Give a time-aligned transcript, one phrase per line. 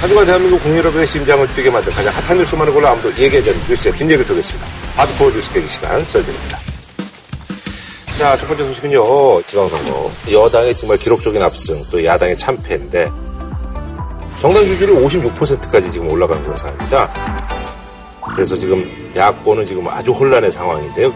[0.00, 4.24] 하지만 대한민국 국민여러분의 심장을 뛰게 만든 가장 핫한 뉴스만을 골라 아무도 얘기하지 않는 뉴스의 뒷얘기를
[4.24, 4.66] 드리겠습니다.
[4.96, 6.58] 하드코어 뉴스 계기 시간 썰드립니다.
[8.18, 10.10] 자, 첫 번째 소식은요, 지방선거.
[10.32, 13.10] 여당의 정말 기록적인 압승, 또 야당의 참패인데,
[14.40, 17.12] 정당 지지율이 56%까지 지금 올라간 그런 상황입니다.
[18.34, 21.14] 그래서 지금 야권은 지금 아주 혼란의 상황인데요.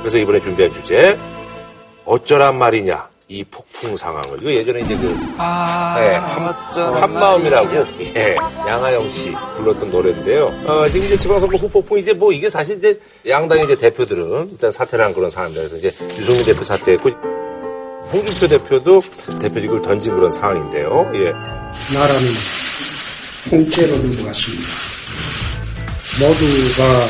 [0.00, 1.16] 그래서 이번에 준비한 주제,
[2.04, 3.11] 어쩌란 말이냐.
[3.32, 4.40] 이 폭풍 상황을.
[4.42, 8.36] 이거 예전에 이제 그, 아, 네, 한, 한마음이라고, 예,
[8.68, 10.54] 양하영 씨 불렀던 노래인데요.
[10.66, 15.02] 어, 지금 이제 지방선거 후폭풍, 이제 뭐 이게 사실 이제 양당의 이제 대표들은 일단 사퇴를
[15.02, 15.32] 한 그런.
[15.32, 17.08] 그래서 이제 유승민 대표 사퇴했고,
[18.12, 19.00] 홍준표 대표도
[19.40, 21.10] 대표직을 던진 그런 상황인데요.
[21.14, 21.32] 예.
[21.94, 22.28] 나라는
[23.48, 24.68] 통째로 넘어갔습니다.
[26.20, 27.08] 모두가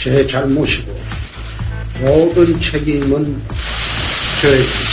[0.00, 0.98] 제 잘못이고
[2.00, 3.40] 모든 책임은
[4.42, 4.89] 저에게.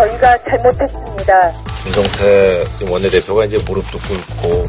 [0.00, 1.52] 저희가 잘못했습니다.
[1.82, 4.66] 김성태 지금 원내대표가 이제 무릎도 꿇고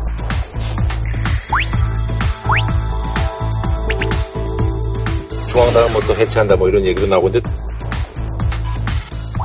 [5.49, 7.49] 중앙당은 뭐 또 해체한다 뭐 이런 얘기도 나오고 근데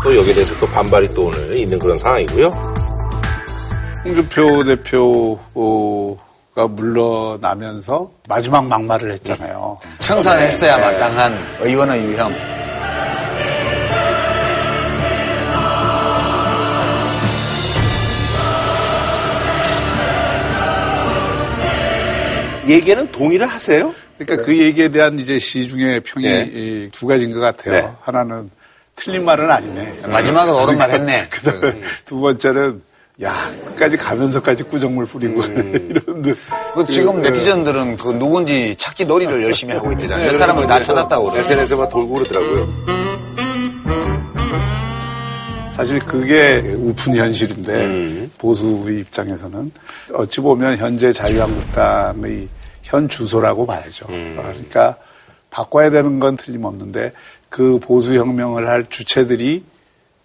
[0.03, 2.49] 또 여기에 대해서 또 반발이 또 오늘 있는 그런 상황이고요.
[4.05, 9.77] 홍준표 대표가 물러나면서 마지막 막말을 했잖아요.
[10.01, 12.33] 청산했어야 마땅한 의원의 유형.
[22.69, 23.95] 얘기는 동의를 하세요?
[24.19, 26.51] 그러니까 그 얘기에 대한 이제 시중의 평이 네.
[26.53, 27.73] 이두 가지인 것 같아요.
[27.73, 27.89] 네.
[28.01, 28.51] 하나는
[28.97, 30.01] 틀린 말은 아니네.
[30.07, 31.27] 마지막은 옳은 말 했네.
[31.31, 32.83] 그다음에 두 번째는
[33.23, 36.37] 야 끝까지 가면서까지 꾸정물 뿌리고 이런
[36.75, 40.33] 그 지금 네티즌들은 그 누군지 찾기 놀이를 열심히 하고 있대잖아요.
[40.33, 41.41] 몇 사람을 다 찾았다고 그래요.
[41.41, 42.97] SNS에만 돌고 그러더라고요.
[45.73, 48.26] 사실 그게 우픈 현실인데 음.
[48.39, 49.73] 보수의 입장에서는
[50.15, 52.49] 어찌 보면 현재 자유한국당의
[52.83, 54.07] 현 주소라고 봐야죠.
[54.11, 54.37] 음.
[54.39, 54.97] 그러니까
[55.51, 57.13] 바꿔야 되는 건 틀림없는데
[57.49, 59.65] 그 보수혁명을 할 주체들이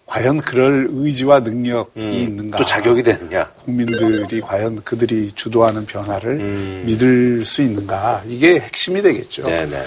[0.06, 2.56] 과연 그럴 의지와 능력이 있는가.
[2.56, 2.58] 음.
[2.58, 3.50] 또 자격이 되느냐?
[3.64, 6.82] 국민들이 과연 그들이 주도하는 변화를 음.
[6.86, 8.22] 믿을 수 있는가.
[8.26, 9.44] 이게 핵심이 되겠죠.
[9.44, 9.82] 네네.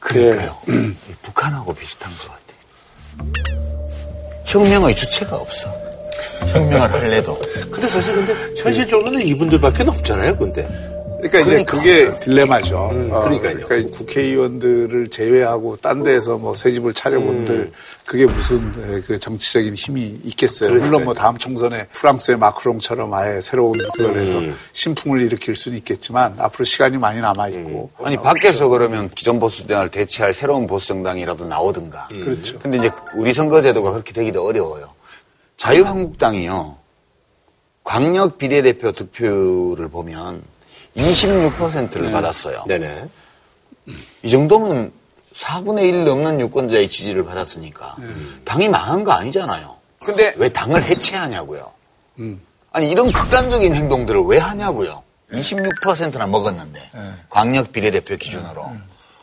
[0.00, 0.56] 그러니까요.
[1.20, 2.46] 북한하고 비슷한 것 같아요.
[4.46, 5.85] 혁명의 주체가 없어.
[6.52, 7.38] 혁명을 할래도.
[7.70, 10.66] 근데 사실 근데 현실적으로는 이분들밖에 없잖아요, 근데.
[11.18, 11.78] 그러니까 이제 그러니까.
[11.78, 12.90] 그게 딜레마죠.
[12.92, 13.66] 음, 어, 그러니까요.
[13.66, 17.72] 그러니까 국회의원들을 제외하고 딴 데에서 뭐 새 집을 차려본들 음.
[18.04, 20.68] 그게 무슨 에, 그 정치적인 힘이 있겠어요.
[20.68, 20.90] 그러니까요.
[20.90, 24.54] 물론 뭐 다음 총선에 프랑스의 마크롱처럼 아예 새로운 그걸 해서 음.
[24.74, 30.34] 신풍을 일으킬 수는 있겠지만 앞으로 시간이 많이 남아 있고 아니 밖에서 그러면 기존 보수당을 대체할
[30.34, 32.08] 새로운 보수 정당이라도 나오든가.
[32.12, 32.58] 그렇죠.
[32.58, 34.95] 근데 이제 우리 선거제도가 그렇게 되기도 어려워요.
[35.56, 36.76] 자유한국당이요.
[37.84, 40.42] 광역 비례대표 득표를 보면
[40.96, 42.64] 26%를 받았어요.
[42.66, 43.08] 네네.
[44.22, 44.92] 이 정도면
[45.34, 47.96] 4분의 1 넘는 유권자의 지지를 받았으니까
[48.44, 49.76] 당이 망한 거 아니잖아요.
[50.00, 51.72] 근데 왜 당을 해체하냐고요.
[52.72, 55.02] 아니 이런 극단적인 행동들을 왜 하냐고요.
[55.32, 56.90] 26%나 먹었는데
[57.28, 58.70] 광역 비례대표 기준으로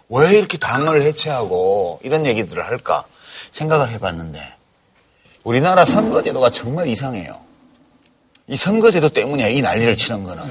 [0.09, 3.05] 왜 이렇게 당을 해체하고 이런 얘기들을 할까
[3.51, 4.53] 생각을 해봤는데
[5.43, 7.33] 우리나라 선거제도가 정말 이상해요.
[8.47, 10.43] 이 선거제도 때문에 이 난리를 치는 거는.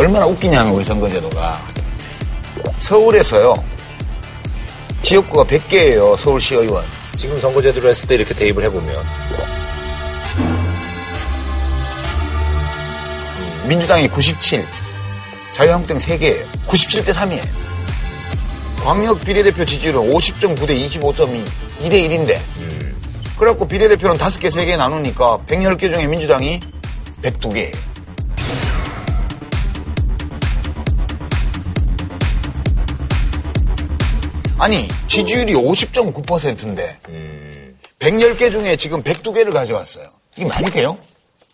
[0.00, 1.60] 얼마나 웃기냐면 우리 선거제도가.
[2.80, 3.54] 서울에서요.
[5.02, 6.82] 지역구가 100개예요 서울시 의원.
[7.16, 8.96] 지금 선거제도로 했을 때 이렇게 대입을 해보면.
[13.68, 14.64] 민주당이 97
[15.52, 17.46] 자유한국당 3개예요 97대 3이에요.
[18.82, 21.44] 광역 비례대표 지지율은 50.9대 25.2
[21.82, 22.40] 2대 1인데.
[23.38, 26.60] 그래갖고 비례대표는 5개 3개 나누니까 110개 중에 민주당이
[27.22, 27.89] 102개예요
[34.60, 36.98] 아니 지지율이 50.9%인데
[37.98, 40.04] 110개 중에 지금 102개를 가져갔어요.
[40.36, 40.98] 이게 말이 돼요?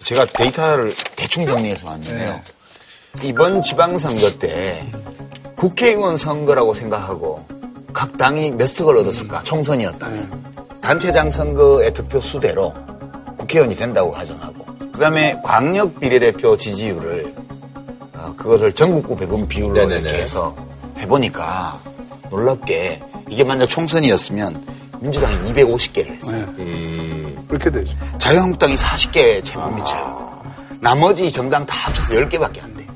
[0.03, 2.41] 제가 데이터를 대충 정리해서 왔는데요.
[3.23, 4.85] 이번 지방선거 때
[5.55, 7.47] 국회의원 선거라고 생각하고
[7.93, 9.45] 각 당이 몇 석을 얻었을까?
[9.45, 10.57] 총선이었다면.
[10.81, 12.75] 단체장 선거의 득표 수대로
[13.39, 17.35] 국회의원이 된다고 가정하고 그 다음에 광역 비례대표 지지율을
[18.15, 20.01] 어, 그것을 전국구 배분 비율로 네네네.
[20.01, 20.55] 이렇게 해서
[20.99, 21.81] 해보니까
[22.37, 23.01] 놀랍게
[23.31, 24.65] 이게 만약 총선이었으면
[25.01, 26.55] 민주당이 250개를 했어요.
[26.59, 27.35] 네.
[27.49, 27.97] 그렇게 되죠.
[28.19, 30.43] 자유한국당이 40개 채무 미쳐요.
[30.81, 32.87] 나머지 정당 다 합쳐서 10개밖에 안 돼.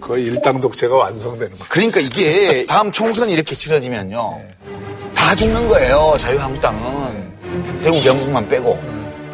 [0.00, 1.64] 거의 일당 독재가 완성되는 거예요.
[1.68, 4.40] 그러니까 이게 다음 총선이 이렇게 치러지면요.
[5.14, 7.80] 다 죽는 거예요, 자유한국당은.
[7.82, 8.78] 대구 경북만 빼고.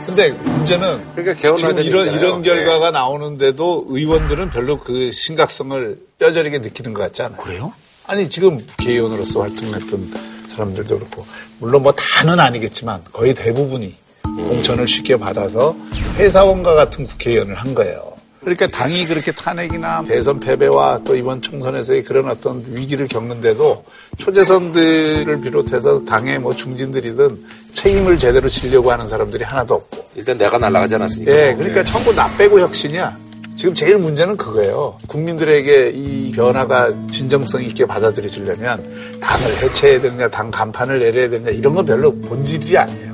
[0.06, 2.15] 근데 문제는 그러니까 개헌해야 지금 되는 이런.
[2.15, 7.41] 이런 결과가 나오는데도 의원들은 별로 그 심각성을 뼈저리게 느끼는 것 같지 않아요.
[7.41, 7.73] 그래요?
[8.12, 10.12] 아니 지금 국회의원으로서 활동했던
[10.49, 11.25] 사람들도 그렇고
[11.59, 15.75] 물론 뭐 다는 아니겠지만 거의 대부분이 공천을 쉽게 받아서
[16.17, 18.12] 회사원과 같은 국회의원을 한 거예요.
[18.41, 23.82] 그러니까 당이 그렇게 탄핵이나 대선 패배와 또 이번 총선에서의 그런 어떤 위기를 겪는데도
[24.19, 30.97] 초재선들을 비롯해서 당의 뭐 중진들이든 책임을 제대로 지려고 하는 사람들이 하나도 없고 일단 내가 날아가지
[30.97, 31.32] 않았으니까.
[31.32, 33.31] 예, 그러니까 전부 나 빼고 혁신이야.
[33.56, 34.96] 지금 제일 문제는 그거예요.
[35.06, 41.84] 국민들에게 이 변화가 진정성 있게 받아들여지려면 당을 해체해야 되느냐, 당 간판을 내려야 되느냐, 이런 건
[41.84, 43.12] 별로 본질이 아니에요.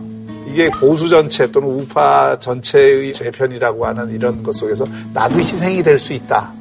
[0.49, 6.13] 이게 보수 전체 또는 우파 전체의 재편이라고 하는 이런 것 속에서 나도 희생이 될 수
[6.15, 6.53] 있다.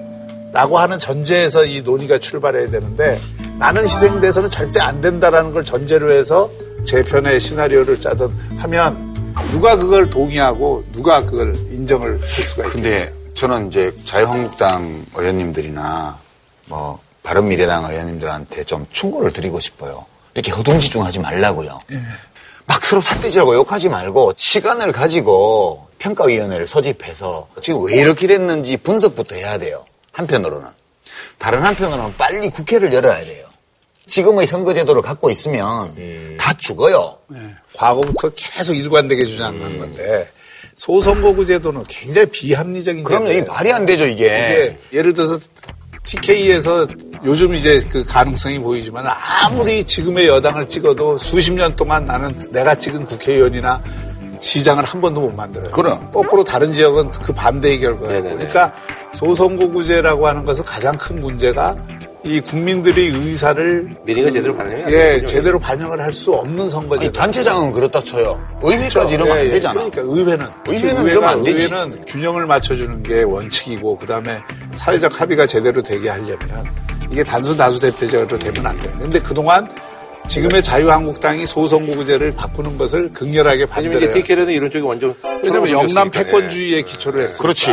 [0.52, 3.20] 라고 하는 전제에서 이 논의가 출발해야 되는데
[3.60, 6.50] 나는 희생돼서는 절대 안 된다라는 걸 전제로 해서
[6.86, 12.70] 재편의 시나리오를 짜든 하면 누가 그걸 동의하고 누가 그걸 인정을 할 수가 있겠어요.
[12.70, 16.18] 근데 저는 이제 자유한국당 의원님들이나
[16.66, 20.06] 뭐 바른미래당 의원님들한테 좀 충고를 드리고 싶어요.
[20.34, 21.78] 이렇게 허둥지중하지 말라고요.
[22.66, 29.60] 막 서로 삿대질하고 욕하지 말고 시간을 가지고 평가위원회를 소집해서 지금 왜 이렇게 됐는지 분석부터 해야
[29.60, 29.86] 돼요.
[30.14, 30.68] 한편으로는.
[31.38, 33.46] 다른 한편으로는 빨리 국회를 열어야 돼요.
[34.08, 37.18] 지금의 선거제도를 갖고 있으면 다 죽어요.
[37.28, 37.54] 네.
[37.76, 40.28] 과거부터 계속 일관되게 주장한 건데
[40.78, 43.28] 소선거구 제도는 굉장히 비합리적인 그럼요.
[43.28, 43.46] 제도예요.
[43.52, 44.26] 말이 안 되죠, 이게.
[44.26, 45.40] 이게 예를 들어서
[46.06, 46.88] TK에서
[47.26, 53.06] 요즘 이제 그 가능성이 보이지만 아무리 지금의 여당을 찍어도 수십 년 동안 나는 내가 찍은
[53.08, 53.84] 국회의원이나
[54.40, 55.72] 시장을 한 번도 못 만들어요.
[55.72, 56.12] 그럼.
[56.12, 58.24] 거꾸로 다른 지역은 그 반대의 결과예요.
[58.24, 58.72] 그러니까
[59.16, 61.76] 소선거구제라고 하는 것은 가장 큰 문제가
[62.28, 65.28] 이 국민들의 의사를 민의가 제대로 반영이 안 예, 되죠.
[65.28, 67.06] 제대로 반영을 할 수 없는 선거제도.
[67.06, 68.42] 아니, 단체장은 그렇다 쳐요.
[68.64, 69.50] 의회까지 이러면 예, 안 예.
[69.52, 69.74] 되잖아.
[69.76, 71.58] 그러니까 의회는 의회는 의회가- 이러면 안 되지.
[71.64, 74.40] 의회는 균형을 맞춰주는 게 원칙이고 그 다음에
[74.74, 76.38] 사회적 합의가 제대로 되게 하려면
[77.12, 78.92] 이게 단순 다수 대표제로 되면 안 돼요.
[79.00, 79.70] 근데 그동안
[80.28, 84.14] 지금의 자유한국당이 소선거구제를 바꾸는 것을 극렬하게 왜냐면 이제 반대해요.
[84.14, 85.14] TK는 이런 쪽이 완전.
[85.44, 86.12] 왜냐면 영남 예.
[86.12, 87.42] 패권주의에 기초를 했으니까.
[87.44, 87.72] 그렇지.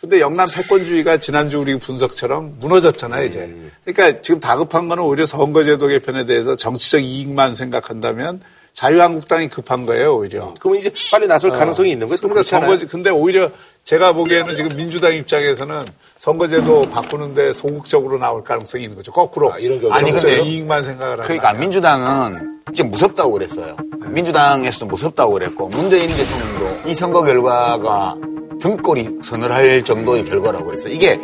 [0.00, 3.40] 근데 영남 패권주의가 지난주 우리 분석처럼 무너졌잖아요, 이제.
[3.40, 3.70] 음.
[3.84, 8.40] 그러니까 지금 다급한 거는 오히려 선거제도 개편에 대해서 정치적 이익만 생각한다면
[8.74, 10.54] 자유한국당이 급한 거예요, 오히려.
[10.60, 12.18] 그러면 이제 빨리 나설 가능성이 있는 거예요.
[12.18, 12.78] 또 그러니까 그렇잖아요.
[12.78, 13.50] 선거, 근데 오히려
[13.84, 15.84] 제가 보기에는 지금 민주당 입장에서는
[16.16, 19.10] 선거제도 바꾸는데 소극적으로 나올 가능성이 있는 거죠.
[19.10, 19.52] 거꾸로.
[19.52, 23.76] 아, 이런 아니, 정치적 근데 이익만 생각을 하는 그러니까 민주당은 이제 무섭다고 그랬어요.
[24.06, 28.14] 민주당에서도 무섭다고 그랬고 문재인 대통령도 이 선거 결과가
[28.60, 30.92] 등골이 서늘할 정도의 결과라고 그랬어요.
[30.92, 31.18] 이게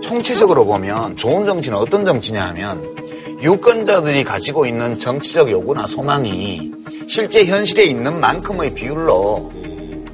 [0.00, 2.96] 총체적으로 보면 좋은 정치는 어떤 정치냐 하면
[3.42, 6.72] 유권자들이 가지고 있는 정치적 요구나 소망이
[7.08, 9.52] 실제 현실에 있는 만큼의 비율로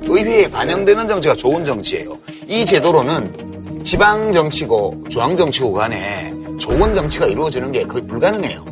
[0.02, 2.19] 의회에 반영되는 정치가 좋은 정치예요.
[2.48, 8.65] 이 제도로는 지방 정치고 중앙 정치고 간에 좋은 정치가 이루어지는 게 거의 불가능해요.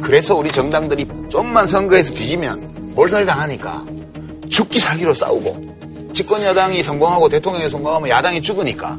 [0.00, 3.84] 그래서 우리 정당들이 좀만 선거에서 뒤지면 몰살당하니까
[4.48, 5.67] 죽기 살기로 싸우고
[6.12, 8.98] 집권 여당이 성공하고 대통령이 성공하면 야당이 죽으니까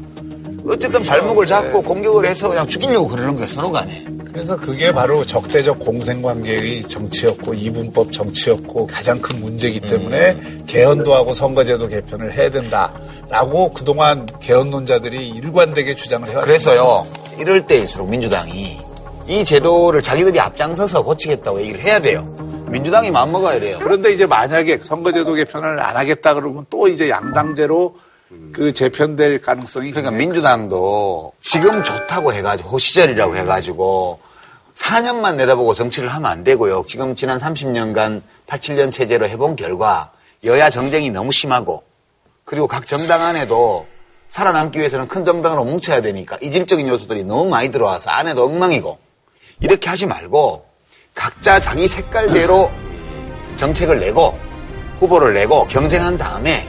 [0.66, 4.04] 어쨌든 발목을 잡고 공격을 해서 그냥 죽이려고 그러는 거예요 서로 간에.
[4.32, 11.88] 그래서 그게 바로 적대적 공생관계의 정치였고 이분법 정치였고 가장 큰 문제이기 때문에 개헌도 하고 선거제도
[11.88, 16.44] 개편을 해야 된다라고 그동안 개헌론자들이 일관되게 주장을 해왔어요.
[16.44, 17.06] 그래서요
[17.40, 18.78] 이럴 때일수록 민주당이
[19.26, 22.24] 이 제도를 자기들이 앞장서서 고치겠다고 얘기를 해야 돼요.
[22.70, 23.78] 민주당이 마음먹어야 돼요.
[23.82, 27.96] 그런데 이제 만약에 선거제도 개편을 안 하겠다 그러면 또 이제 양당제로
[28.52, 34.20] 그 재편될 가능성이 그러니까 민주당도 지금 좋다고 해가지고 호시절이라고 해가지고
[34.76, 36.84] 4년만 내다보고 정치를 하면 안 되고요.
[36.86, 40.12] 지금 지난 30년간 87년 체제로 해본 결과
[40.44, 41.82] 여야 정쟁이 너무 심하고
[42.44, 43.86] 그리고 각 정당 안에도
[44.28, 48.98] 살아남기 위해서는 큰 정당으로 뭉쳐야 되니까 이질적인 요소들이 너무 많이 들어와서 안에도 엉망이고
[49.60, 50.69] 이렇게 하지 말고
[51.20, 52.70] 각자 자기 색깔대로
[53.54, 54.38] 정책을 내고
[55.00, 56.66] 후보를 내고 경쟁한 다음에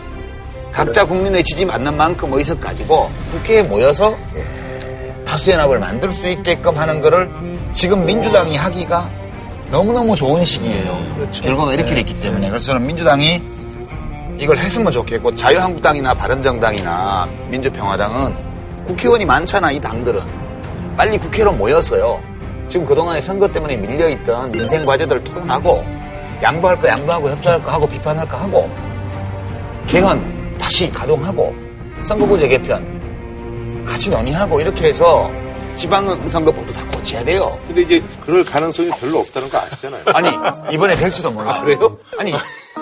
[0.73, 4.13] 각자 국민의 지지 받는 만큼 의석 가지고 국회에 모여서
[5.25, 7.31] 다수연합을 만들 수 있게끔 하는 거를
[7.71, 9.09] 지금 민주당이 하기가
[9.69, 10.99] 너무너무 좋은 시기예요.
[11.31, 12.49] 결과가 이렇게 됐기 때문에.
[12.49, 13.41] 그래서 저는 민주당이
[14.37, 18.35] 이걸 했으면 좋겠고 자유한국당이나 바른정당이나 민주평화당은
[18.83, 20.21] 국회의원이 많잖아, 이 당들은.
[20.97, 22.30] 빨리 국회로 모여서요.
[22.71, 25.83] 지금 그동안에 선거 때문에 밀려있던 민생 과제들을 토론하고
[26.41, 28.69] 양보할 거 양보하고 협조할 거 하고 비판할 거 하고
[29.87, 31.53] 개헌 다시 가동하고
[32.01, 35.29] 선거구제 개편 같이 논의하고 이렇게 해서
[35.75, 37.59] 지방선거법도 다 고쳐야 돼요.
[37.67, 40.03] 근데 이제 그럴 가능성이 별로 없다는 거 아시잖아요.
[40.05, 40.29] 아니
[40.73, 41.59] 이번에 될지도 몰라.
[41.61, 41.97] 그래요?
[42.17, 42.33] 아니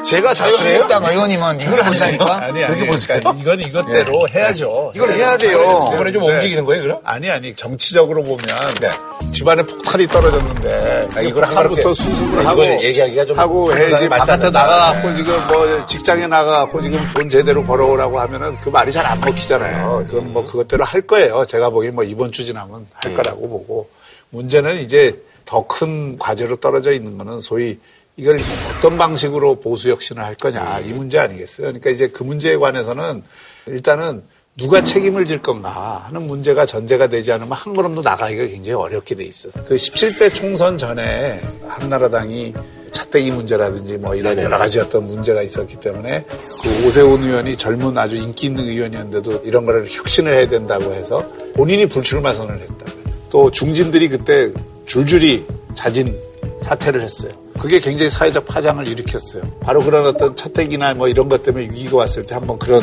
[0.06, 2.44] 제가 자유한국당 의원이면 이걸 한다니까?
[2.44, 2.80] 아니, 아니.
[2.80, 4.92] 그러니까 이건 이것대로 해야죠.
[4.96, 5.92] 이걸 해야 돼요.
[5.94, 6.34] 이번에 좀 네.
[6.36, 7.00] 움직이는 거예요, 그럼?
[7.04, 8.40] 아니 아니 정치적으로 보면
[8.82, 8.90] 네.
[9.34, 14.50] 집안에 폭탄이 떨어졌는데 아, 이걸 하나로 수습을 하고 얘기하기가 좀 하고 해야지 바깥에.
[14.50, 20.06] 나가갖고 지금 뭐 직장에 나가갖고 지금 돈 제대로 벌어오라고 하면은 그 말이 잘 안 먹히잖아요.
[20.10, 21.44] 그럼 뭐 그것대로 할 거예요.
[21.46, 23.90] 제가 보기엔 뭐 이번 주 지나면 할 거라고 보고
[24.30, 27.80] 문제는 이제 더 큰 과제로 떨어져 있는 거는 소위
[28.20, 28.38] 이걸
[28.78, 31.68] 어떤 방식으로 보수 혁신을 할 거냐 이 문제 아니겠어요.
[31.68, 33.24] 그러니까 이제 그 문제에 관해서는
[33.68, 34.24] 일단은
[34.58, 39.24] 누가 책임을 질 건가 하는 문제가 전제가 되지 않으면 한 걸음도 나가기가 굉장히 어렵게 돼
[39.24, 39.50] 있어.
[39.66, 42.54] 그 17대 총선 전에 한나라당이
[42.92, 44.38] 차떼기 문제라든지 뭐 이런.
[44.38, 46.26] 여러 가지 어떤 문제가 있었기 때문에
[46.62, 51.86] 그 오세훈 의원이 젊은 아주 인기 있는 의원이었는데도 이런 거를 혁신을 해야 된다고 해서 본인이
[51.86, 52.86] 불출마 선언을 했다.
[53.30, 54.52] 또 중진들이 그때
[54.86, 56.20] 줄줄이 자진
[56.64, 57.32] 사퇴를 했어요.
[57.60, 59.44] 그게 굉장히 사회적 파장을 일으켰어요.
[59.60, 62.82] 바로 그런 어떤 차떼기나 뭐 이런 것 때문에 위기가 왔을 때 한번 그런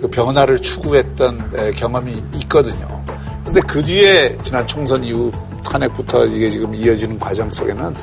[0.00, 3.04] 그 변화를 추구했던 에, 경험이 있거든요.
[3.44, 5.30] 근데 그 뒤에 지난 총선 이후
[5.64, 7.94] 탄핵부터 이게 지금 이어지는 과정 속에는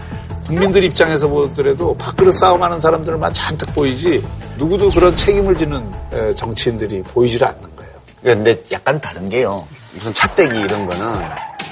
[0.46, 4.24] 국민들 입장에서 보더라도 밥그릇 싸움하는 사람들만 잔뜩 보이지
[4.58, 7.92] 누구도 그런 책임을 지는 에, 정치인들이 보이질 않는 거예요.
[8.24, 9.68] 근데 약간 다른 게요.
[9.94, 11.20] 무슨 차떼기 이런 거는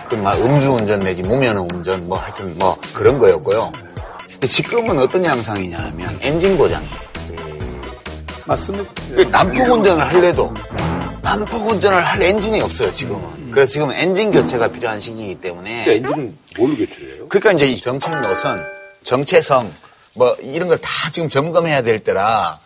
[0.10, 3.72] 그 막 음주운전 내지 무면허 운전 뭐 하여튼 뭐 그런 거였고요.
[4.40, 6.84] 근데 지금은 어떤 양상이냐 하면 엔진 고장.
[8.46, 8.92] 맞습니다.
[9.16, 10.54] 그 난폭 운전을 할래도
[11.24, 13.50] 난폭 운전을 할 엔진이 없어요 지금은.
[13.52, 17.26] 그래서 지금 엔진 교체가 필요한 시기이기 때문에 근데 엔진은 뭘로 교체를 해요?
[17.30, 18.64] 그러니까 이제 이 정책 노선,
[19.04, 19.74] 정체성
[20.16, 22.60] 뭐 이런 걸 다 지금 점검해야 될 때라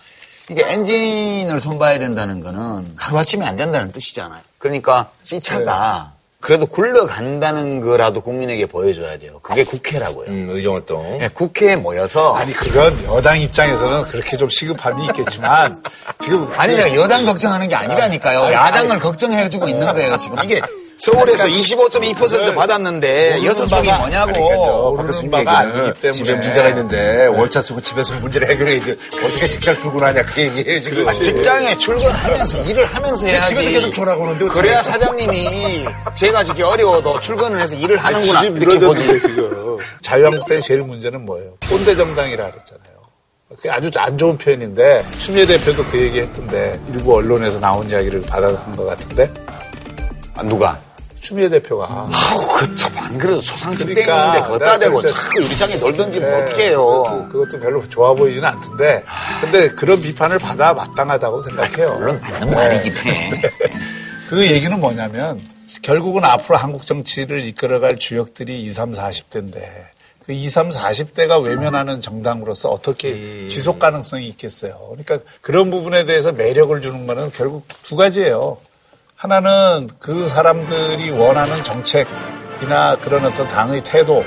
[0.50, 4.42] 이게 엔진을 손봐야 된다는 거는 하루아침에 안 된다는 뜻이잖아요.
[4.58, 6.11] 그러니까 C차가
[6.41, 9.39] 그래도 굴러간다는 거라도 국민에게 보여줘야 돼요.
[9.43, 10.25] 그게 국회라고요.
[10.27, 11.19] 음, 의정활동.
[11.21, 15.83] 예, 국회에 모여서 아니 그건 여당 입장에서는 그렇게 좀 시급함이 있겠지만
[16.19, 18.51] 지금 아니 내가 여당 걱정하는 게 아니라니까요.
[18.51, 20.17] 야당을 걱정해주고 있는 거예요.
[20.17, 20.60] 지금 이게
[21.01, 24.96] 서울에서 25.2% 받았는데 여섯 석이 뭐냐고.
[24.98, 30.24] 모르는 바가 아니기 때문에 집에 문제가 있는데 월차 쓰고 집에서 문제를 해결해야지 어떻게 직장 출근하냐
[30.25, 31.08] 그 얘기예요 지금.
[31.10, 33.55] 아, 직장에 출근하면서 일을 하면서 해야지.
[33.55, 34.62] 집에서 계속 오는데 어떡해.
[34.62, 39.20] 그래야 사장님이 제가 지금 어려워도 출근을 해서 일을 하는구나 집이 무너졌는데.
[39.20, 41.58] 지금 자유한국당의 제일 문제는 뭐예요?
[41.67, 42.91] 꼰대 정당이라 그랬잖아요.
[43.50, 48.75] 그게 아주 안 좋은 표현인데 추미애 대표도 그 얘기 했던데 일부 언론에서 나온 이야기를 받아간
[48.75, 49.29] 것 같은데
[50.36, 50.79] 아, 누가?
[51.22, 55.75] 추미애 대표가 아우 그 참 안 그래도 소상집 그러니까 땡인데 그거 따대고 그래서- 자꾸 유리창에
[55.78, 56.86] 놀던지 뭐 네, 어떡해요.
[56.86, 59.04] 그것도, 그것도 별로 좋아 보이지는 않던데
[59.42, 61.96] 근데 그런 비판을 받아 마땅하다고 생각해요.
[61.98, 63.42] 물론 맞는 말이긴 해.
[64.30, 65.40] 그 얘기는 뭐냐면
[65.82, 69.01] 결국은 앞으로 한국 정치를 이끌어갈 주역들이 20, 30,
[69.32, 69.62] 40대인데
[70.25, 74.78] 그 20, 30, 40대가 외면하는 정당으로서 어떻게 지속 가능성이 있겠어요.
[74.92, 78.58] 그러니까 그런 부분에 대해서 매력을 주는 거는 결국 두 가지예요.
[79.22, 84.24] 하나는 그 사람들이 원하는 정책이나 그런 어떤 당의 태도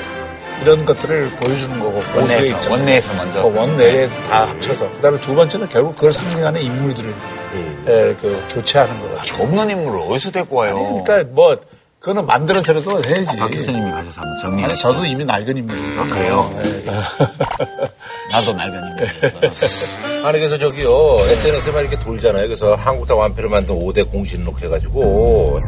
[0.63, 2.71] 이런 것들을 보여주는 거고 보수의 원내에서.
[2.71, 3.43] 원내에서 먼저.
[3.43, 9.43] 그 원내에 다 합쳐서 그다음에 두 번째는 결국 그걸 상징하는 인물들을 에, 그 교체하는 거거든요.
[9.43, 11.03] 없는 인물을 어디서 데리고 와요?
[11.05, 11.57] 그러니까 뭐
[12.05, 13.35] 그거는 만들어서라도 해야지.
[13.39, 14.89] 박 교수님이 가셔서 한번 정리해 주시죠.
[14.89, 16.01] 저도 이미 낡은 인물이에요.
[16.03, 16.61] 아, 그래요?
[18.31, 20.27] 나도 낡은 인물이어서.
[20.27, 22.47] 아니 그래서 저기요 SNS에만 이렇게 돌잖아요.
[22.47, 25.61] 그래서 한국당 완패를 만든 5대 공신록 해가지고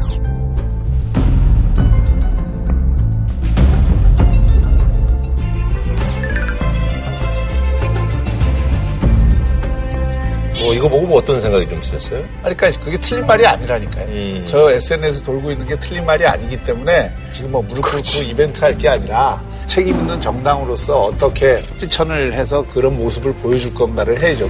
[10.67, 12.19] 뭐 이거 보고 뭐 어떤 생각이 좀 드셨어요?
[12.43, 14.05] 아니, 그러니까 그게 틀린 말이 아니라니까요.
[14.07, 14.45] 음.
[14.45, 18.77] 저 SNS 돌고 있는 게 틀린 말이 아니기 때문에 지금 뭐 무릎 꿇고 이벤트 할
[18.77, 24.45] 게 아니라 책임 있는 정당으로서 어떻게 실천을 해서 그런 모습을 보여줄 건가를 해야죠.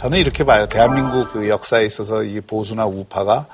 [0.00, 0.66] 저는 이렇게 봐요.
[0.66, 3.46] 대한민국 그 역사에 있어서 이 보수나 우파가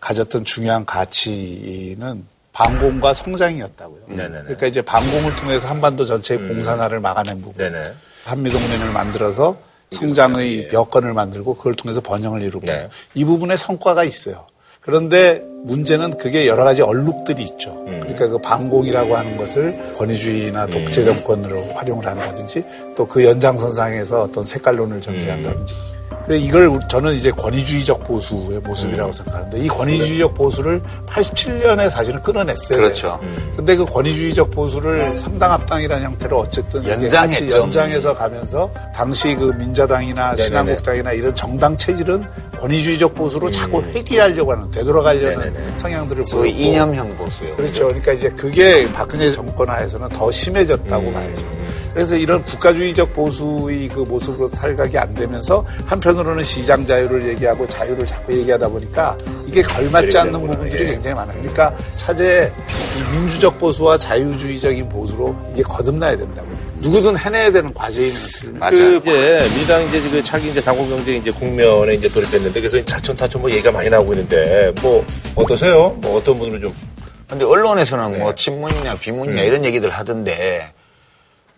[0.00, 4.00] 가졌던 중요한 가치는 반공과 성장이었다고요.
[4.08, 4.36] 네네네.
[4.36, 4.42] 음.
[4.44, 7.54] 그러니까 이제 반공을 통해서 한반도 전체의 공산화를 막아낸 부분.
[7.56, 7.92] 네네.
[8.24, 9.56] 한미동맹을 만들어서
[9.92, 12.90] 성장의 여건을 만들고 그걸 통해서 번영을 이루고 네.
[13.14, 14.46] 이 부분에 성과가 있어요.
[14.80, 17.82] 그런데 문제는 그게 여러 가지 얼룩들이 있죠.
[17.86, 22.62] 그러니까 그 반공이라고 하는 것을 권위주의나 독재 정권으로 활용을 한다든지
[22.94, 25.93] 또 그 연장선상에서 어떤 색깔론을 전개한다든지.
[26.30, 32.78] 이걸 저는 이제 권위주의적 보수의 모습이라고 생각하는데 이 권위주의적 보수를 87년에 사실은 끊어냈어요.
[32.78, 33.20] 그렇죠.
[33.56, 37.58] 근데 그 권위주의적 보수를 삼당 합당이라는 형태로 어쨌든 연장했죠.
[37.58, 40.46] 연장해서 가면서 당시 그 민자당이나 네네네.
[40.48, 42.24] 신한국당이나 이런 정당 체질은
[42.58, 45.76] 권위주의적 보수로 자꾸 회귀하려고 하는 되돌아가려는 네네네.
[45.76, 47.54] 성향들을 보였고 이념형 보수요.
[47.56, 47.88] 그렇죠.
[47.88, 51.53] 그러니까 이제 그게 박근혜 정권 하에서는 더 심해졌다고 봐야죠.
[51.94, 58.36] 그래서 이런 국가주의적 보수의 그 모습으로 탈각이 안 되면서 한편으로는 시장 자유를 얘기하고 자유를 자꾸
[58.36, 60.32] 얘기하다 보니까 이게 걸맞지 않는.
[60.32, 60.90] 부분들이 예.
[60.90, 61.38] 굉장히 많아요.
[61.38, 62.52] 그러니까 차제에
[62.96, 66.48] 이 민주적 보수와 자유주의적인 보수로 이게 거듭나야 된다고.
[66.80, 68.52] 누구든 해내야 되는 과제인 것들.
[68.58, 69.00] 맞아요.
[69.00, 73.14] 그 이제 민주당 이제 그 차기 이제 당권 경쟁 이제 국면에 이제 돌입했는데 그래서 차천
[73.16, 75.96] 타천 뭐 얘기가 많이 나오고 있는데 뭐 어떠세요?
[76.00, 76.74] 뭐 어떤 분으로 좀
[77.28, 78.18] 근데 언론에서는 네.
[78.18, 79.46] 뭐 친문이냐 비문이냐 음.
[79.46, 80.73] 이런 얘기들 하던데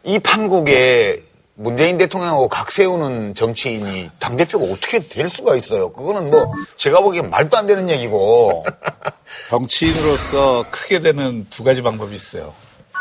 [0.07, 1.25] 이 판국에
[1.57, 5.91] 문재인 대통령하고 각 세우는 정치인이 당대표가 어떻게 될 수가 있어요.
[5.93, 8.65] 그거는 뭐 제가 보기엔 말도 안 되는 얘기고
[9.51, 12.55] 정치인으로서 크게 되는 두 가지 방법이 있어요.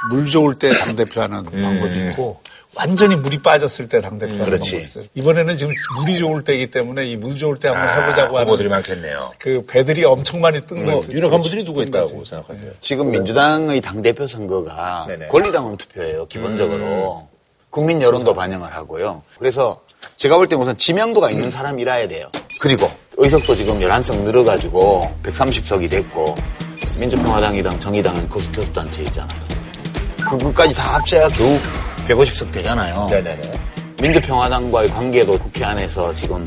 [0.10, 2.42] 물 좋을 때 당대표 하는 방법이 있고,
[2.76, 4.78] 완전히 물이 빠졌을 때 당대표 하는 그렇지.
[4.78, 5.04] 있어요.
[5.14, 9.32] 이번에는 지금 물이 좋을 때이기 때문에 이 물 좋을 때 한번 해보자고 하는 후보들이 많겠네요.
[9.40, 11.12] 그 배들이 엄청 많이 뜬뭐 거죠.
[11.14, 11.82] 유력한 분들이 누구.
[11.84, 12.72] 있다고 생각하세요?
[12.82, 15.28] 지금 민주당의 당대표 선거가 네네.
[15.28, 16.28] 권리당원 투표예요.
[16.28, 17.28] 기본적으로.
[17.70, 19.22] 국민 여론도 반영을 하고요.
[19.38, 19.82] 그래서
[20.18, 22.30] 제가 볼 때 우선 지명도가 있는 사람이라야 돼요.
[22.62, 26.36] 그리고 의석도 지금 11석 늘어가지고 130석이 됐고
[27.00, 29.40] 민주평화당이랑 정의당은 거수교섭단체 있잖아요.
[30.30, 31.58] 그것까지 다 합쳐야 겨우
[32.08, 33.08] 150석 되잖아요.
[33.10, 33.52] 네네네.
[34.02, 36.46] 민주평화당과의 관계도 국회 안에서 지금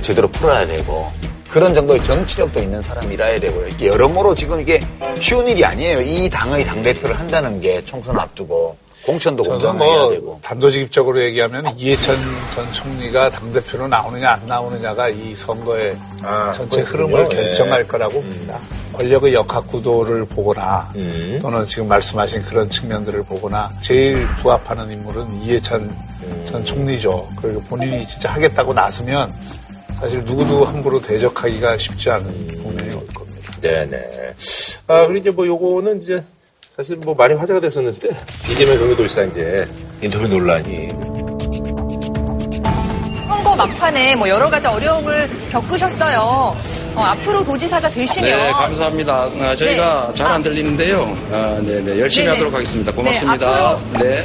[0.00, 1.10] 제대로 풀어야 되고
[1.50, 3.68] 그런 정도의 정치력도 있는 사람이라야 되고요.
[3.82, 4.80] 여러모로 지금 이게
[5.20, 6.00] 쉬운 일이 아니에요.
[6.00, 10.38] 이 당의 당대표를 한다는 게 총선 앞두고 공천도 공정해야 뭐 되고.
[10.42, 12.16] 단도직입적으로 얘기하면 이해찬
[12.54, 17.16] 전 총리가 당대표로 나오느냐 안 나오느냐가 이 선거의 아, 전체 그렇군요.
[17.16, 17.36] 흐름을 예.
[17.36, 18.58] 결정할 거라고 봅니다.
[18.92, 21.38] 권력의 역학 구도를 보거나 음.
[21.42, 26.44] 또는 지금 말씀하신 그런 측면들을 보거나 제일 부합하는 인물은 이해찬 음.
[26.44, 27.28] 전 총리죠.
[27.40, 29.32] 그리고 본인이 진짜 하겠다고 나서면
[29.98, 33.52] 사실 누구도 함부로 대적하기가 쉽지 않은 국면이 올 겁니다.
[33.60, 34.34] 네네.
[34.88, 36.22] 아, 그리고 이제 뭐 요거는 이제
[36.74, 38.08] 사실 뭐 많이 화제가 됐었는데
[38.50, 39.68] 이재명 경기도지사 이제
[40.00, 40.88] 인터뷰 논란이
[43.28, 46.56] 선거 막판에 뭐 여러 가지 어려움을 겪으셨어요.
[46.94, 49.14] 어, 앞으로 도지사가 되시면 네, 감사합니다.
[49.40, 50.14] 아, 저희가 네.
[50.14, 50.42] 잘안 아.
[50.44, 51.16] 들리는데요.
[51.30, 52.36] 아, 네, 네, 열심히 네네.
[52.38, 52.90] 하도록 하겠습니다.
[52.90, 53.76] 네, 고맙습니다.
[53.76, 54.24] 앞으로- 네.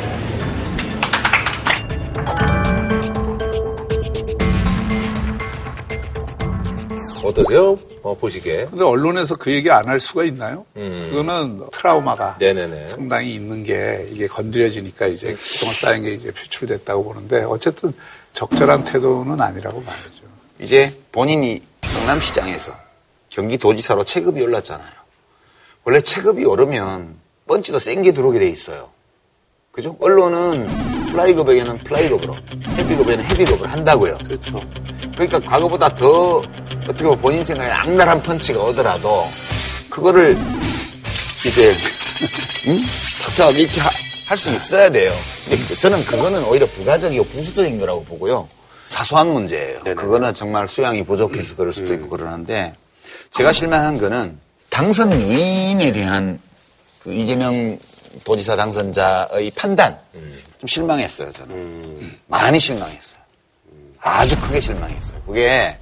[7.27, 7.77] 어떠세요?
[8.03, 8.67] 어, 보시기에.
[8.69, 10.65] 근데 언론에서 그 얘기 안 할 수가 있나요?
[10.77, 11.07] 음.
[11.11, 12.89] 그거는 트라우마가 네네네.
[12.89, 17.93] 상당히 있는 게 이게 건드려지니까 이제 그동안 쌓인 게 이제 표출됐다고 보는데 어쨌든
[18.33, 20.23] 적절한 태도는 아니라고 봐야죠.
[20.59, 22.71] 이제 본인이 성남시장에서
[23.29, 24.89] 경기도지사로 체급이 올랐잖아요.
[25.83, 27.15] 원래 체급이 오르면
[27.47, 28.89] 펀치도 센 게 들어오게 돼 있어요.
[29.71, 29.95] 그죠?
[29.99, 30.67] 언론은
[31.17, 32.35] 플라이급에게는 플라이급으로,
[32.77, 34.17] 헤비급에는 헤비급을 한다고요.
[34.19, 34.61] 그렇죠.
[35.13, 36.37] 그러니까 과거보다 더
[36.83, 39.27] 어떻게 보면 본인 생각에 악랄한 펀치가 오더라도
[39.89, 40.37] 그거를
[41.45, 41.73] 이제
[42.67, 42.79] 응?
[43.25, 45.13] 탁탁하게 이렇게 할 수 있어야 돼요.
[45.69, 48.47] 그- 저는 그거는 오히려 부가적이고 부수적인 거라고 보고요.
[48.89, 49.79] 사소한 문제예요.
[49.95, 52.73] 그거는 정말 수양이 부족해서 그럴 수도 있고 그러는데
[53.31, 54.37] 제가 실망한 거는
[54.69, 56.39] 당선 유인에 대한
[57.01, 57.79] 그 이재명
[58.25, 59.97] 도지사 당선자의 판단
[60.59, 63.19] 좀 실망했어요 저는 많이 실망했어요.
[63.99, 65.21] 아주 크게 실망했어요.
[65.25, 65.77] 그게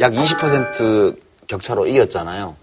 [0.00, 2.56] 약 20% 격차로 이겼잖아요.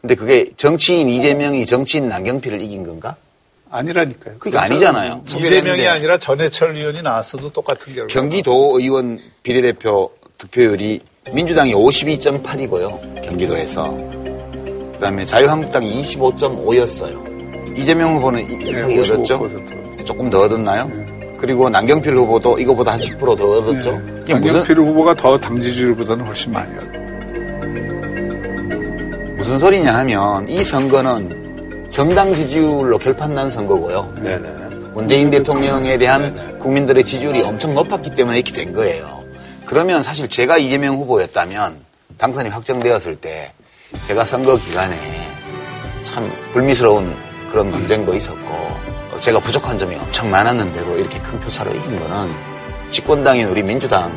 [0.00, 3.16] 근데 그게 정치인 이재명이 정치인 남경필을 이긴 건가?
[3.70, 4.38] 아니라니까요.
[4.38, 5.22] 그게 아니잖아요.
[5.26, 5.86] 이재명이.
[5.86, 8.06] 아니라 전해철 의원이 나왔어도 똑같은 결과.
[8.12, 13.22] 경기도 의원 비례대표 득표율이 민주당이 52.8이고요.
[13.22, 13.90] 경기도에서.
[14.94, 17.76] 그다음에 자유한국당이 25.5였어요.
[17.78, 19.38] 이재명 후보는 네, 이상이 얻었죠?
[20.08, 20.08] 55%.
[20.08, 20.90] 조금 더 얻었나요?
[21.38, 24.00] 그리고 남경필 후보도 이거보다 한 10%더 얻었죠?
[24.22, 26.98] 이게 무슨 강경필 후보가 더 당지지율보다는 훨씬 많이 얻어.
[29.36, 34.12] 무슨 소리냐 하면 이 선거는 정당 지지율로 결판난 선거고요.
[34.22, 34.48] 네네.
[34.94, 39.22] 문재인 대통령에 대한 국민들의 지지율이 엄청 높았기 때문에 이렇게 된 거예요.
[39.66, 41.76] 그러면 사실 제가 이재명 후보였다면
[42.16, 43.52] 당선이 확정되었을 때
[44.06, 44.96] 제가 선거 기간에
[46.02, 47.14] 참 불미스러운
[47.52, 48.87] 그런 논쟁도 있었고
[49.20, 52.30] 제가 부족한 점이 엄청 많았는데도 이렇게 큰 표차로 이긴 거는
[52.90, 54.12] 집권당인 우리 민주당에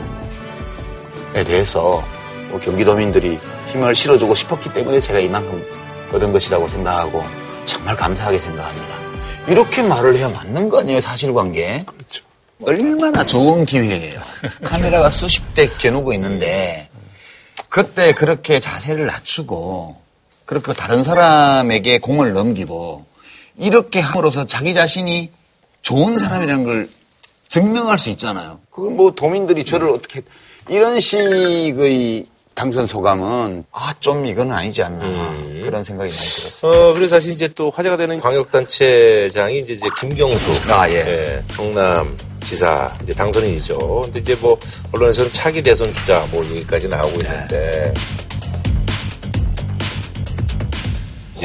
[1.46, 2.04] 대해서
[2.50, 3.40] 뭐 경기도민들이
[3.72, 5.64] 힘을 실어주고 싶었기 때문에 제가 이만큼
[6.14, 7.24] 얻은 것이라고 생각하고
[7.66, 9.02] 정말 감사하게 생각합니다.
[9.48, 11.86] 이렇게 말을 해야 맞는 거 아니에요, 사실관계?
[11.86, 12.24] 그렇죠.
[12.64, 14.22] 얼마나 좋은 기회예요.
[14.64, 16.90] 카메라가 수십 대 겨누고 있는데
[17.70, 19.98] 그때 그렇게 자세를 낮추고
[20.46, 23.06] 그렇게 다른 사람에게 공을 넘기고
[23.62, 25.30] 이렇게 함으로써 자기 자신이
[25.84, 26.90] 좋은 사람이라는 걸
[27.48, 28.60] 증명할 수 있잖아요.
[28.72, 30.22] 그건 뭐 도민들이 저를 어떻게
[30.68, 35.00] 이런 식의 당선 소감은 아 좀 이건 아니지 않나
[35.64, 36.72] 그런 생각이 많이 들었어요.
[36.90, 40.72] 어, 그래서 사실 이제 또 화제가 되는 광역단체장이 이제, 이제 김경수.
[40.74, 41.44] 아, 예.
[41.56, 43.78] 경남 지사 이제 당선인이죠.
[44.06, 44.58] 근데 이제 뭐
[44.92, 47.94] 언론에서는 차기 대선 주자 뭐 얘기까지 나오고 있는데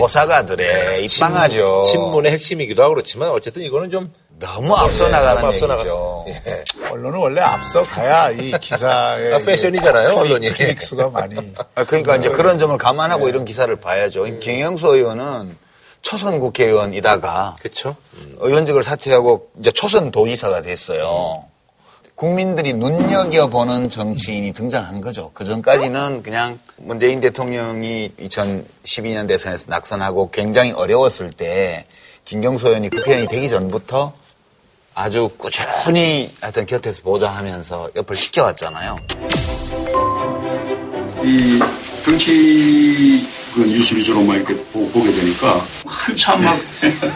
[0.01, 1.85] 호사가들의 입방하죠.
[1.85, 6.25] 신문의 핵심이기도 하고 그렇지만 어쨌든 이거는 좀 너무 앞서 예, 나가는 너무 앞서 얘기죠.
[6.27, 6.65] 나가- 예.
[6.91, 10.51] 언론은 원래 앞서 가야 이 기사의 아, 패션이잖아요, 클릭- 언론이.
[10.51, 11.35] 클릭 수가 많이.
[11.75, 13.31] 아, 그러니까 이제 그런 점을 감안하고 네.
[13.31, 14.25] 이런 기사를 봐야죠.
[14.41, 15.57] 김영수 의원은
[16.03, 17.97] 초선 국회의원이다가 그렇죠.
[18.39, 21.45] 의원직을 사퇴하고 이제 초선 도지사가 됐어요.
[22.17, 25.31] 국민들이 눈여겨보는 정치인이 등장한 거죠.
[25.35, 31.85] 그 전까지는 그냥 문재인 대통령이 2012년 대선에서 낙선하고 굉장히 어려웠을 때
[32.25, 34.15] 김경수 의원이 국회의원이 되기 전부터
[34.95, 38.97] 아주 꾸준히 하여튼 곁에서 보좌하면서 옆을 지켜왔잖아요.
[41.23, 41.61] 이
[42.03, 46.55] 정치 그 뉴스 위주로만 이렇게 보, 게 되니까 한참 막,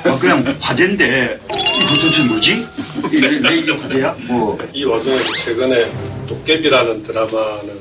[0.06, 2.66] 막 그냥 화제인데 이 도대체 뭐지?
[3.12, 4.16] 이게 왜 이게 화제야?
[4.26, 5.92] 뭐 이 와중에 최근에
[6.26, 7.78] 도깨비라는 드라마는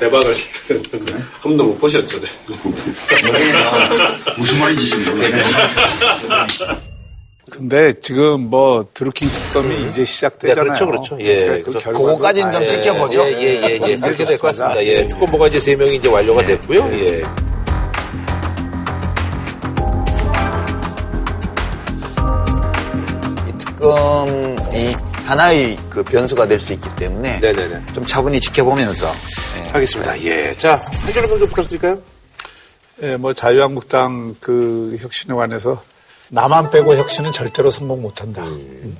[0.00, 2.20] 대박을 시켰는데 한 번도 못 보셨죠?
[2.22, 2.26] 네.
[4.38, 5.42] 무슨 말인지 지금 모르겠네.
[7.50, 10.64] 근데 지금 뭐 드루킹 특검이 이제 네, 시작되잖아요.
[10.64, 11.18] 그렇죠, 그렇죠.
[11.20, 11.62] 예.
[11.62, 13.20] 그 그래서 그거까지는 좀 봐야 지켜보죠.
[13.20, 13.96] 예, 예, 예, 예.
[13.98, 14.82] 그렇게 될 것 같습니다.
[14.84, 15.06] 예.
[15.06, 16.90] 특검 보가 이제 세 명이 이제 완료가 됐고요.
[16.94, 17.22] 예.
[23.84, 27.86] 이 특검이 하나의 그 변수가 될 수 있기 때문에 네네네.
[27.94, 29.06] 좀 차분히 지켜보면서
[29.58, 29.68] 예.
[29.70, 30.20] 하겠습니다.
[30.22, 30.54] 예.
[30.56, 31.98] 자, 한 줄로 좀 부탁드릴까요?
[33.02, 35.82] 예, 뭐 자유한국당 그 혁신에 관해서
[36.28, 38.42] 나만 빼고 혁신은 절대로 성공 못한다.
[38.42, 38.96] 음.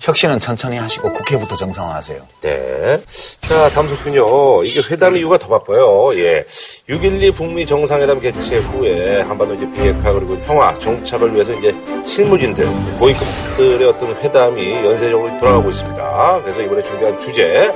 [0.00, 2.26] 혁신은 천천히 하시고 국회부터 정상화하세요.
[2.40, 3.00] 네.
[3.42, 4.64] 자, 다음 소식은요.
[4.64, 6.10] 이게 회담 이유가 더 바빠요.
[6.14, 6.44] 예.
[6.88, 11.74] 6.12 북미 정상회담 개최 후에 한반도 이제 비핵화 그리고 평화, 정착을 위해서 이제
[12.04, 12.66] 실무진들,
[12.98, 16.40] 고위급들의 어떤 회담이 연쇄적으로 돌아가고 있습니다.
[16.42, 17.72] 그래서 이번에 준비한 주제,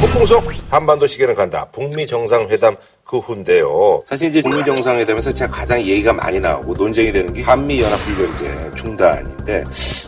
[0.00, 1.66] 폭풍 속 한반도 시계는 간다.
[1.72, 2.76] 북미 정상회담
[3.08, 4.02] 그 후인데요.
[4.04, 9.64] 사실 이제 북미 정상회담에서 제가 가장 얘기가 많이 나오고 논쟁이 되는 게 한미 연합훈련제 중단인데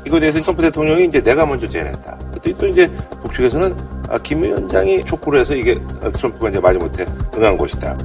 [0.07, 2.19] 이거에 대해서 트럼프 대통령이 이제 내가 먼저 제안했다.
[2.35, 2.87] 그때 또 이제
[3.23, 3.75] 북측에서는
[4.11, 5.81] 아, 김 위원장이 촉구를 해서 이게
[6.13, 7.07] 트럼프가 이제 마지못해
[7.39, 7.97] 응한 것이다.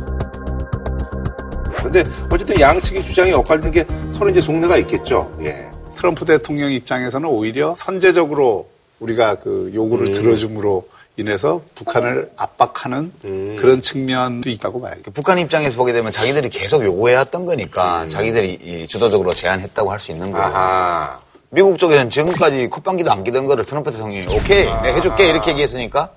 [1.75, 5.29] 그런데 어쨌든 양측의 주장이 엇갈리는 게 서로 이제 속내가 있겠죠.
[5.41, 5.67] 예.
[5.97, 8.69] 트럼프 대통령 입장에서는 오히려 선제적으로
[9.01, 10.13] 우리가 그 요구를 음.
[10.13, 13.55] 들어줌으로 인해서 북한을 압박하는 음.
[13.59, 15.11] 그런 측면도 있다고 봐야죠.
[15.13, 18.09] 북한 입장에서 보게 되면 자기들이 계속 요구해왔던 거니까 음.
[18.09, 20.45] 자기들이 이 주도적으로 제안했다고 할 수 있는 거예요.
[20.45, 21.19] 아하.
[21.49, 26.09] 미국 쪽에서는 지금까지 콧방귀도 안 끼던 거를 트럼프 대통령이 오케이 내가 해줄게 이렇게 얘기했으니까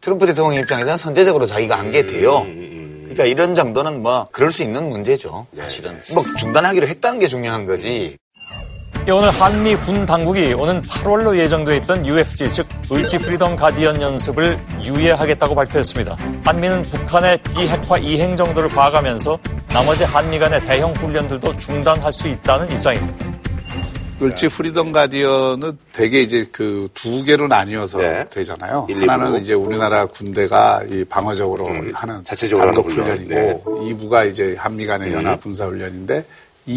[0.00, 2.42] 트럼프 대통령 입장에서는 선제적으로 자기가 한게 돼요.
[2.44, 5.46] 그러니까 이런 정도는 뭐 그럴 수 있는 문제죠.
[5.56, 8.16] 사실은 뭐 중단하기로 했다는 게 중요한 거지.
[9.08, 14.58] 예, 오늘 한미 군 당국이 오는 8월로 예정돼 있던 UFG 즉 을지 프리덤 가디언 연습을
[14.82, 16.14] 유예하겠다고 발표했습니다.
[16.44, 23.28] 한미는 북한의 비핵화 이행 정도를 봐가면서 나머지 한미 간의 대형 훈련들도 중단할 수 있다는 입장입니다.
[24.20, 28.24] 을지 프리덤 가디언은 되게 이제 그 두 개로 나뉘어서 네.
[28.28, 28.86] 되잖아요.
[28.90, 29.10] 일, 이부.
[29.10, 32.24] 하나는 이제 우리나라 군대가 이 방어적으로 하는 음.
[32.24, 33.18] 자체적으로 단독 하는 훈련.
[33.18, 35.14] 훈련이고 이부가 이제 한미 간의 음.
[35.14, 36.24] 연합 군사 훈련인데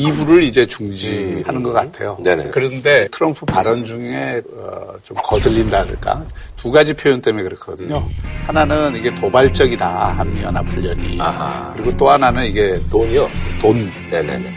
[0.02, 2.16] 이부를 이제 중지하는 것 같아요.
[2.20, 2.24] 음.
[2.24, 2.52] 네네.
[2.54, 6.24] 그런데 트럼프 발언 중에 어, 좀 거슬린다랄까
[6.56, 7.98] 두 가지 표현 때문에 그렇거든요.
[7.98, 8.08] 음.
[8.48, 11.74] 하나는 이게 도발적이다 한미 연합 훈련이 아하.
[11.76, 13.30] 그리고 또 하나는 이게 돈이요?
[13.62, 14.50] 돈 네네네.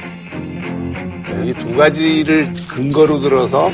[1.47, 3.71] 이 두 가지를 근거로 들어서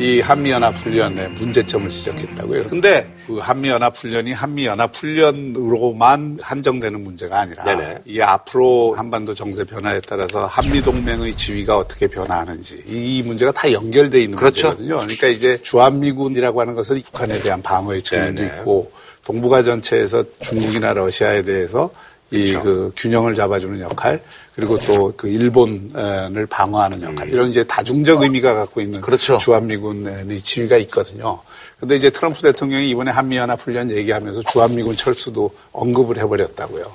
[0.00, 2.68] 이 한미연합훈련의 문제점을 지적했다고요.
[2.68, 7.98] 근데 그 한미연합훈련이 한미연합훈련으로만 한정되는 문제가 아니라 네네.
[8.06, 14.38] 이게 앞으로 한반도 정세 변화에 따라서 한미동맹의 지위가 어떻게 변화하는지 이 문제가 다 연결돼 있는
[14.38, 14.68] 그렇죠.
[14.68, 14.96] 문제거든요.
[14.96, 18.42] 그러니까 이제 주한미군이라고 하는 것은 북한에 대한 방어의 측면도.
[18.42, 18.90] 있고
[19.24, 21.90] 동북아 전체에서 중국이나 러시아에 대해서
[22.30, 22.62] 이 그렇죠.
[22.62, 24.22] 그 균형을 잡아주는 역할
[24.60, 29.38] 그리고 또 그 일본을 방어하는 역할 이런 이제 다중적 의미가 갖고 있는 그렇죠.
[29.38, 31.40] 주한미군의 지위가 있거든요.
[31.78, 36.94] 근데 이제 트럼프 대통령이 이번에 한미연합 훈련 얘기하면서 주한미군 철수도 언급을 해버렸다고요.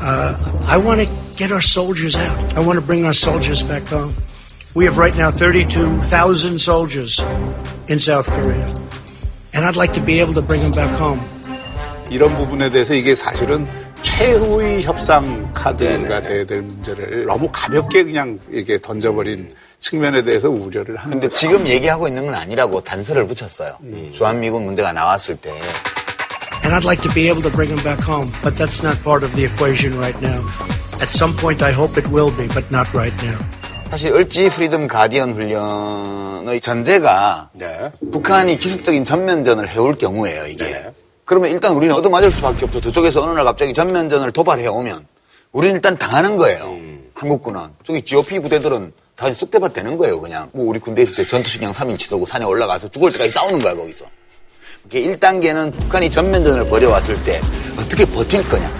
[0.00, 0.34] Uh,
[0.66, 2.36] I want to get our soldiers out.
[2.56, 4.14] I want to bring our soldiers back home.
[4.74, 7.22] We have right now 32,000 soldiers
[7.88, 8.74] in South Korea.
[9.54, 11.20] And I'd like to be able to bring them back home.
[12.10, 13.66] 이런 부분에 대해서 이게 사실은
[14.04, 21.10] 최후의 협상 카드가 돼야 될 문제를 너무 가볍게 그냥 이렇게 던져버린 측면에 대해서 우려를 하는
[21.10, 21.38] 근데 거죠.
[21.40, 23.76] 지금 얘기하고 있는 건 아니라고 단서를 붙였어요.
[24.12, 25.50] 주한미군 문제가 나왔을 때.
[26.62, 28.30] And I'd like to be able to bring them back home.
[28.42, 30.40] But that's not part of the equation right now.
[31.02, 33.36] At some point, I hope it will be, but not right now.
[33.90, 37.90] 사실 을지 프리덤 가디언 훈련의 전제가 네.
[38.10, 40.86] 북한이 기습적인 전면전을 해올 경우에요, 이게.
[41.24, 42.80] 그러면 일단 우리는 얻어맞을 수밖에 없죠.
[42.80, 45.06] 저쪽에서 어느 날 갑자기 전면전을 도발해 오면
[45.52, 46.76] 우리는 일단 당하는 거예요.
[47.14, 47.68] 한국군은.
[47.84, 50.50] 저기 GOP 부대들은 다 쑥대밭 되는 거예요, 그냥.
[50.52, 54.04] 뭐 우리 군대 있을 때 전투식량 3인치 쏘고 산에 올라가서 죽을 때까지 싸우는 거야, 거기서.
[54.86, 57.40] 이게 1단계는 북한이 전면전을 벌여왔을 때
[57.78, 58.70] 어떻게 버틸 거냐.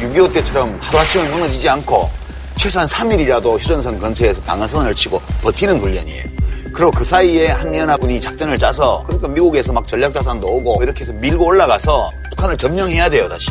[0.00, 2.10] 6.25 때처럼 하루아침에 무너지지 않고
[2.58, 6.24] 최소한 3일이라도 휴전선 근처에서 방어선을 치고 버티는 훈련이에요.
[6.72, 12.10] 그리고 그 사이에 한미연합군이 작전을 짜서 그러니까 미국에서 막 전략자산도 오고 이렇게 해서 밀고 올라가서
[12.30, 13.50] 북한을 점령해야 돼요, 다시.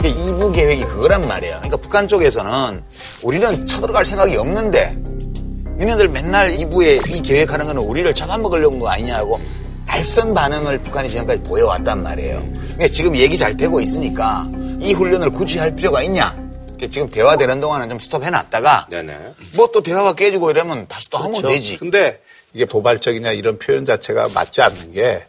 [0.00, 1.56] 이게 2부 계획이 그거란 말이에요.
[1.56, 2.82] 그러니까 북한 쪽에서는
[3.22, 4.96] 우리는 쳐들어갈 생각이 없는데
[5.78, 9.40] 니네들 맨날 2부에 이 계획하는 거는 우리를 잡아먹으려는 거 아니냐고
[9.86, 12.38] 날선 반응을 북한이 지금까지 보여왔단 말이에요.
[12.54, 14.46] 그러니까 지금 얘기 잘 되고 있으니까
[14.78, 16.30] 이 훈련을 굳이 할 필요가 있냐?
[16.76, 18.86] 그러니까 지금 대화되는 동안은 좀 스톱해놨다가.
[19.56, 21.48] 뭐 또 대화가 깨지고 이러면 다시 또 하면 그렇죠.
[21.48, 21.76] 되지.
[21.78, 22.20] 근데
[22.54, 25.26] 이게 도발적이냐 이런 표현 자체가 맞지 않는 게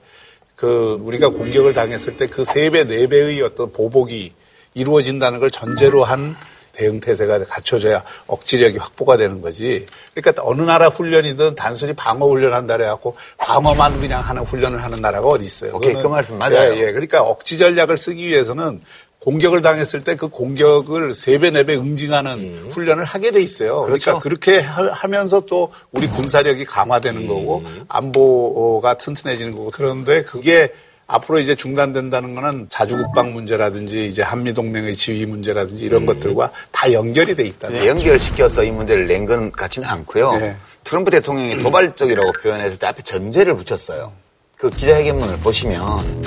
[0.62, 4.32] 그 우리가 공격을 당했을 때 그 세 배, 네 배의 어떤 보복이
[4.76, 6.36] 이루어진다는 걸 전제로 한
[6.74, 9.88] 대응 태세가 갖춰져야 억지력이 확보가 되는 거지.
[10.14, 15.28] 그러니까 어느 나라 훈련이든 단순히 방어 훈련 한다 그래갖고 방어만 그냥 하는 훈련을 하는 나라가
[15.28, 15.76] 어디 있어요.
[15.76, 16.76] 오케이, 그 말씀 맞아요.
[16.76, 16.92] 예, 예.
[16.92, 18.82] 그러니까 억지 전략을 쓰기 위해서는
[19.22, 23.84] 공격을 당했을 때 그 공격을 세 배, 네 배 응징하는 훈련을 하게 돼 있어요.
[23.84, 24.20] 그러니까 음.
[24.20, 24.20] 그렇죠.
[24.20, 30.74] 그렇게 하, 면서또 우리 군사력이 강화되는 거고 안보가 튼튼해지는 거고 그런데 그게
[31.08, 37.36] 앞으로 이제 중단된다는 거는 자주국방 문제라든지 이제 한미 동맹의 지위 문제라든지 이런 것들과 다 연결이
[37.36, 37.70] 돼 있다.
[37.70, 40.34] 네, 연결시켜서 이 문제를 낸 건 같지는 않고요.
[40.40, 40.56] 네.
[40.84, 44.14] 트럼프 대통령이 도발적이라고 표현했을 때 앞에 전제를 붙였어요.
[44.58, 46.24] 그 기자회견문을 보시면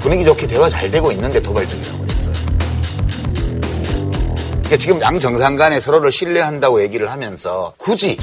[0.00, 2.17] 분위기 좋게 대화 잘 되고 있는데 도발적이라고 그랬어요.
[4.68, 8.18] 그러니까 지금 양 정상 간에 서로를 신뢰한다고 얘기를 하면서 굳이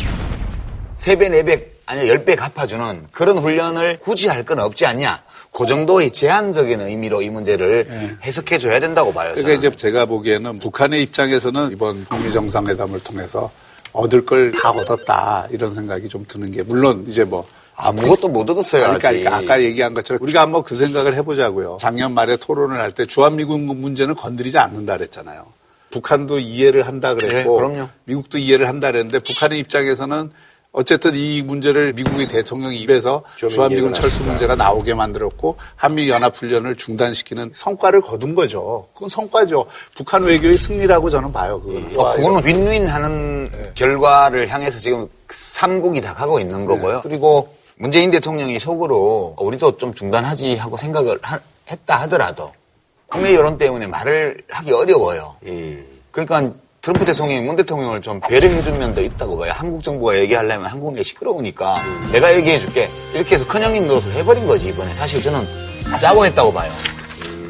[0.97, 5.23] 3배, 4배, 아니 10배 갚아주는 그런 훈련을 굳이 할 건 없지 않냐.
[5.51, 9.31] 그 정도의 제한적인 의미로 이 문제를 해석해 줘야 된다고 봐요.
[9.33, 9.57] 그러니까 저는.
[9.71, 13.49] 이제 제가 보기에는 북한의 입장에서는 이번 북미 정상회담을 통해서
[13.93, 18.83] 얻을 걸 다 얻었다 이런 생각이 좀 드는 게 물론 이제 뭐 아무것도 못 얻었어요.
[18.83, 19.09] 그러니까.
[19.09, 21.77] 그러니까 아까 얘기한 것처럼 우리가 한번 그 생각을 해보자고요.
[21.79, 25.45] 작년 말에 토론을 할 때 주한미군 문제는 건드리지 않는다 그랬잖아요.
[25.99, 27.89] 북한도 이해를 한다 그랬고 네, 그럼요.
[28.03, 30.29] 미국도 이해를 한다 그랬는데 북한의 입장에서는
[30.73, 34.23] 어쨌든 이 문제를 미국의 대통령 입에서 좀 주한미군 철수.
[34.25, 38.85] 문제가 나오게 만들었고 한미 연합 훈련을 중단시키는 성과를 거둔 거죠.
[38.93, 39.67] 그건 성과죠.
[39.95, 41.61] 북한 외교의 승리라고 저는 봐요.
[41.61, 41.97] 그거는.
[41.97, 46.99] 어, 그거는 윈윈 하는 결과를 향해서 지금 삼국이 다 가고 있는 거고요.
[47.03, 51.39] 그리고 문재인 대통령이 속으로 우리도 좀 중단하지 하고 생각을 하-
[51.71, 52.51] 했다 하더라도
[53.07, 55.35] 국내 여론 때문에 말을 하기 어려워요.
[55.45, 55.85] 음.
[56.11, 59.51] 그러니까 트럼프 대통령이 문 대통령을 좀 배려해준 면도 있다고 봐요.
[59.55, 62.87] 한국 정부가 얘기하려면 한국이 시끄러우니까 내가 얘기해줄게.
[63.13, 64.93] 이렇게 해서 큰형님 노릇을 해버린 거지, 이번에.
[64.93, 65.47] 사실 저는
[65.99, 66.71] 짜고 했다고 봐요.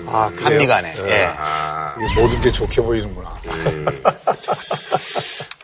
[0.08, 0.46] 아, 그래요?
[0.46, 0.94] 한미 간에.
[1.00, 1.30] 예.
[1.98, 3.34] 이게 모든 게 좋게 보이는구나.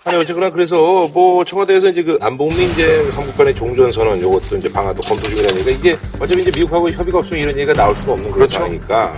[0.03, 4.71] 아니 어쨌거나 그래서 뭐 청와대에서 이제 그 남북미 이제 삼국 간의 종전 선언 요것도 이제
[4.71, 8.31] 방안도 검토 중이라는 얘기가 이게 어차피 이제 미국하고 협의가 없으면 이런 얘기가 나올 수가 없는
[8.31, 8.53] 그렇죠.
[8.55, 9.13] 상황이니까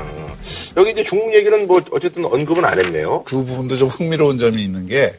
[0.77, 3.23] 여기 이제 중국 얘기는 뭐 어쨌든 언급은 안 했네요.
[3.23, 5.13] 그 부분도 좀 흥미로운 점이 있는 게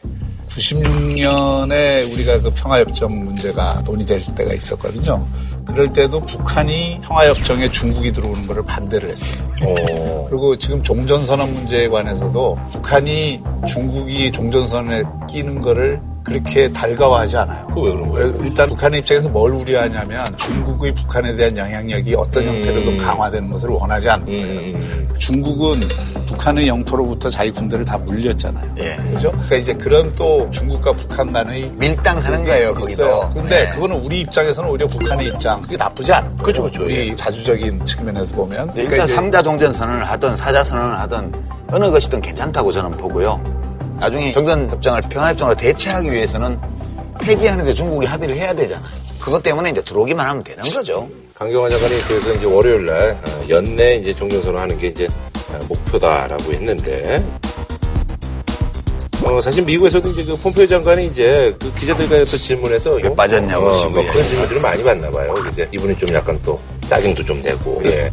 [0.49, 5.25] 96년에 우리가 그 평화협정 문제가 논의될 때가 있었거든요.
[5.65, 9.49] 그럴 때도 북한이 평화협정에 중국이 들어오는 것을 반대를 했어요.
[9.63, 10.27] 어.
[10.29, 17.67] 그리고 지금 종전선언 문제에 관해서도 북한이 중국이 종전선언에 끼는 거를 그렇게 달가워하지 않아요.
[17.67, 18.33] 그거 왜 그런 거예요?
[18.43, 24.25] 일단 북한의 입장에서 뭘 우려하냐면 중국의 북한에 대한 영향력이 어떤 형태로든 강화되는 것을 원하지 않는
[24.25, 25.15] 거예요.
[25.19, 25.79] 중국은
[26.27, 28.71] 북한의 영토로부터 자기 군대를 다 물렸잖아요.
[28.79, 28.95] 예.
[29.11, 29.31] 그죠?
[29.31, 32.73] 그러니까 이제 그런 또 중국과 북한 간의 밀당하는 거예요.
[32.73, 33.29] 거기도.
[33.29, 33.69] 근데 네.
[33.69, 36.43] 그거는 우리 입장에서는 오히려 북한의 입장 그게 나쁘지 않은 거예요.
[36.43, 36.83] 그렇죠, 그렇죠.
[36.83, 41.31] 우리 자주적인 측면에서 보면 일단 그러니까 삼자 종전 선언을 하든 사자 선언을 하든
[41.71, 43.64] 어느 것이든 괜찮다고 저는 보고요.
[43.99, 46.59] 나중에 정전 협정을 평화 협정으로 대체하기 위해서는
[47.21, 48.89] 폐기하는데 중국이 합의를 해야 되잖아요.
[49.19, 51.09] 그것 때문에 이제 들어오기만 하면 되는 거죠.
[51.33, 55.07] 강경화 장관이 그래서 이제 월요일 날 어, 연내 이제 종전선언 하는 게 이제
[55.49, 57.23] 어, 목표다라고 했는데
[59.23, 63.89] 어, 사실 미국에서도 이제 그 폼페이오 장관이 이제 그 기자들과의 어떤 질문에서 왜 빠졌냐고 어,
[63.89, 64.05] 뭐.
[64.05, 65.33] 그런 질문들을 많이 받나 봐요.
[65.33, 68.09] 근데 이분이 좀 약간 또 짜증도 좀 내고 예.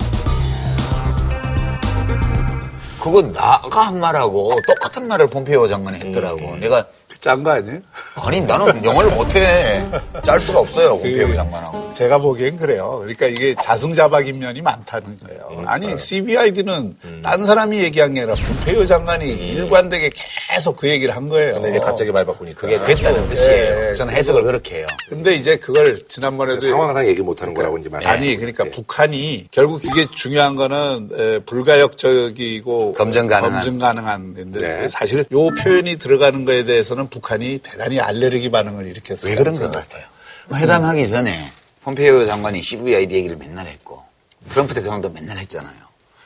[3.03, 6.57] 그거 나가 한 말하고 똑같은 말을 폼페이오 장관이 했더라고.
[6.57, 6.87] 내가
[7.23, 7.79] 짠 거 아니에요?
[8.17, 9.87] 아니 나는 영어를 못해.
[10.25, 11.93] 짤 수가 없어요 폼페이오 장관하고.
[11.95, 12.99] 제가 보기엔 그래요.
[13.01, 15.63] 그러니까 이게 자승자박인 면이 많다는 거예요.
[15.67, 20.11] 아니 CBID는 딴 사람이 얘기한 게 아니라 폼페이오 장관이 일관되게
[20.51, 21.55] 계속 그 얘기를 한 거예요.
[21.55, 23.89] 근데 이제 갑자기 말 바꾸니까 그게 됐다는 뜻이에요.
[23.91, 24.87] 예, 저는 해석을 그렇게 해요.
[25.09, 28.05] 근데 이제 그걸 지난번에도 상황상 얘기 못하는 거라고 이제 말.
[28.05, 33.53] 아니 그러니까 북한이 결국 이게 중요한 거는 에, 불가역적이고 검증 가능한.
[33.53, 34.89] 검증 가능한 데 네.
[34.89, 39.31] 사실 요 표현이 들어가는 거에 대해서는 북한이 대단히 알레르기 반응을 일으켰어요.
[39.31, 40.05] 왜 그런 것 같아요?
[40.53, 41.53] 회담하기 전에
[41.85, 44.03] 폼페이오 장관이 CVID 얘기를 맨날 했고
[44.48, 45.75] 트럼프 대통령도 맨날 했잖아요.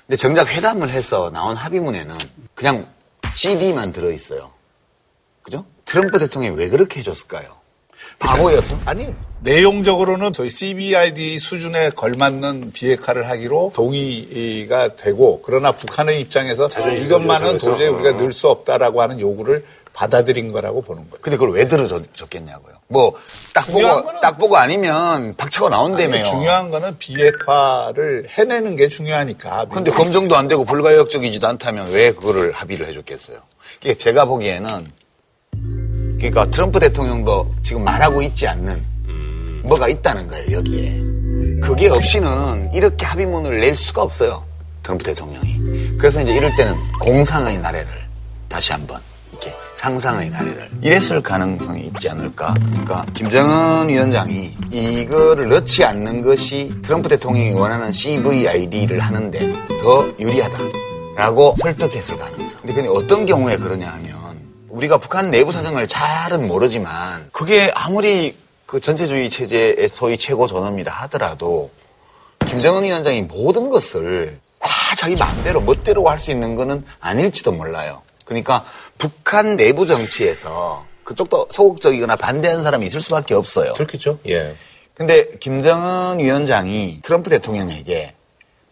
[0.06, 2.14] 근데 정작 회담을 해서 나온 합의문에는
[2.54, 2.88] 그냥
[3.34, 4.52] CD만 들어있어요.
[5.42, 5.64] 그죠?
[5.84, 7.56] 트럼프 대통령이 왜 그렇게 해줬을까요?
[8.18, 8.80] 바보여서?
[8.84, 17.58] 아니 내용적으로는 저희 CBID 수준에 걸맞는 비핵화를 하기로 동의가 되고 그러나 북한의 입장에서 이것만은.
[17.58, 19.64] 도저히 우리가 늘 수 없다라고 하는 요구를
[19.96, 21.20] 받아들인 거라고 보는 거예요.
[21.22, 22.74] 근데 그걸 왜 들어줬겠냐고요.
[22.88, 23.14] 뭐,
[23.54, 26.22] 딱 보고, 거는- 딱 보고 아니면 박차고 나온다며요.
[26.22, 29.64] 중요한 거는 비핵화를 해내는 게 중요하니까.
[29.72, 33.38] 근데 검증도 안 되고 불가역적이지도 않다면 왜 그거를 합의를 해줬겠어요?
[33.80, 34.92] 이게 제가 보기에는
[36.18, 38.84] 그러니까 트럼프 대통령도 지금 말하고 있지 않는
[39.64, 41.00] 뭐가 있다는 거예요 여기에.
[41.62, 44.44] 그게 없이는 이렇게 합의문을 낼 수가 없어요
[44.82, 45.96] 트럼프 대통령이.
[45.98, 47.88] 그래서 이제 이럴 때는 공상의 나래를
[48.48, 49.00] 다시 한번
[49.36, 52.54] 이렇게 상상의 나래를 이랬을 가능성이 있지 않을까.
[52.54, 62.16] 그러니까 김정은 위원장이 이거를 넣지 않는 것이 트럼프 대통령이 원하는 CVID를 하는데 더 유리하다라고 설득했을
[62.16, 62.60] 가능성.
[62.62, 64.16] 근데 그게 어떤 경우에 그러냐 하면
[64.70, 71.70] 우리가 북한 내부 사정을 잘은 모르지만 그게 아무리 그 전체주의 체제의 소위 최고 존엄이라 하더라도
[72.46, 78.02] 김정은 위원장이 모든 것을 다 자기 마음대로 멋대로 할 수 있는 거는 아닐지도 몰라요.
[78.26, 78.64] 그러니까
[78.98, 83.72] 북한 내부 정치에서 그쪽도 소극적이거나 반대하는 사람이 있을 수밖에 없어요.
[83.72, 84.18] 그렇겠죠.
[84.28, 84.54] 예.
[84.92, 88.14] 근데 김정은 위원장이 트럼프 대통령에게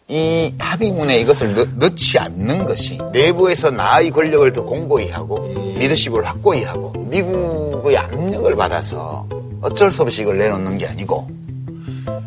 [0.09, 5.39] 이 합의문에 이것을 넣, 넣지 않는 것이 내부에서 나의 권력을 더 공고히 하고
[5.79, 9.27] 리더십을 확고히 하고 미국의 압력을 받아서
[9.63, 11.29] 어쩔 수 없이 이걸 내놓는 게 아니고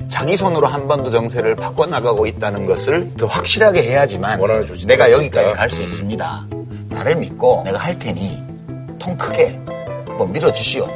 [0.10, 4.40] 자기 손으로 한반도 정세를 바꿔나가고 있다는 것을 더 확실하게 해야지만
[4.88, 5.12] 내가.
[5.12, 6.57] 여기까지 갈 수 있습니다.
[6.89, 8.41] 나를 믿고 내가 할 테니
[9.00, 9.50] 통 크게
[10.17, 10.88] 뭐 밀어주시오.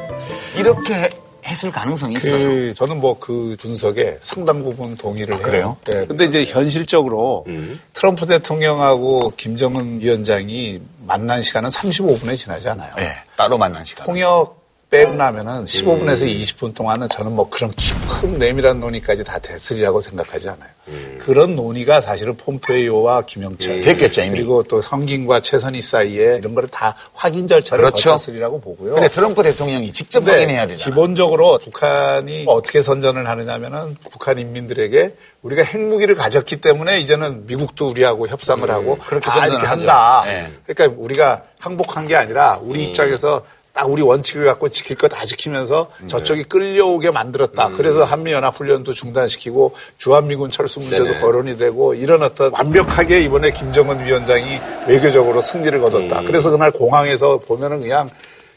[0.58, 1.10] 이렇게
[1.46, 2.48] 했을 가능성이 있어요.
[2.48, 5.44] 그 저는 뭐 그 분석에 상당 부분 동의를 해요.
[5.44, 5.78] 그래요?
[5.86, 6.06] 네.
[6.06, 7.80] 근데 이제 현실적으로 음.
[7.94, 12.94] 트럼프 대통령하고 김정은 위원장이 만난 시간은 35분에 지나지 않아요.
[12.98, 14.06] 네, 따로 만난 시간.
[14.06, 14.61] 통역
[14.92, 16.28] 빼고 나면은 15분에서 음.
[16.28, 20.70] 20분 동안은 저는 뭐 그런 깊은 내밀한 논의까지 다 됐으리라고 생각하지 않아요.
[20.90, 21.18] 음.
[21.22, 24.32] 그런 논의가 사실은 폼페이오와 김영철 됐겠죠, 이미.
[24.32, 28.10] 그리고 또 성김과 최선희 사이에 이런 거를 다 확인 절차를 그렇죠.
[28.10, 28.96] 거쳤으리라고 보고요.
[28.96, 30.84] 근데 트럼프 대통령이 직접 근데 확인해야 되잖아.
[30.84, 38.70] 기본적으로 북한이 어떻게 선전을 하느냐면은 북한 인민들에게 우리가 핵무기를 가졌기 때문에 이제는 미국도 우리하고 협상을
[38.70, 39.80] 하고 음, 그렇게 다 선전을 이렇게 하죠.
[39.80, 40.24] 한다.
[40.26, 40.52] 네.
[40.66, 45.90] 그러니까 우리가 항복한 게 아니라 우리 입장에서 딱 우리 원칙을 갖고 지킬 거 다 지키면서
[46.08, 47.70] 저쪽이 끌려오게 만들었다.
[47.70, 51.20] 그래서 한미연합훈련도 중단시키고 주한미군 철수 문제도 네네.
[51.20, 56.22] 거론이 되고 이런 어떤 완벽하게 이번에 김정은 위원장이 외교적으로 승리를 거뒀다.
[56.24, 58.10] 그래서 그날 공항에서 보면은 그냥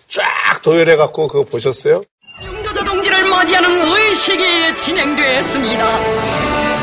[0.09, 0.23] 쫙
[0.63, 2.03] 도열해 갖고 그거 보셨어요?
[2.43, 6.74] 영도자 동지를 맞이하는 의식이 진행됐습니다.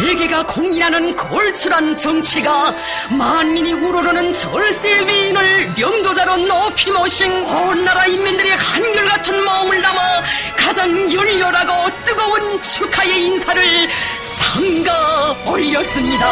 [0.00, 2.74] 세계가 공인하는 걸출한 정치가
[3.10, 10.00] 만민이 우러르는 절세 위인을 영도자로 높이 모신 온 나라 인민들의 한결같은 마음을 담아
[10.58, 13.88] 가장 열렬하고 뜨거운 축하의 인사를
[14.20, 16.26] 삼가 올렸습니다.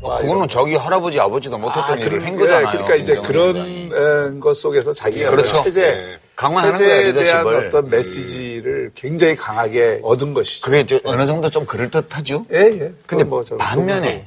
[0.00, 2.66] 그거는 자기 할아버지 아버지도 못했던 일을 한 예, 거잖아요.
[2.70, 5.62] 그러니까 이제 그런 것 속에서 자기가 그렇죠.
[5.62, 6.27] 체제, 예.
[6.38, 7.46] 강화하는 거야, 체제에 대한.
[7.48, 10.64] 어떤 메시지를 굉장히 강하게 얻은 것이죠.
[10.64, 12.46] 그게 좀 어느 정도 좀 그럴듯하죠?
[12.52, 12.92] 예, 예.
[13.06, 14.24] 근데 뭐 저- 반면에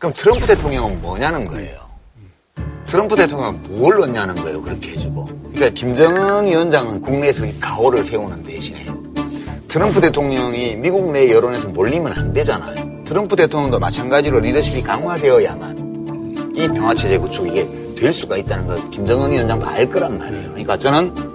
[0.00, 1.78] 그럼 트럼프 대통령은 뭐냐는 거예요.
[2.86, 4.60] 트럼프 대통령은 뭘 넣냐는 거예요.
[4.60, 5.24] 그렇게 해주고.
[5.54, 8.84] 그러니까 김정은 위원장은 국내에서 가오를 세우는 대신에
[9.68, 13.04] 트럼프 대통령이 미국 내 여론에서 몰리면 안 되잖아요.
[13.04, 19.64] 트럼프 대통령도 마찬가지로 리더십이 강화되어야만 이 평화체제 구축 이게 될 수가 있다는 걸 김정은 위원장도
[19.64, 20.48] 알 거란 말이에요.
[20.48, 21.31] 그러니까 저는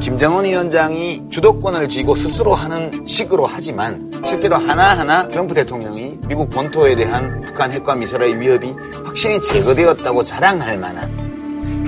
[0.00, 7.42] 김정은 위원장이 주도권을 쥐고 스스로 하는 식으로 하지만 실제로 하나하나 트럼프 대통령이 미국 본토에 대한
[7.46, 8.74] 북한 핵과 미사일의 위협이
[9.04, 11.28] 확실히 제거되었다고 자랑할 만한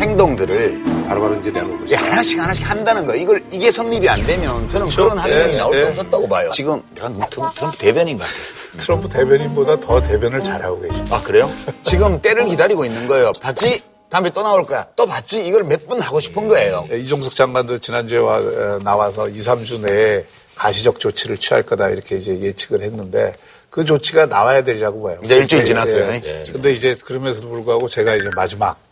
[0.01, 3.15] 행동들을 바로바로 이제 내놓고 이제 하나씩 하나씩 한다는 거.
[3.15, 5.87] 이걸 이게 성립이 안 되면 저는 그런 합의문이 예, 나올 수 예.
[5.89, 6.51] 없었다고 봐요.
[6.53, 8.79] 지금 내가 너무 트럼프, 트럼프 대변인 것 같아요.
[8.79, 11.17] 트럼프 대변인보다 더 대변을 잘하고 계십니다.
[11.17, 11.51] 아 그래요?
[11.83, 13.33] 지금 때를 기다리고 있는 거예요.
[13.43, 13.83] 봤지?
[14.11, 14.87] 다음에 또 나올 거야.
[14.97, 15.47] 또 봤지?
[15.47, 16.87] 이걸 몇 번 하고 싶은 거예요.
[16.93, 20.25] 예, 이종석 장관도 지난주에 와, 어, 나와서 2, 3주 내에
[20.57, 23.35] 가시적 조치를 취할 거다 이렇게 이제 예측을 했는데
[23.71, 25.19] 그 조치가 나와야 되리라고 봐요.
[25.25, 26.05] 이제 일주일 지났어요.
[26.13, 26.23] 예.
[26.25, 26.43] 예.
[26.53, 28.29] 근데 이제 그럼에도 불구하고 제가 이제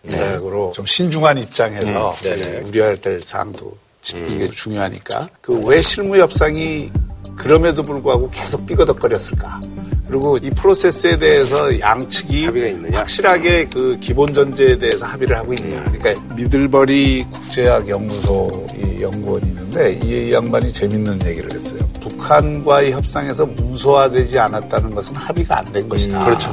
[0.05, 2.35] 마지막으로 좀 신중한 입장에서 네.
[2.37, 2.55] 네네.
[2.57, 6.91] 예, 우려해야 될 사항도 짚는 게 중요하니까 그 왜 실무 협상이
[7.39, 9.61] 그럼에도 불구하고 계속 삐거덕거렸을까?
[10.07, 12.47] 그리고 이 프로세스에 대해서 양측이?
[12.93, 15.85] 확실하게 그 기본 전제에 대해서 합의를 하고 있냐.
[15.93, 21.81] 그러니까 미들버리 국제학 연구소 이 연구원이 있는데 이 양반이 재밌는 얘기를 했어요.
[22.01, 26.25] 북한과의 협상에서 문서화되지 않았다는 것은 합의가 안 된 것이다.
[26.25, 26.51] 그렇죠.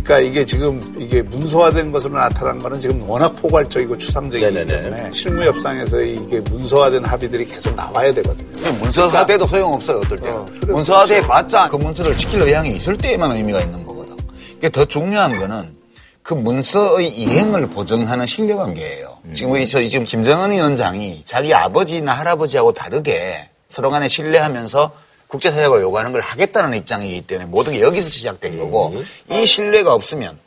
[0.00, 4.82] 그러니까 이게 지금 이게 문서화된 것으로 나타난 거는 지금 워낙 포괄적이고 추상적이기 네네네.
[4.90, 8.72] 때문에 실무 협상에서 이게 문서화된 합의들이 계속 나와야 되거든요.
[8.72, 10.38] 문서화돼도 소용없어요, 어떨 때는.
[10.38, 14.16] 어, 그래, 문서화돼 봤자 그 문서를 지킬 의향이 있을 때에만 의미가 있는 거거든.
[14.58, 15.74] 이게 더 중요한 거는
[16.22, 19.16] 그 문서의 이행을 보증하는 신뢰관계예요.
[19.32, 24.92] 지금 우리 저 지금 김정은 위원장이 자기 아버지나 할아버지하고 다르게 서로 간에 신뢰하면서
[25.28, 28.94] 국제사회가 요구하는 걸 하겠다는 입장이기 때문에 모든 게 여기서 시작된 거고
[29.30, 30.38] 이 신뢰가 없으면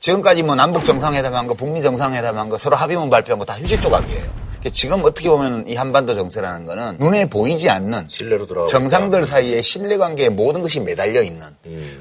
[0.00, 4.44] 지금까지 뭐 남북 정상회담한 거, 북미 정상회담한 거, 서로 합의문 발표한 거 다 휴지 조각이에요.
[4.64, 8.08] 그러니까 지금 어떻게 보면 이 한반도 정세라는 거는 눈에 보이지 않는
[8.66, 11.46] 정상들 사이에 신뢰 관계에 모든 것이 매달려 있는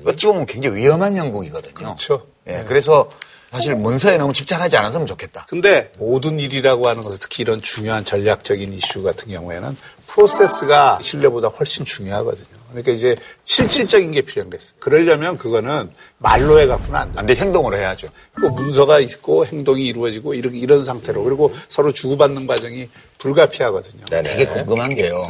[0.06, 1.74] 어찌 보면 굉장히 위험한 영국이거든요.
[1.74, 2.26] 그렇죠.
[2.48, 3.10] 예, 그래서
[3.52, 5.46] 사실 문서에 너무 집착하지 않았으면 좋겠다.
[5.48, 9.78] 근데 모든 일이라고 하는 것은 특히 이런 중요한 전략적인 이슈 같은 경우에는
[10.14, 12.46] 프로세스가 신뢰보다 훨씬 중요하거든요.
[12.70, 14.76] 그러니까 이제 실질적인 게 필요했어요.
[14.80, 17.20] 그러려면 그거는 말로 해갖고는 안 돼요.
[17.20, 18.10] 안 돼, 행동으로 해야죠.
[18.34, 24.06] 그 문서가 있고 행동이 이루어지고 이런, 이런 상태로 그리고 서로 주고받는 과정이 불가피하거든요.
[24.06, 25.28] 되게 궁금한 게요.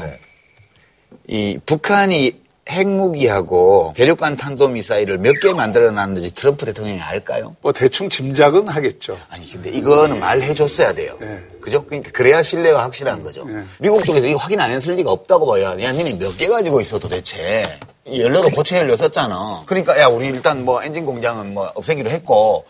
[1.27, 7.55] 이 북한이 핵무기하고 대륙간 탄도미사일을 몇 개 만들어 놨는지 트럼프 대통령이 알까요?
[7.61, 9.17] 뭐 대충 짐작은 하겠죠.
[9.29, 11.17] 아니 근데 이거는 말해줬어야 돼요.
[11.19, 11.39] 네.
[11.59, 11.83] 그죠?
[11.85, 13.45] 그러니까 그래야 신뢰가 확실한 거죠.
[13.79, 15.75] 미국 쪽에서 이거 확인 안 했을 리가 없다고 봐요.
[15.81, 17.79] 야, 니네 몇 개 가지고 있어 도대체.
[18.05, 19.63] 이 연료도 고체 연료 썼잖아.
[19.65, 22.65] 그러니까 야 우리 일단 뭐 엔진 공장은 뭐 없애기로 했고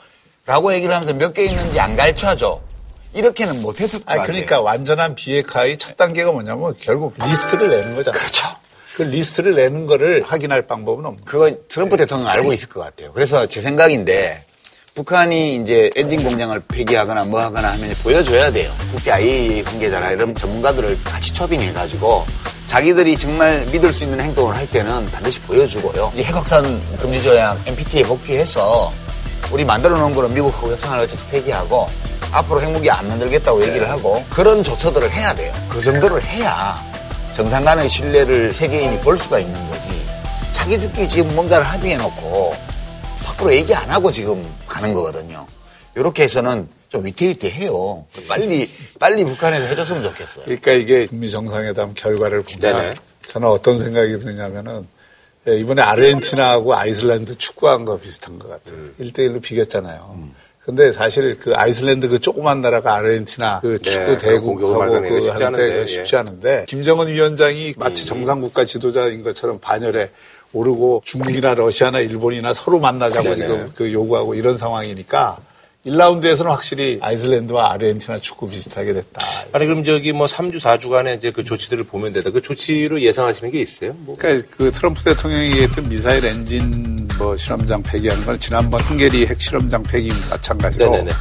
[0.45, 2.59] 라고 얘기를 하면서 몇 개 있는지 안 가르쳐줘.
[3.13, 4.25] 이렇게는 못했을 같아요.
[4.25, 8.19] 그러니까 완전한 비핵화의 첫 단계가 뭐냐면 결국 리스트를 내는 거잖아요.
[8.19, 8.47] 그렇죠.
[8.95, 13.11] 그 리스트를 내는 거를 확인할 방법은 없는 그거 트럼프 대통령 알고 있을 것 같아요.
[13.13, 14.43] 그래서 제 생각인데
[14.93, 18.71] 북한이 이제 엔진 공장을 폐기하거나 뭐 하거나 하면 보여줘야 돼요.
[18.91, 22.25] 국제 IAEA 관계자나 이런 전문가들을 같이 초빙해가지고
[22.67, 26.11] 자기들이 정말 믿을 수 있는 행동을 할 때는 반드시 보여주고요.
[26.13, 28.93] 이제 핵확산 금지조약 NPT에 복귀해서
[29.51, 31.87] 우리 만들어 놓은 거를 미국하고 협상을 거쳐서 폐기하고
[32.31, 35.51] 앞으로 핵무기 안 만들겠다고 얘기를 하고 그런 조처들을 해야 돼요.
[35.69, 36.92] 그 정도를 해야
[37.33, 39.89] 정상 간의 신뢰를 세계인이 볼 수가 있는 거지.
[40.51, 42.55] 자기들끼리 지금 뭔가를 합의해놓고
[43.25, 45.47] 밖으로 얘기 안 하고 지금 가는 거거든요.
[45.95, 48.05] 이렇게 해서는 좀 위태위태해요.
[48.27, 48.69] 빨리
[48.99, 50.45] 빨리 북한에서 해줬으면 좋겠어요.
[50.45, 52.93] 그러니까 이게 북미 정상회담 결과를 보면 네네.
[53.27, 54.87] 저는 어떤 생각이 드냐면은
[55.47, 58.75] 예, 이번에 아르헨티나하고 아이슬란드 축구한 거 비슷한 것 같아요.
[58.75, 58.95] 음.
[58.99, 60.29] 일 1대1로 비겼잖아요.
[60.65, 65.45] 근데 사실 그 아이슬란드 그 조그만 나라가 아르헨티나 그 축구 네, 대국하고 그 쉽지 하는데
[65.45, 66.19] 않은데, 그 쉽지 예.
[66.19, 70.09] 않은데 김정은 위원장이 마치 정상 국가 지도자인 것처럼 반열에
[70.53, 73.35] 오르고 중국이나 러시아나 일본이나 서로 만나자고 네네.
[73.35, 75.37] 지금 그 요구하고 이런 상황이니까
[75.85, 79.21] 1라운드에서는 확실히 아이슬란드와 아르헨티나 축구 비슷하게 됐다.
[79.51, 82.29] 아니 그럼 저기 뭐 3주 4주간의 이제 그 조치들을 보면 되다.
[82.29, 83.93] 그 조치로 예상하시는 게 있어요?
[83.97, 84.15] 뭐.
[84.17, 89.83] 그러니까 그 트럼프 대통령이 얘기했던 미사일 엔진 뭐 실험장 폐기하는 건 지난번 헝게리 핵 실험장
[89.83, 91.11] 폐기 마찬가지로 네네네.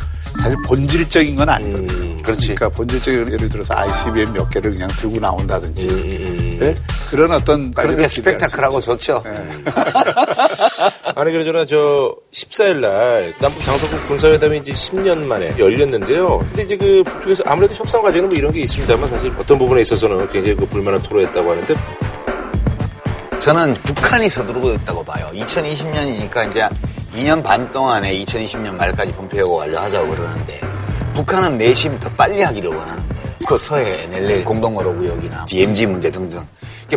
[0.40, 1.92] 사실 본질적인 건 아니거든요.
[1.92, 2.54] 음, 그렇지.
[2.54, 6.74] 그러니까 본질적인 예를 들어서 ICBM 몇 개를 그냥 들고 나온다든지 음, 네?
[7.10, 9.22] 그런 어떤 그런 게 스펙타클하고 좋죠.
[11.14, 16.38] 아니 그러저나 저 14일 날 남북 장소국 군사회담이 이제 10년 만에 열렸는데요.
[16.38, 20.28] 근데 이제 그 북쪽에서 아무래도 협상 과정에는 뭐 이런 게 있습니다만 사실 어떤 부분에 있어서는
[20.30, 21.74] 굉장히 그 불만을 토로했다고 하는데
[23.42, 25.28] 저는 북한이 서두르고 있다고 봐요.
[25.34, 26.68] 2020년이니까 이제
[27.16, 30.60] 2년 반 동안에 2020년 말까지 본폐하고 완료하자고 그러는데
[31.12, 33.34] 북한은 내심 더 빨리 하기를 원하는 거예요.
[33.48, 36.46] 그 서해 NLL 공동어로 구역이나 DMZ 문제 등등.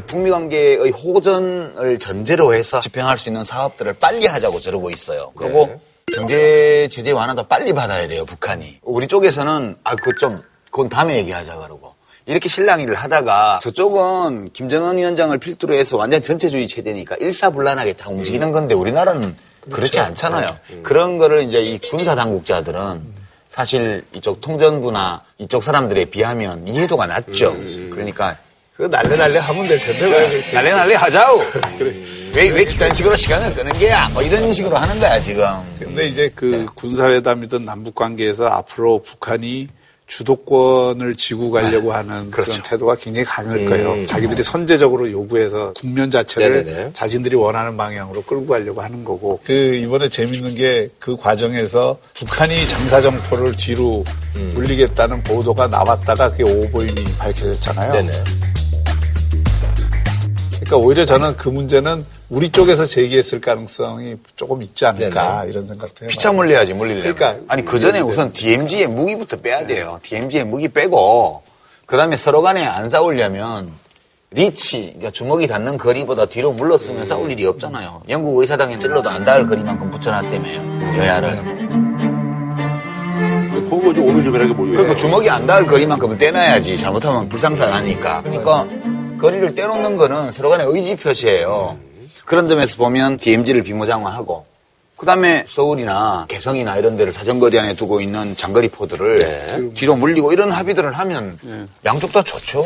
[0.05, 5.31] 북미 관계의 호전을 전제로 해서 집행할 수 있는 사업들을 빨리 하자고 저러고 있어요.
[5.35, 5.81] 그리고
[6.13, 8.81] 경제 제재 완화도 빨리 받아야 돼요, 북한이.
[8.83, 11.94] 우리 쪽에서는 아, 그거 좀 그건 다음에 얘기하자 그러고.
[12.27, 18.73] 이렇게 실랑이를 하다가 저쪽은 김정은 위원장을 필두로 해서 완전 전체주의 체제니까 일사불란하게 다 움직이는 건데
[18.73, 19.35] 우리나라는
[19.71, 20.47] 그렇지 않잖아요.
[20.83, 23.01] 그런 거를 이제 이 군사 당국자들은
[23.47, 27.55] 사실 이쪽 통전부나 이쪽 사람들에 비하면 이해도가 낮죠.
[27.91, 28.37] 그러니까
[28.75, 31.41] 그거 날래 날래 하면 될 텐데 왜 그렇게 날래 날래 하자고.
[32.35, 34.09] 왜, 왜 그딴 식으로 시간을 끄는 게야?
[34.09, 35.45] 뭐 이런 식으로 하는 거야, 지금.
[35.79, 39.69] 근데 이제 그 군사회담이든 남북 관계에서 앞으로 북한이
[40.07, 44.05] 주도권을 지고 가려고 하는 그런 태도가 굉장히 강할 거예요.
[44.05, 46.91] 자기들이 선제적으로 요구해서 국면 자체를 네네네.
[46.93, 49.39] 자신들이 원하는 방향으로 끌고 가려고 하는 거고.
[49.43, 54.03] 그 이번에 재밌는 게 그 과정에서 북한이 장사정포를 뒤로
[54.53, 57.93] 물리겠다는 보도가 나왔다가 그게 오보임이 밝혀졌잖아요.
[57.93, 58.11] 네네.
[60.49, 65.51] 그러니까 오히려 저는 그 문제는 우리 쪽에서 제기했을 가능성이 조금 있지 않을까 네네.
[65.51, 66.09] 이런 생각도 해요.
[66.09, 67.15] 피차 물려야지, 물리려면.
[67.15, 69.99] 그러니까 아니, 그 전에 우선 DMZ의 무기부터 빼야 돼요.
[70.01, 71.43] DMZ의 무기 빼고,
[71.85, 73.71] 그 다음에 서로 간에 안 싸우려면,
[74.31, 78.01] 리치, 그러니까 주먹이 닿는 거리보다 뒤로 물렀으면 싸울 일이 없잖아요.
[78.09, 80.97] 영국 의사당에 찔러도 안 닿을 거리만큼 붙여놨다며요.
[80.97, 81.65] 여야를.
[83.69, 84.77] 그거 좀 오밀조밀하게 모여요.
[84.77, 86.77] 그러니까 주먹이 안 닿을 거리만큼은 떼놔야지.
[86.77, 88.23] 잘못하면 불상사하니까.
[88.23, 88.67] 그러니까
[89.19, 91.77] 거리를 떼놓는 거는 서로 간의 의지 표시예요.
[92.25, 94.45] 그런 점에서 보면 DMZ를 비무장화하고
[94.97, 100.91] 그다음에 서울이나 개성이나 이런 데를 사정거리 안에 두고 있는 장거리 포들을 뒤로 물리고 이런 합의들을
[100.93, 101.37] 하면
[101.85, 102.63] 양쪽 다 좋죠.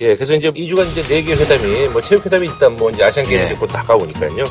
[0.00, 3.54] 예, 그래서 이제 2주간 이제 4개 회담이, 뭐 체육회담이 일단 뭐 이제 아시안 게임이 예.
[3.54, 4.44] 곧 다가오니까요.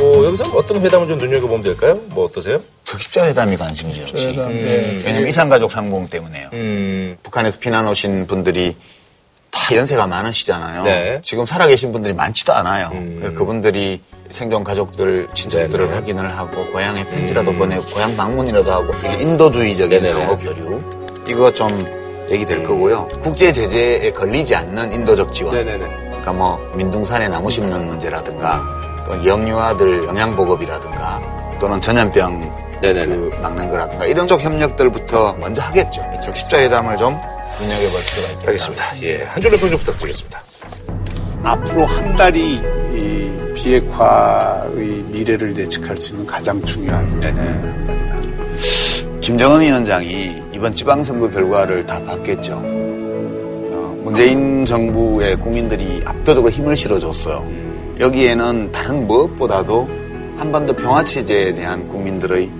[0.00, 2.00] 어, 여기서 어떤 회담을 좀 눈여겨보면 될까요?
[2.06, 2.60] 뭐 어떠세요?
[2.82, 4.02] 적십자 회담이 관심이죠.
[4.02, 4.26] 역시.
[4.26, 5.02] 회담, 예.
[5.04, 6.48] 왜냐면 이산가족 상봉 때문에요.
[6.52, 8.74] 음, 북한에서 피난 오신 분들이
[9.54, 10.82] 다 연세가 많으시잖아요.
[10.82, 11.20] 네.
[11.22, 12.90] 지금 살아계신 분들이 많지도 않아요.
[12.92, 13.34] 음.
[13.36, 15.94] 그분들이 생존 가족들, 친척들을 네네.
[15.94, 20.20] 확인을 하고 고향에 편지라도 보내고 고향 방문이라도 하고 이게 인도주의적인 네네네.
[20.20, 20.82] 상호 교류
[21.28, 21.68] 이거 좀
[22.30, 23.06] 얘기될 거고요.
[23.22, 25.54] 국제 제재에 걸리지 않는 인도적 지원.
[25.54, 25.86] 네네네.
[26.08, 28.60] 그러니까 뭐 민둥산에 나무 심는 문제라든가
[29.06, 31.20] 또 영유아들 영양 보급이라든가
[31.60, 32.64] 또는 전염병.
[32.82, 36.02] 그 막는 거라든가 이런 쪽 협력들부터 먼저 하겠죠.
[36.14, 37.18] 이 적십자 회담을 좀
[37.60, 38.46] 눈여겨볼 필요가 있겠다.
[38.48, 39.02] 알겠습니다.
[39.02, 40.42] 예, 한 줄로 평좀 부탁드리겠습니다.
[41.42, 42.60] 앞으로 한 달이
[42.94, 49.20] 이 비핵화의 미래를 예측할 수 있는 가장 중요한 네, 한 달이다.
[49.20, 52.54] 김정은 위원장이 이번 지방선거 결과를 다 봤겠죠.
[52.54, 57.46] 어, 문재인 정부의 국민들이 압도적으로 힘을 실어줬어요.
[58.00, 59.88] 여기에는 다른 무엇보다도
[60.36, 62.50] 한반도 평화체제에 대한 국민들의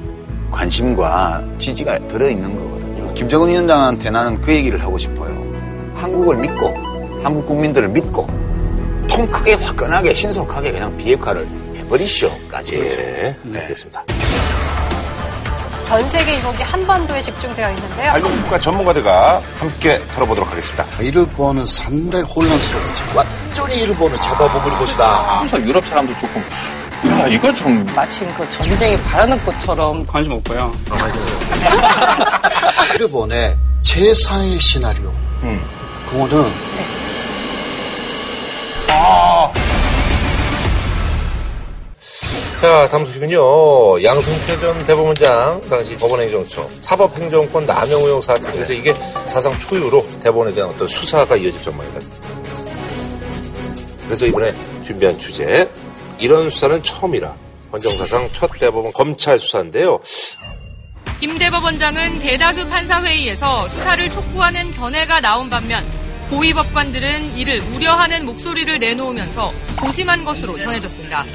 [0.53, 2.74] 관심과 지지가 들어있는 거거든요.
[3.15, 5.33] 김정은 위원장한테 나는 그 얘기를 하고 싶어요.
[5.95, 6.75] 한국을 믿고,
[7.23, 8.27] 한국 국민들을 믿고,
[9.09, 11.47] 통 크게 화끈하게 신속하게 그냥 비핵화를
[11.77, 12.77] 해버리시오까지.
[12.77, 14.03] 예, 알겠습니다.
[15.87, 18.11] 전 세계 이목이 한반도에 집중되어 있는데요.
[18.13, 20.85] 한국과 전문가들과 함께 털어보도록 하겠습니다.
[21.01, 23.03] 일본은 상당히 혼란스러워지.
[23.15, 25.41] 완전히 일본을 잡아먹을 것이다.
[25.41, 26.43] 그래서 유럽 사람도 조금
[27.07, 30.73] 야 이거 좀 마침 그 전쟁이 바라는 것처럼 관심 없고요.
[32.99, 35.13] 일본의 최상의 시나리오.
[36.09, 36.51] 그거는
[42.61, 44.03] 자, 다음 소식은요.
[44.03, 48.95] 양승태 전 대법원장 당시 법원행정처 사법행정권 남용 의혹 사태 그래서 이게
[49.27, 52.01] 사상 초유로 대법원에 대한 어떤 수사가 이어질 전망이다.
[54.07, 55.69] 그래서 이번에 준비한 주제
[56.25, 57.37] 이런 수사는 처음이라
[57.71, 60.01] 헌정사상 첫 대법원 검찰 수사인데요.
[61.21, 65.85] 김 대법원장은 대다수 판사회의에서 수사를 촉구하는 견해가 나온 반면
[66.31, 71.27] 고위 법관들은 이를 우려하는 목소리를 내놓으면서 조심한 것으로 전해졌습니다.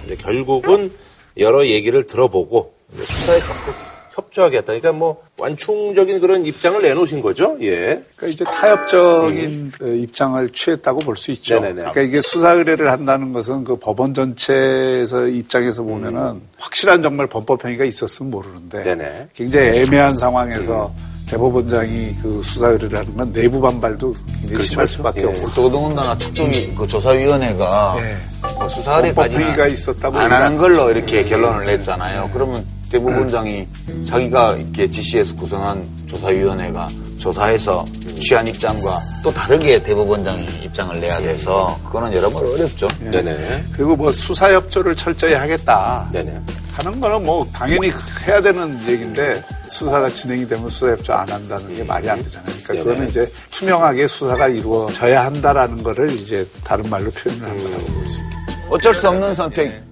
[0.00, 0.90] 근데 결국은
[1.36, 3.74] 여러 얘기를 들어보고 이제 수사에 적극
[4.14, 4.64] 협조하겠다.
[4.66, 7.56] 그러니까 뭐 완충적인 그런 입장을 내놓으신 거죠.
[7.60, 8.02] 예.
[8.16, 11.56] 그러니까 이제 타협적인 어, 입장을 취했다고 볼 수 있죠.
[11.56, 11.74] 네네네.
[11.74, 17.84] 그러니까 이게 수사 의뢰를 한다는 것은 그 법원 전체에서 입장에서 보면은 확실한 정말 범법 행위가
[17.84, 19.28] 있었으면 모르는데 네네.
[19.34, 20.92] 굉장히 애매한 상황에서
[21.28, 25.24] 대법원장이 그 수사 의뢰를 하는 건 내부 반발도 굉장히 심할 수밖에 예.
[25.24, 28.16] 없고 더더군다나 특조위 그 조사위원회가 예.
[28.58, 32.30] 뭐 수사를 범법 행위가 있었다고 안 하는 걸로 이렇게 결론을 냈잖아요.
[32.32, 33.66] 그러면 대법원장이
[34.06, 36.88] 자기가 이렇게 지시해서 구성한 조사위원회가
[37.18, 37.84] 조사해서
[38.22, 42.86] 취한 입장과 또 다르게 대법원장이 입장을 내야 돼서 그거는 여러모로 어렵죠.
[43.10, 43.64] 네네.
[43.72, 46.08] 그리고 뭐 수사 협조를 철저히 하겠다.
[46.12, 46.40] 네네.
[46.74, 47.90] 하는 거는 뭐 당연히
[48.26, 52.54] 해야 되는 얘기인데 수사가 진행이 되면 수사 협조 안 한다는 게 말이 안 되잖아요.
[52.64, 58.06] 그러니까 그거는 이제 투명하게 수사가 이루어져야 한다라는 거를 이제 다른 말로 표현을 한 거라고 볼
[58.06, 58.60] 수 있겠죠.
[58.70, 59.82] 어쩔 수 없는 선택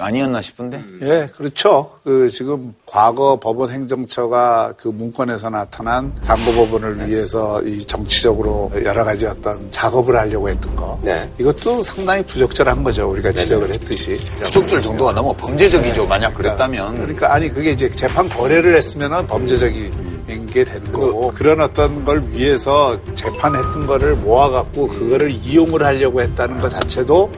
[0.00, 0.82] 아니었나 싶은데.
[1.02, 1.90] 예, 그렇죠.
[2.02, 9.70] 그 지금 과거 법원 행정처가 그 문건에서 나타난 당고법원을 위해서 이 정치적으로 여러 가지 어떤
[9.70, 10.98] 작업을 하려고 했던 거.
[11.02, 11.30] 네.
[11.38, 13.10] 이것도 상당히 부적절한 거죠.
[13.10, 14.18] 우리가 지적을 했듯이.
[14.42, 16.06] 부적절 정도가 너무 범죄적이죠.
[16.06, 16.94] 만약 그랬다면.
[16.94, 19.70] 그러니까 아니 그게 이제 재판 거래를 했으면은 범죄적
[20.30, 26.68] 인게 되는 거고 그런 어떤 걸 위해서 재판했던 거를 모아갖고 그거를 이용을 하려고 했다는 것
[26.68, 27.32] 자체도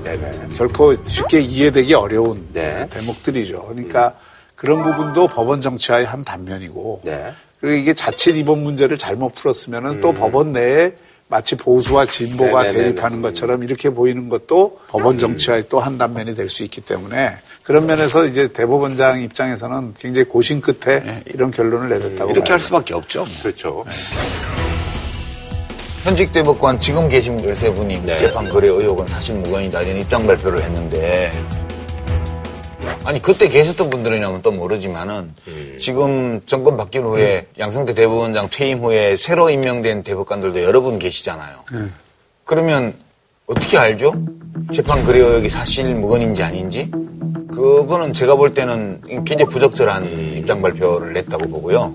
[0.57, 2.86] 결코 쉽게 이해되기 어려운 네.
[2.90, 3.66] 대목들이죠.
[3.68, 4.14] 그러니까
[4.55, 7.32] 그런 부분도 법원 정치화의 한 단면이고 네.
[7.61, 10.93] 그리고 이게 자칫 이번 문제를 잘못 풀었으면 은 또 법원 내에
[11.28, 12.62] 마치 보수와 진보가 음.
[12.62, 12.82] 네네네네.
[12.84, 17.86] 대립하는 것처럼 이렇게 보이는 것도 법원 정치화의 또 한 단면이 될 수 있기 때문에 그런
[17.86, 22.32] 면에서 이제 대법원장 입장에서는 굉장히 고심 끝에 이런 결론을 내렸다고 네.
[22.32, 22.52] 이렇게 봐요.
[22.54, 23.24] 할 수밖에 없죠.
[23.42, 23.84] 그렇죠.
[26.02, 31.30] 현직 대법관 지금 계신 13분이 재판 거래 의혹은 사실 무근이다 이런 입장 발표를 했는데
[33.04, 35.32] 아니 그때 계셨던 분들이라면 또 모르지만은
[35.80, 41.58] 지금 정권 바뀐 후에 양성태 대법원장 퇴임 후에 새로 임명된 대법관들도 여러 분 계시잖아요.
[42.44, 42.94] 그러면
[43.46, 44.12] 어떻게 알죠?
[44.74, 46.90] 재판 거래 의혹이 사실 무근인지 아닌지?
[47.62, 51.94] 그거는 제가 볼 때는 굉장히 부적절한 입장 발표를 냈다고 보고요.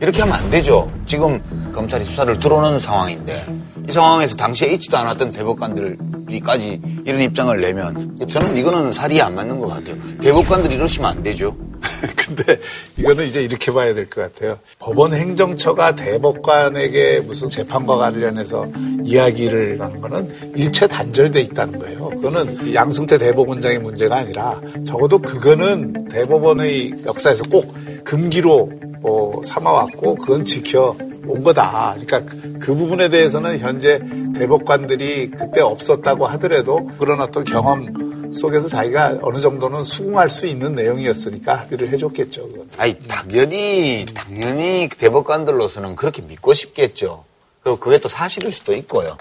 [0.00, 0.88] 이렇게 하면 안 되죠.
[1.06, 1.42] 지금
[1.74, 3.44] 검찰이 수사를 들어오는 상황인데
[3.88, 9.66] 이 상황에서 당시에 있지도 않았던 대법관들이까지 이런 입장을 내면 저는 이거는 살이 안 맞는 것
[9.66, 9.96] 같아요.
[10.20, 11.56] 대법관들이 이러시면 안 되죠.
[12.16, 12.60] 근데
[12.96, 14.58] 이거는 이제 이렇게 봐야 될 것 같아요.
[14.78, 18.66] 법원 행정처가 대법관에게 무슨 재판과 관련해서
[19.04, 22.10] 이야기를 하는 거는 일체 단절돼 있다는 거예요.
[22.10, 27.74] 그거는 양승태 대법원장의 문제가 아니라 적어도 그거는 대법원의 역사에서 꼭
[28.04, 28.70] 금기로
[29.02, 31.94] 어, 삼아왔고 그건 지켜 온 거다.
[31.98, 34.00] 그러니까 그, 그 부분에 대해서는 현재
[34.34, 41.54] 대법관들이 그때 없었다고 하더라도 그런 어떤 경험 속에서 자기가 어느 정도는 수긍할 수 있는 내용이었으니까
[41.54, 42.48] 합의를 해줬겠죠.
[42.48, 42.68] 그건.
[42.76, 47.24] 아니 당연히 당연히 대법관들로서는 그렇게 믿고 싶겠죠.
[47.62, 49.16] 그리고 그게 또 사실일 수도 있고요.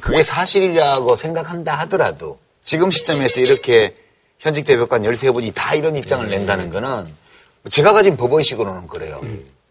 [0.00, 3.96] 그게 사실이라고 생각한다 하더라도 지금 시점에서 이렇게
[4.38, 7.06] 현직 대법관 13분이 다 이런 입장을 낸다는 거는
[7.70, 9.20] 제가 가진 법원식으로는 그래요.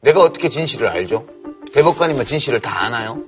[0.01, 1.25] 내가 어떻게 진실을 알죠?
[1.73, 3.21] 대법관이면 진실을 다 아나요?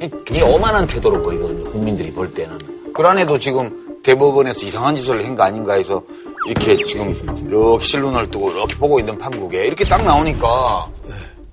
[0.00, 1.70] 이 굉장히 오만한 태도로 보이거든요.
[1.70, 2.58] 국민들이 볼 때는.
[2.94, 6.02] 그 안에도 지금 대법원에서 이상한 짓을 한 거 아닌가 해서
[6.46, 7.12] 이렇게 지금
[7.48, 10.88] 이렇게 실눈을 뜨고 이렇게 보고 있는 판국에 이렇게 딱 나오니까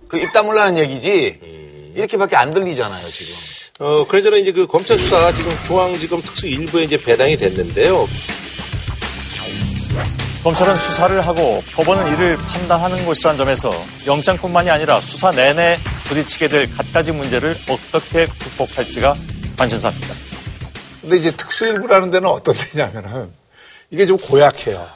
[0.07, 3.33] 그 입 다물라는 얘기지 이렇게밖에 안 들리잖아요, 지금.
[3.79, 8.07] 어, 그러저나 이제 그 검찰 수사가 지금 중앙지검 특수 일부에 이제 배당이 됐는데요.
[10.43, 13.69] 검찰은 수사를 하고 법원은 이를 판단하는 곳이라는 점에서
[14.07, 19.13] 영장뿐만이 아니라 수사 내내 부딪히게 될 갖가지 문제를 어떻게 극복할지가
[19.57, 20.15] 관심사입니다.
[21.01, 23.29] 근데 이제 특수일부라는 데는 어떤 데냐면은
[23.89, 24.87] 이게 좀 고약해요.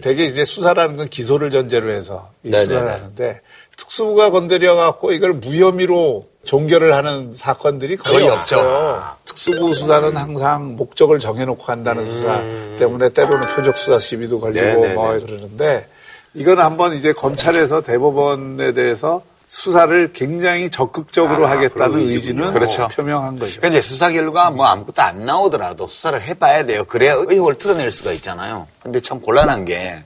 [0.00, 2.30] 되게 이제 수사라는 건 기소를 전제로 해서.
[2.44, 3.40] 수사를 하는데
[3.76, 9.16] 특수부가 건드려 갖고 이걸 무혐의로 종결을 하는 사건들이 거의, 거의 없어요.
[9.24, 12.42] 특수부 수사는 항상 목적을 정해놓고 한다는 수사
[12.78, 14.94] 때문에 때로는 표적 수사 시비도 걸리고 네네네.
[14.94, 15.86] 뭐 그러는데
[16.34, 19.22] 이거는 한번 이제 검찰에서 대법원에 대해서
[19.54, 21.98] 수사를 굉장히 적극적으로 아, 하겠다는.
[21.98, 22.88] 의지는 그렇죠.
[22.88, 23.60] 표명한 거죠.
[23.60, 26.84] 그러니까 이제 수사 결과 뭐 아무것도 안 나오더라도 수사를 해봐야 돼요.
[26.84, 28.66] 그래야 의혹을 뜯어낼 수가 있잖아요.
[28.82, 30.04] 근데 참 곤란한 게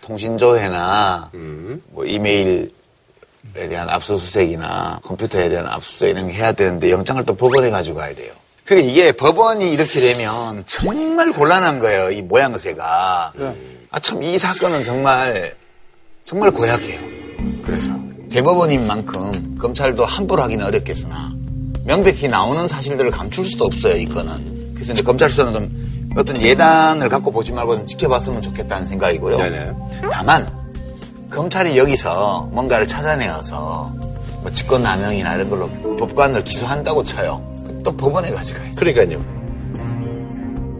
[0.00, 1.30] 통신조회나
[1.90, 2.68] 뭐 이메일에
[3.54, 8.32] 대한 압수수색이나 컴퓨터에 대한 압수수색 이런 거 해야 되는데 영장을 또 법원에 가지고 가야 돼요.
[8.64, 12.10] 그러니까 이게 법원이 이렇게 되면 정말 곤란한 거예요.
[12.10, 13.34] 이 모양새가.
[13.92, 15.54] 아, 참 이 사건은 정말
[16.24, 17.00] 정말 고약해요.
[17.64, 17.92] 그래서
[18.30, 21.32] 대법원인 만큼 검찰도 함부로 하기는 어렵겠으나
[21.84, 24.72] 명백히 나오는 사실들을 감출 수도 없어요, 이 건은.
[24.74, 29.38] 그래서 이제 검찰 수사는 좀 어떤 예단을 갖고 보지 말고 좀 지켜봤으면 좋겠다는 생각이고요.
[30.10, 30.48] 다만
[31.30, 33.92] 검찰이 여기서 뭔가를 찾아내어서
[34.42, 35.68] 뭐 직권남용이나 이런 걸로
[35.98, 37.42] 법관을 기소한다고 쳐요.
[37.84, 38.72] 또 법원에 가져가요.
[38.74, 39.18] 그러니까요.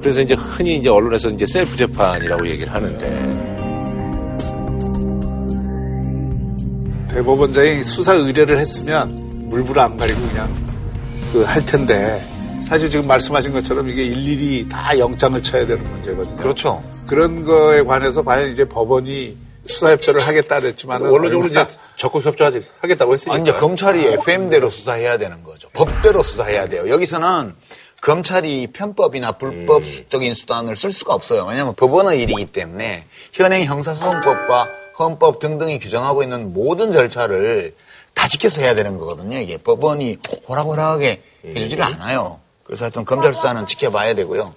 [0.01, 3.50] 그래서 이제 흔히 이제 언론에서 이제 셀프 재판이라고 얘기를 하는데
[7.13, 10.71] 대법원장이 수사 의뢰를 했으면 물불 안 가리고 그냥
[11.33, 12.23] 그 할 텐데
[12.67, 16.37] 사실 지금 말씀하신 것처럼 이게 일일이 다 영장을 쳐야 되는 문제거든요.
[16.37, 16.83] 그렇죠.
[17.07, 19.37] 그런 거에 관해서 과연 이제 법원이
[19.67, 23.35] 수사 협조를 하겠다 그랬지만 원론적으로 이제 적극 협조하겠다고 했으니까.
[23.35, 25.69] 아니, 이제 검찰이 FM대로 수사해야 되는 거죠.
[25.73, 26.89] 법대로 수사해야 돼요.
[26.89, 27.55] 여기서는
[28.03, 31.45] 검찰이 편법이나 불법적인 수단을 쓸 수가 없어요.
[31.47, 34.69] 왜냐하면 법원의 일이기 때문에 현행 형사소송법과
[35.05, 37.75] 헌법 등등이 규정하고 있는 모든 절차를
[38.15, 39.39] 다 지켜서 해야 되는 거거든요.
[39.39, 41.23] 이게 법원이 호락호락하게
[41.57, 42.41] 해주지를 않아요.
[42.65, 44.55] 그래서 하여튼 검찰 수사는 지켜봐야 되고요.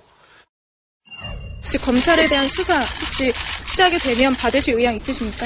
[1.62, 3.32] 혹시 검찰에 대한 수사 혹시
[3.66, 5.46] 시작이 되면 받으실 의향 있으십니까?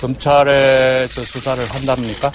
[0.00, 2.32] 검찰에서 수사를 한답니까?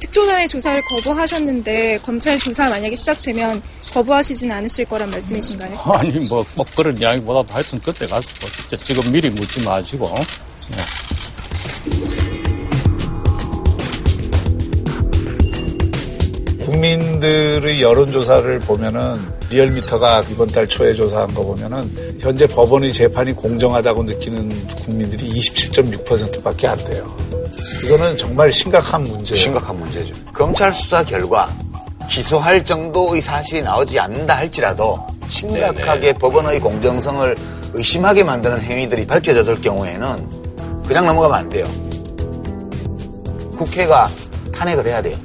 [0.00, 3.62] 특조단의 조사를 거부하셨는데 검찰 조사 만약에 시작되면
[3.92, 5.78] 거부하시진 않으실 거란 말씀이신가요?
[5.92, 10.08] 아니 뭐, 뭐 그런 이야기보다도 하여튼 그때 가서 뭐 진짜 지금 미리 묻지 마시고
[10.70, 10.82] 네.
[16.64, 19.18] 국민들의 여론조사를 보면은
[19.48, 26.76] 리얼미터가 이번 달 초에 조사한 거 보면은 현재 법원의 재판이 공정하다고 느끼는 국민들이 27.6%밖에 안
[26.84, 27.16] 돼요.
[27.84, 29.34] 이거는 정말 심각한 문제예요.
[29.34, 30.14] 심각한 문제죠.
[30.34, 31.48] 검찰 수사 결과
[32.08, 34.98] 기소할 정도의 사실이 나오지 않는다 할지라도
[35.28, 36.12] 심각하게 네네.
[36.14, 37.36] 법원의 공정성을
[37.74, 41.66] 의심하게 만드는 행위들이 밝혀졌을 경우에는 그냥 넘어가면 안 돼요.
[43.58, 44.08] 국회가
[44.54, 45.16] 탄핵을 해야 돼요.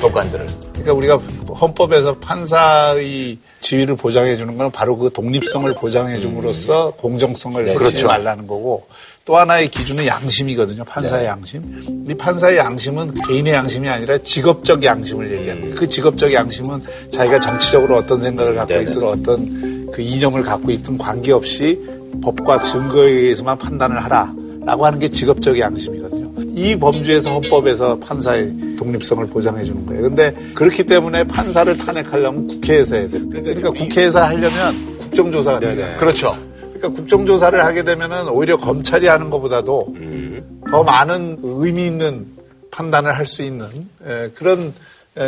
[0.00, 0.46] 법관들을.
[0.72, 1.16] 그러니까 우리가
[1.54, 8.08] 헌법에서 판사의 지위를 보장해 주는 건 바로 그 독립성을 보장해 줌으로써 공정성을 네, 그렇지 그렇죠.
[8.08, 8.86] 말라는 거고
[9.26, 10.84] 또 하나의 기준은 양심이거든요.
[10.84, 11.28] 판사의 네.
[11.28, 12.06] 양심.
[12.08, 15.74] 이 판사의 양심은 개인의 양심이 아니라 직업적 양심을 얘기하는 거예요.
[15.74, 18.88] 그 직업적 양심은 자기가 정치적으로 어떤 생각을 갖고 네, 네.
[18.88, 21.76] 있든 어떤 그 이념을 갖고 있든 관계없이
[22.22, 26.30] 법과 증거에 의해서만 판단을 하라라고 하는 게 직업적 양심이거든요.
[26.54, 30.02] 이 범주에서 헌법에서 판사의 독립성을 보장해 주는 거예요.
[30.02, 33.22] 근데 그렇기 때문에 판사를 탄핵하려면 국회에서 해야 돼요.
[33.28, 35.96] 그러니까 국회에서 하려면 국정조사가 돼요.
[35.98, 36.45] 그렇죠.
[36.76, 40.62] 그러니까 국정조사를 하게 되면은 오히려 검찰이 하는 것보다도 음.
[40.70, 42.26] 더 많은 의미 있는
[42.70, 43.66] 판단을 할 수 있는
[44.04, 44.74] 에, 그런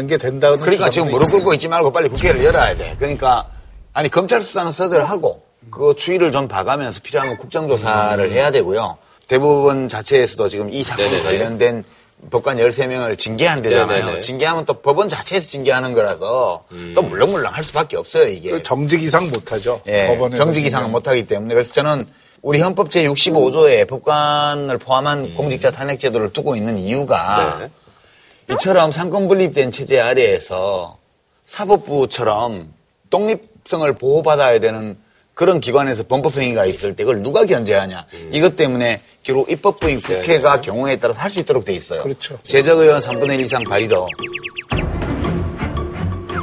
[0.06, 2.94] 게 된다는 그러니까 지금 무릎 꿇고 있지 말고 빨리 국회를 열어야 돼.
[2.98, 3.46] 그러니까
[3.94, 8.32] 아니 검찰 수사는 서들 하고 그 추이를 좀 봐가면서 필요한 국정조사를 음.
[8.32, 8.98] 해야 되고요.
[9.28, 11.24] 대법원 자체에서도 지금 이 사건에 네네네.
[11.24, 11.84] 관련된
[12.30, 14.04] 법관 13명을 징계한대잖아요.
[14.04, 14.20] 네네네.
[14.20, 16.92] 징계하면 또 법원 자체에서 징계하는 거라서 음.
[16.94, 18.50] 또 물렁물렁 할 수밖에 없어요, 이게.
[18.50, 19.80] 그 정직 이상 못하죠.
[19.86, 21.54] 예, 정직 이상은 못하기 때문에.
[21.54, 22.04] 그래서 저는
[22.42, 25.34] 우리 헌법 제65조에 법관을 포함한 음.
[25.34, 28.54] 공직자 탄핵 제도를 두고 있는 이유가 네.
[28.54, 30.96] 이처럼 상권 분립된 체제 아래에서
[31.44, 32.72] 사법부처럼
[33.10, 34.98] 독립성을 보호받아야 되는
[35.38, 38.06] 그런 기관에서 범법행위가 있을 때 그걸 누가 견제하냐.
[38.12, 38.30] 음.
[38.32, 40.62] 이것 때문에 결국 입법부인 네, 국회가 네.
[40.62, 42.02] 경우에 따라서 할 수 있도록 돼 있어요.
[42.02, 42.40] 그렇죠.
[42.42, 44.08] 제적 의원 3분의 1 이상 발의로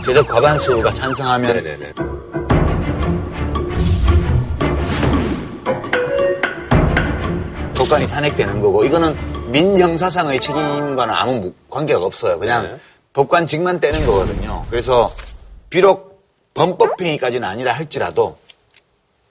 [0.06, 1.78] 제적 과반수가 찬성하면 네네네.
[1.78, 1.94] 네,
[7.76, 12.40] 법관이 탄핵되는 거고 이거는 민형사상의 책임과는 아무 관계가 없어요.
[12.40, 12.78] 그냥 네.
[13.12, 14.66] 법관직만 떼는 거거든요.
[14.70, 15.14] 그래서
[15.70, 16.24] 비록
[16.54, 18.38] 범법행위까지는 아니라 할지라도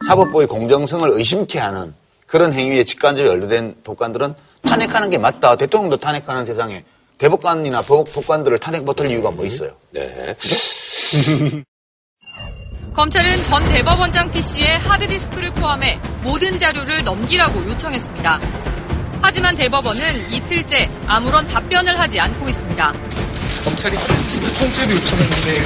[0.06, 1.94] 사법부의 공정성을 의심케 하는
[2.26, 5.56] 그런 행위에 직간접에 연루된 법관들은 탄핵하는 게 맞다.
[5.56, 6.84] 대통령도 탄핵하는 세상에
[7.18, 9.72] 대법관이나 법, 법관들을 탄핵 못할 이유가 뭐 있어요?
[9.92, 10.36] 네.
[12.94, 18.40] 검찰은 전 대법원장 PC의 하드디스크를 포함해 모든 자료를 넘기라고 요청했습니다.
[19.20, 22.92] 하지만 대법원은 이틀째 아무런 답변을 하지 않고 있습니다.
[23.64, 23.96] 검찰이
[24.58, 25.60] 통째로 요청했는데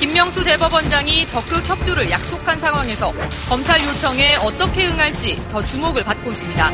[0.00, 3.12] 김명수 대법원장이 적극 협조를 약속한 상황에서
[3.50, 6.70] 검찰 요청에 어떻게 응할지 더 주목을 받고 있습니다.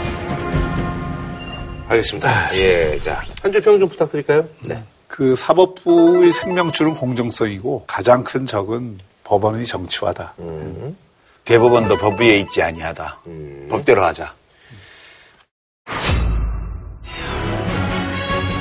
[1.89, 2.57] 알겠습니다.
[2.59, 4.49] 예, 자, 한줄평 좀 부탁드릴까요?
[4.61, 4.81] 네.
[5.09, 10.35] 그 사법부의 생명줄은 공정성이고 가장 큰 적은 법원의 정치화다.
[10.39, 10.97] 음.
[11.45, 13.21] 대법원도 법 위에 있지 아니하다.
[13.27, 13.67] 음.
[13.69, 14.33] 법대로 하자.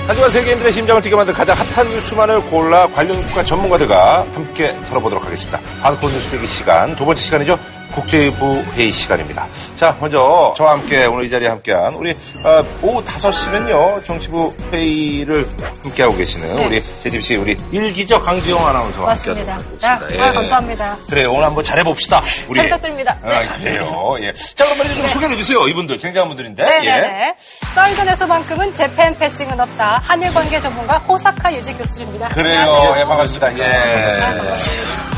[0.08, 5.60] 하지만 세계인들의 심장을 뛰게 만든 가장 핫한 뉴스만을 골라 관련 국가 전문가들과 함께 털어보도록 하겠습니다.
[5.82, 7.58] 하드코어 뉴스 되기 시간, 두 번째 시간이죠.
[7.96, 9.48] 국제부 회의 시간입니다.
[9.76, 12.12] 자, 먼저 저와 함께 오늘 이 자리에 함께한 우리
[12.44, 15.48] 어, 오후 5시면요 정치부 회의를
[15.84, 16.66] 함께하고 계시는 네.
[16.66, 19.54] 우리 JTBC 우리 일기적 강지영 아나운서와 맞습니다.
[19.54, 20.20] 함께하도록 네.
[20.20, 20.98] 아, 감사합니다.
[21.10, 22.22] 그래 오늘 한번 잘해봅시다.
[22.50, 23.18] 우리 잘 부탁드립니다.
[23.24, 23.48] 아, 네.
[23.64, 24.16] 그래요.
[24.22, 24.34] 예.
[24.34, 25.08] 자 그럼 먼저 좀 네.
[25.10, 25.68] 소개해 주세요.
[25.68, 26.64] 이분들 쟁쟁한 분들인데.
[26.64, 27.08] 네네네.
[27.08, 27.36] 예.
[27.38, 30.02] 썰전에서만큼은 재팬 패싱은 없다.
[30.04, 32.30] 한일 관계 전문가 호사카 유지 교수입니다.
[32.30, 32.60] 그래요.
[32.60, 33.00] 안녕하세요.
[33.02, 33.58] 예, 반갑습니다.
[33.58, 34.04] 예.
[34.04, 35.15] 반갑습니다.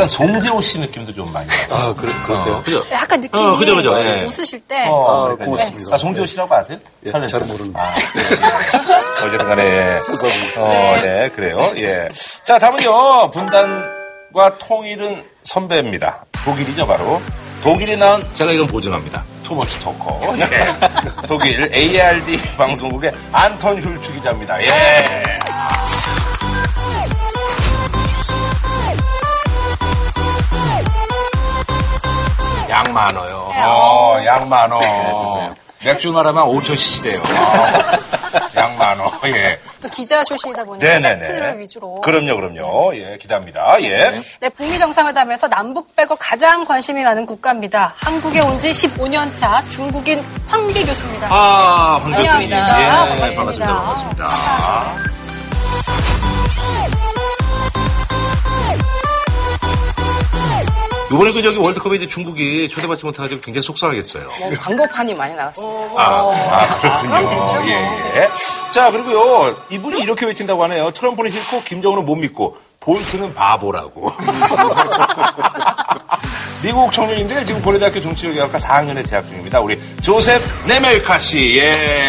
[0.00, 1.68] 약간 송재호 씨 느낌도 좀 많이 나요.
[1.70, 2.54] 아, 그래, 그러세요?
[2.54, 2.62] 어.
[2.62, 2.82] 그죠?
[2.90, 3.94] 약간 느낌이 어, 그죠, 그죠.
[3.94, 4.24] 네.
[4.24, 4.86] 웃으실 때.
[4.88, 5.94] 어, 아, 고맙습니다.
[5.94, 6.78] 아, 송재호 씨라고 아세요?
[7.04, 7.74] 예, 잘 모르는.
[7.76, 8.22] 아, 네.
[9.18, 9.98] 어쨌든 간에.
[10.56, 11.58] 어, 네, 그래요.
[11.76, 12.08] 예.
[12.44, 16.24] 자, 다음은요, 분단과 통일은 선배입니다.
[16.44, 17.20] 독일이죠, 바로.
[17.62, 19.22] 독일이 나온, 제가 이건 보증합니다.
[19.44, 20.34] 투머치 토커.
[20.38, 21.26] 예.
[21.26, 24.62] 독일 ARD 방송국의 안톤 슐츠 기자입니다.
[24.62, 25.29] 예.
[32.70, 33.48] 양 많아요.
[33.52, 33.62] 네.
[33.64, 34.78] 어, 양 많어.
[34.78, 35.50] 네,
[35.84, 37.22] 맥주 나라만 5천cc대요.
[38.56, 39.10] 양 많어.
[39.26, 39.58] 예.
[39.82, 41.18] 또 기자 출신이다 보니 네네네.
[41.20, 41.96] 팩트를 위주로.
[42.02, 42.94] 그럼요, 그럼요.
[42.96, 43.82] 예, 기대합니다.
[43.82, 44.10] 예.
[44.40, 47.92] 네, 북미 정상회담에서 남북 빼고 가장 관심이 많은 국가입니다.
[47.96, 51.28] 한국에 온 지 15년 차 중국인 황비 교수입니다.
[51.30, 52.52] 아, 황 교수님.
[52.52, 52.80] 안녕하십니까.
[52.82, 53.66] 예, 반갑습니다.
[53.74, 54.24] 반갑습니다.
[54.26, 55.19] 반갑습니다.
[61.12, 64.28] 이번에 그 저기 월드컵에 이제 중국이 초대받지 못해가지고 굉장히 속상하겠어요.
[64.38, 65.92] 뭐 광고판이 많이 나왔습니다.
[65.96, 67.10] 아, 아, 그렇군요.
[67.10, 67.62] 그럼 됐죠.
[67.66, 67.72] 예,
[68.20, 68.30] 예.
[68.70, 70.92] 자, 그리고요, 이분이 이렇게 외친다고 하네요.
[70.92, 74.12] 트럼프는 싫고, 김정은은 못 믿고, 볼트는 바보라고.
[76.62, 79.58] 미국 청년인데 지금 고려대학교 정치외교학과 4학년에 재학 중입니다.
[79.60, 81.56] 우리 조셉 네멜카 씨.
[81.58, 82.08] 예.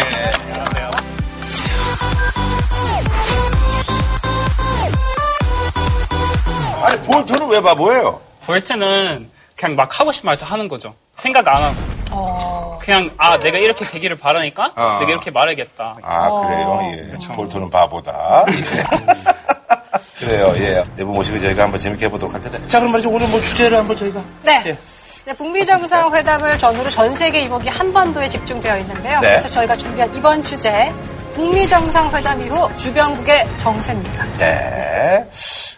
[6.84, 8.20] 아니, 볼트는 왜 바보예요?
[8.46, 10.94] 볼트는 그냥 막 하고 싶은 말 다 하는 거죠.
[11.16, 11.76] 생각 안 하고.
[12.10, 12.78] 어.
[12.80, 14.98] 그냥 아 내가 이렇게 되기를 바라니까 어.
[15.00, 15.96] 내가 이렇게 말해야겠다.
[16.02, 16.80] 아, 그래요?
[16.82, 17.34] 예.
[17.34, 18.44] 볼트는 바보다.
[18.50, 19.22] 예.
[20.26, 20.84] 그래요, 예.
[20.96, 22.64] 내부 모시고 저희가 한번 재밌게 해보도록 할 텐데.
[22.68, 23.10] 자, 그럼 말이죠.
[23.10, 24.20] 오늘 뭐 주제를 한번 저희가.
[24.42, 24.62] 네.
[24.66, 24.76] 예.
[25.24, 29.20] 네, 북미 정상 회담을 전후로 전 세계 이목이 한반도에 집중되어 있는데요.
[29.20, 29.28] 네.
[29.28, 30.92] 그래서 저희가 준비한 이번 주제
[31.34, 34.24] 북미 정상회담 이후 주변국의 정세입니다.
[34.36, 35.24] 네.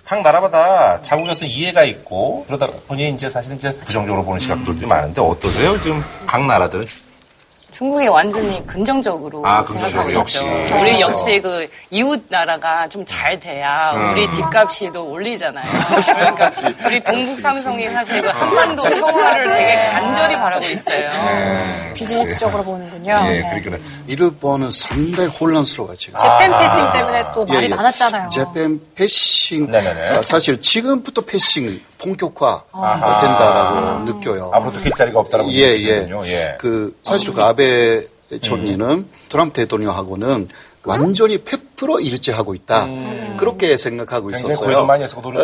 [0.04, 5.20] 각 나라마다 자국의 어떤 이해가 있고 그러다 보니 이제 사실은 이제 부정적으로 보는 시각들도 많은데
[5.20, 5.80] 어떠세요?
[5.80, 6.86] 지금 각 나라들은
[7.72, 10.38] 중국이 완전히 긍정적으로 아, 긍정적으로 역시.
[10.78, 14.12] 우리 역시 그 이웃 나라가 좀 잘 돼야 음.
[14.12, 15.64] 우리 집값이도 올리잖아요.
[16.06, 16.52] 그러니까
[16.86, 21.10] 우리 동북 삼성이 사실 그 한반도 평화를 되게 간절히 바라고 있어요.
[21.94, 23.12] 비즈니스적으로 보는군요.
[23.26, 23.60] 예, 네.
[23.60, 26.18] 그러니까 일본은 상당히 혼란스러워요 지금.
[26.18, 27.74] 재팬 패싱 때문에 또 말이 예, 예.
[27.74, 28.28] 많았잖아요.
[28.28, 30.08] 재팬 패싱 네네네.
[30.18, 33.16] 아, 사실 지금부터 패싱 본격화 아하.
[33.16, 34.50] 된다라고 느껴요.
[34.52, 35.76] 앞으로도 길자리가 없다라고 예.
[35.78, 36.08] 예.
[36.26, 36.56] 예.
[36.58, 38.04] 그 사실 그 아베
[38.40, 40.48] 총리는 트럼프 대통령하고는
[40.84, 41.38] 완전히
[41.76, 42.86] 100% 일치하고 있다.
[43.36, 44.66] 그렇게 생각하고 있었어요.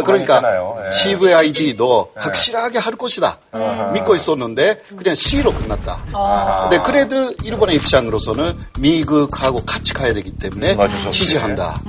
[0.02, 0.40] 그러니까.
[0.86, 0.90] 예.
[0.90, 3.38] CVID도 확실하게 할 것이다.
[3.52, 3.90] 아하.
[3.92, 6.04] 믿고 있었는데 그냥 C로 끝났다.
[6.12, 6.68] 아하.
[6.68, 11.10] 근데 그래도 일본의 입장으로서는 미국하고 같이 가야 되기 때문에 음.
[11.10, 11.80] 지지한다.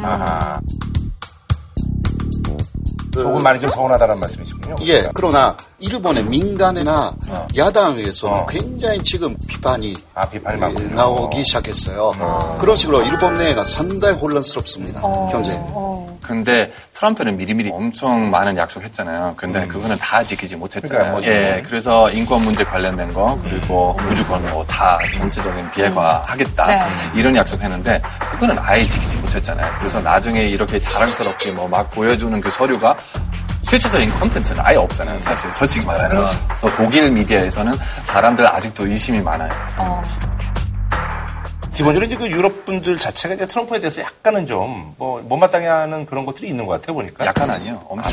[3.11, 4.75] 조금 많이 좀 서운하다는 말씀이시군요.
[4.83, 7.47] 예, 그러나 일본의 민간이나 어.
[7.55, 8.45] 야당에서는 어.
[8.47, 10.75] 굉장히 지금 비판이, 아, 비판이.
[10.79, 12.57] 예, 나오기 시작했어요.
[12.59, 15.01] 그런 식으로 일본 내가 상당히 혼란스럽습니다.
[15.29, 15.59] 현재.
[16.21, 16.71] 근데
[17.01, 19.33] 트럼프는 미리미리 엄청 많은 약속했잖아요.
[19.35, 21.15] 근데 그거는 다 지키지 못했잖아요.
[21.15, 26.83] 그러니까 예, 그래서 인권 문제 관련된 거 그리고 우주권 뭐다 전체적인 비핵화하겠다 네.
[27.15, 27.99] 이런 약속했는데
[28.33, 29.73] 그거는 아예 지키지 못했잖아요.
[29.79, 32.95] 그래서 나중에 이렇게 자랑스럽게 뭐 막 보여주는 그 서류가
[33.63, 35.17] 실질적인 콘텐츠는 아예 없잖아요.
[35.19, 36.27] 사실 솔직히 말하면
[36.59, 37.73] 또 독일 미디어에서는
[38.03, 39.49] 사람들 아직도 의심이 많아요.
[41.73, 46.25] 기본적으로 이제 그 유럽 분들 자체가 이제 트럼프에 대해서 약간은 좀, 뭐, 못마땅해 하는 그런
[46.25, 47.25] 것들이 있는 것 같아요, 보니까.
[47.25, 47.81] 약간 아니에요.
[47.87, 48.11] 엄청.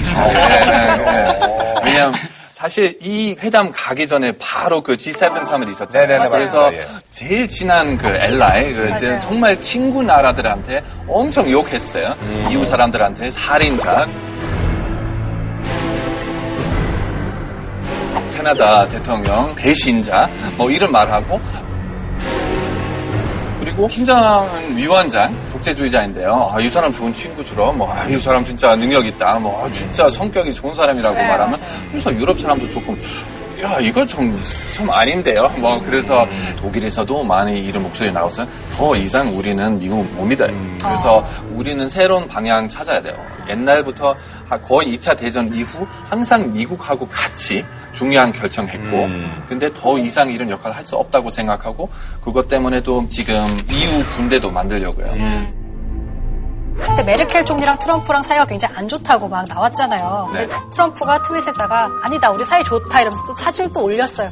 [1.84, 2.14] 왜냐하면
[2.50, 6.06] 사실 이 회담 가기 전에 바로 그 G7 사무이 있었잖아요.
[6.09, 6.82] 네네네, 그래서 맞습니다.
[6.82, 7.00] 예.
[7.11, 9.18] 제일 친한 그 LI, 그 이제.
[9.20, 12.14] 정말 친구 나라들한테 엄청 욕했어요.
[12.20, 12.48] 음.
[12.50, 14.06] 이웃 사람들한테 살인자.
[18.36, 21.40] 캐나다 대통령 배신자 뭐 이런 말하고
[23.61, 26.48] 그리고 김정은 위원장 독재주의자인데요.
[26.50, 29.38] 아, 이 사람 좋은 친구처럼 뭐, 아, 이 사람 진짜 능력 있다.
[29.38, 31.59] 뭐, 아, 진짜 성격이 좋은 사람이라고 네, 말하면
[31.90, 32.96] 그래서 유럽 사람도 조금
[33.62, 34.36] 야, 이거 좀,
[34.76, 35.48] 좀 아닌데요.
[35.59, 36.26] 뭐, 그래서
[36.59, 38.46] 독일에서도 많이 이런 목소리 나와서
[38.76, 40.54] 더 이상 우리는 미국 못 믿어요.
[40.82, 43.16] 그래서 우리는 새로운 방향 찾아야 돼요.
[43.48, 44.14] 옛날부터
[44.64, 48.96] 거의 2차 대전 이후 항상 미국하고 같이 중요한 결정했고,
[49.48, 51.88] 근데 더 이상 이런 역할을 할 수 없다고 생각하고,
[52.22, 53.34] 그것 때문에도 지금
[53.70, 55.12] EU 군대도 만들려고요.
[56.84, 60.30] 그때 메르켈 총리랑 트럼프랑 사이가 굉장히 안 좋다고 막 나왔잖아요.
[60.32, 60.48] 네.
[60.72, 64.30] 트럼프가 트윗에다가 아니다 우리 사이 좋다 이러면서 또 사진을 또 올렸어요.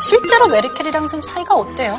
[0.00, 1.98] 실제로 메르켈이랑 좀 사이가 어때요?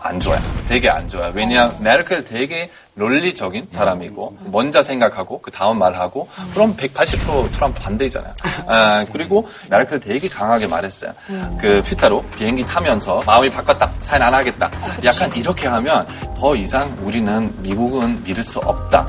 [0.00, 0.40] 안 좋아요.
[0.68, 1.32] 되게 안 좋아요.
[1.34, 8.34] 왜냐하면 메르켈 되게 논리적인 사람이고 먼저 생각하고 그 다음 말하고 그럼 180% 트럼프 반대잖아요.
[8.66, 11.12] 아, 그리고 메르켈 되게 강하게 말했어요.
[11.60, 13.90] 그 트위터로 비행기 타면서 마음이 바꿨다.
[14.00, 14.70] 사인 안 하겠다.
[15.04, 16.06] 약간 이렇게 하면
[16.38, 19.08] 더 이상 우리는 미국은 믿을 수 없다.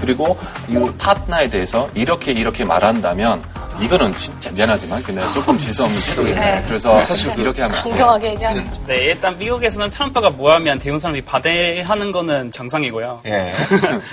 [0.00, 0.38] 그리고
[0.68, 3.42] 이 파트너에 대해서 이렇게 이렇게 말한다면
[3.80, 6.40] 이거는 진짜 미안하지만 근데 조금 죄송한 태도겠네.
[6.40, 6.64] 네.
[6.66, 7.82] 그래서 사실 그- 이렇게 하면.
[7.82, 8.64] 공정하게 얘기하는.
[8.86, 13.20] 네, 일단 미국에서는 트럼프가 뭐하면 대부분 사람들이 반대하는 거는 정상이고요.
[13.26, 13.52] 예.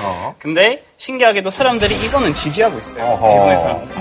[0.02, 0.36] 어.
[0.40, 3.04] 근데 신기하게도 사람들이 이거는 지지하고 있어요.
[3.04, 3.28] 어허.
[3.28, 3.96] 대부분의 사람들.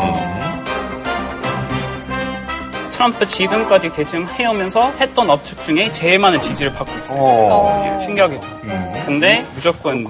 [2.92, 7.18] 트럼프 지금까지 대통령 해오면서 했던 업축 중에 제일 많은 지지를 받고 있어요.
[7.20, 7.96] 어.
[7.98, 8.42] 예, 신기하게도.
[9.06, 10.06] 근데 무조건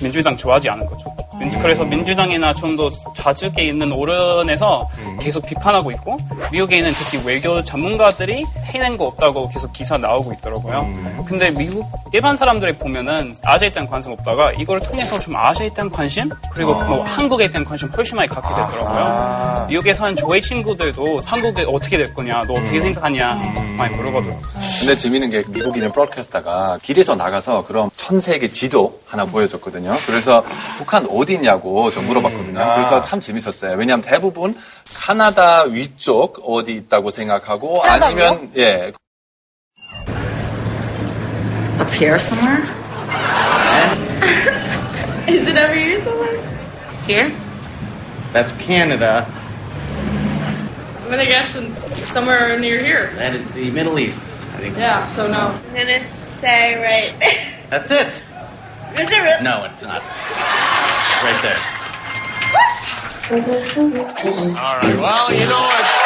[0.00, 1.12] 민주당 좋아하지 않은 거죠.
[1.38, 4.86] 민주- 그래서 민주당이나 좀 더 좌측에 있는 오른에서
[5.20, 6.18] 계속 비판하고 있고
[6.52, 10.86] 미국에 있는 특히 외교 전문가들이 해낸 거 없다고 계속 기사 나오고 있더라고요.
[11.26, 16.28] 근데 미국 일반 사람들이 보면은 아시아에 대한 관심 없다가 이걸 통해서 좀 아시아에 대한 관심
[16.52, 19.66] 그리고 뭐 한국에 대한 관심 훨씬 많이 갖게 되더라고요.
[19.68, 23.34] 미국에 사는 저희 친구들도 한국에 어떻게 될 거냐, 너 어떻게 생각하냐
[23.78, 24.42] 많이 물어보더라고요.
[24.80, 29.94] 근데 재미있는 게 미국 있는 브로드캐스터가 길에서 나가서 그럼 전 세계 지도 하나 보여줬거든요.
[30.06, 30.44] 그래서
[30.76, 32.74] 북한 어디 있냐고 저 물어봤거든요.
[32.74, 33.76] 그래서 참 재밌었어요.
[33.76, 34.54] 왜냐하면 대부분
[34.94, 38.92] 카나다 위쪽 어디 있다고 생각하고 아니면 예
[41.78, 42.64] Up here somewhere?
[45.28, 46.40] Is it over here somewhere?
[47.06, 47.30] Here?
[48.32, 49.26] That's Canada.
[51.02, 51.76] I'm gonna guess in
[52.10, 53.12] somewhere near here.
[53.16, 54.24] That is the Middle East.
[54.54, 54.76] I think.
[54.76, 55.52] Yeah, so no.
[55.52, 56.02] I'm gonna
[56.40, 57.68] say right there.
[57.70, 58.08] That's it.
[58.98, 59.42] Is it real?
[59.42, 60.02] No, it's not.
[61.22, 61.56] Right there.
[63.30, 64.96] All right.
[65.00, 66.05] Well, you know, it's.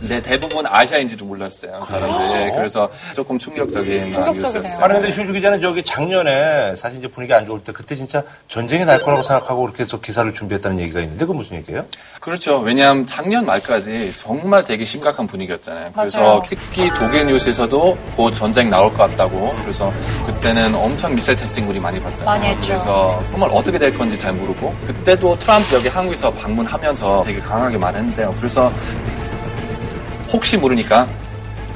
[0.00, 2.52] 근데 대부분 아시아인지도 몰랐어요 사람들이.
[2.56, 4.82] 그래서 조금 충격적인 뉴스였어요.
[4.84, 8.86] 아니, 근데 휴주 기자는 저기 작년에 사실 이제 분위기 안 좋을 때 그때 진짜 전쟁이
[8.86, 11.84] 날 거라고 생각하고 그렇게 해서 기사를 준비했다는 얘기가 있는데 그건 무슨 얘기예요?
[12.18, 12.58] 그렇죠.
[12.60, 15.92] 왜냐하면 작년 말까지 정말 되게 심각한 분위기였잖아요.
[15.94, 16.42] 그래서 맞아요.
[16.48, 19.54] 특히 독일 뉴스에서도 곧 전쟁 나올 것 같다고.
[19.62, 19.92] 그래서
[20.26, 22.24] 그때는 엄청 미사일 테스팅 우리 많이 봤잖아요.
[22.24, 22.68] 많이 했죠.
[22.68, 28.34] 그래서 정말 어떻게 될 건지 잘 모르고 그때도 트럼프 여기 한국에서 방문하면서 되게 강하게 말했는데요.
[28.38, 28.72] 그래서
[30.32, 31.06] 혹시 모르니까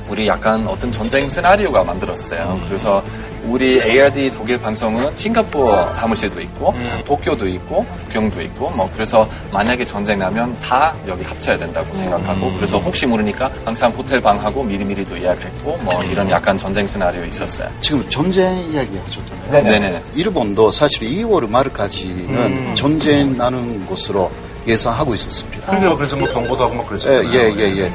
[0.09, 2.61] 우리 약간 어떤 전쟁 시나리오가 만들었어요.
[2.69, 3.03] 그래서
[3.45, 6.75] 우리 ARD 독일 방송은 싱가포르 사무실도 있고
[7.05, 12.79] 도쿄도 있고 북경도 있고 뭐 그래서 만약에 전쟁 나면 다 여기 합쳐야 된다고 생각하고 그래서
[12.79, 17.69] 혹시 모르니까 항상 호텔 방하고 미리미리도 예약했고 뭐 이런 약간 전쟁 시나리오 있었어요.
[17.81, 19.65] 지금 전쟁 이야기 하셨잖아요.
[19.65, 20.03] 네네.
[20.15, 22.75] 일본도 사실 2월 말까지는 음.
[22.75, 24.31] 전쟁 나는 곳으로
[24.67, 25.67] 예상하고 있었습니다.
[25.67, 25.97] 그러게요.
[25.97, 27.29] 그래서 뭐 경보도 하고 막 그랬었잖아요.
[27.33, 27.93] 예, 예, 예.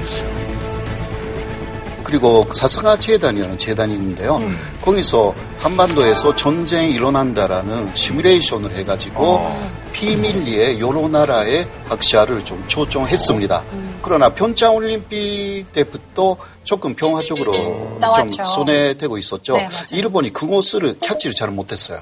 [2.10, 4.38] 그리고 사스가 재단이라는 재단이 있는데요.
[4.38, 4.58] 음.
[4.82, 9.72] 거기서 한반도에서 전쟁이 일어난다라는 시뮬레이션을 해가지고 어.
[9.92, 13.64] 비밀리에 여러 나라의 학자를 좀 초청했습니다.
[14.02, 18.30] 그러나 평창 올림픽 때부터 조금 평화적으로 나왔죠.
[18.32, 19.58] 좀 손에 대고 있었죠.
[19.58, 19.68] 네.
[19.92, 22.00] 일본이 그것을 캐치를 잘 못했어요.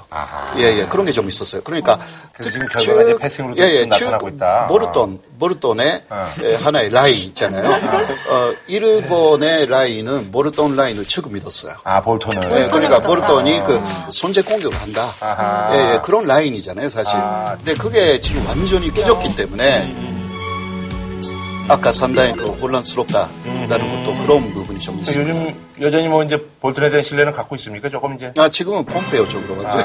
[0.58, 1.62] 예, 예, 그런 게 좀 있었어요.
[1.64, 1.98] 그러니까
[2.34, 4.66] 그래서 지금 결과가 이제 패싱으로도 좀 나타나고 있다.
[4.70, 6.26] 모르톤, 모르톤의 어.
[6.44, 7.68] 예, 하나의 라인 있잖아요.
[7.68, 11.74] 어, 일본의 라인은 모르톤 라인을 지금 믿었어요.
[11.84, 12.44] 아, 볼톤을.
[12.64, 13.00] 예, 그러니까.
[13.00, 13.64] 모르톤이 아.
[13.64, 13.82] 그
[14.12, 15.12] 선제 공격을 한다.
[15.74, 17.16] 예, 예, 그런 라인이잖아요, 사실.
[17.58, 20.17] 근데 그게 지금 완전히 깨졌기 때문에
[21.68, 25.34] 아까 상당히 그 혼란스럽다라는 것도 그런 부분이 좀 있습니다.
[25.34, 27.90] 요즘 여전히 뭐 이제 볼턴에 대한 신뢰는 갖고 있습니까?
[27.90, 28.34] 조금 이제.
[28.38, 29.84] 아, 지금은 폼페오 쪽으로 완전히.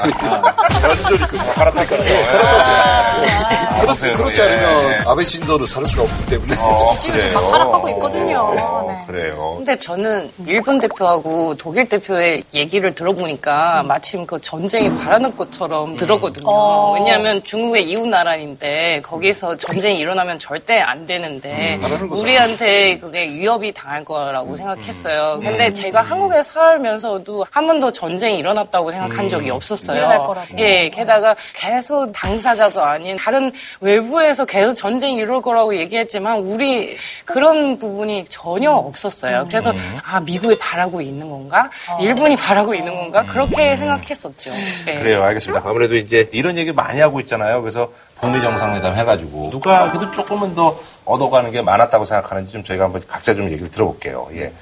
[0.83, 2.09] 완전히 그 갈아탔거든요.
[2.09, 3.81] 예, 갈아탔어요.
[3.81, 4.45] 그렇, 네, 그렇지 예.
[4.45, 6.55] 않으면 아베 신조를 살 수가 없기 때문에.
[6.93, 8.53] 지지율이 지금 막 하락하고 있거든요.
[8.87, 9.03] 네.
[9.07, 9.53] 그래요.
[9.57, 16.45] 근데 저는 일본 대표하고 독일 대표의 얘기를 들어보니까 마침 그 전쟁이 바라는 것처럼 들었거든요.
[16.47, 16.93] 어.
[16.95, 21.79] 왜냐하면 중국의 이웃 나라인데 거기서 전쟁이 일어나면 절대 안 되는데
[22.09, 25.39] 우리한테 그게 위협이 당할 거라고 생각했어요.
[25.41, 29.97] 근데 제가 한국에 살면서도 한 번도 전쟁이 일어났다고 생각한 적이 없었어요.
[29.97, 30.47] 일어날 거라고.
[30.57, 38.25] 예, 게다가 계속 당사자도 아닌 다른 외부에서 계속 전쟁이 일어날 거라고 얘기했지만 우리 그런 부분이
[38.29, 39.45] 전혀 없었어요.
[39.47, 39.73] 그래서
[40.03, 41.69] 아 미국이 바라고 있는 건가?
[41.99, 43.25] 일본이 바라고 있는 건가?
[43.25, 44.51] 그렇게 생각했었죠.
[44.85, 44.99] 네.
[44.99, 45.67] 그래요, 알겠습니다.
[45.67, 47.61] 아무래도 이제 이런 얘기 많이 하고 있잖아요.
[47.61, 53.01] 그래서 북미 정상회담 해가지고 누가 그래도 조금은 더 얻어가는 게 많았다고 생각하는지 좀 저희가 한번
[53.07, 54.29] 각자 좀 얘기를 들어볼게요.
[54.35, 54.53] 예.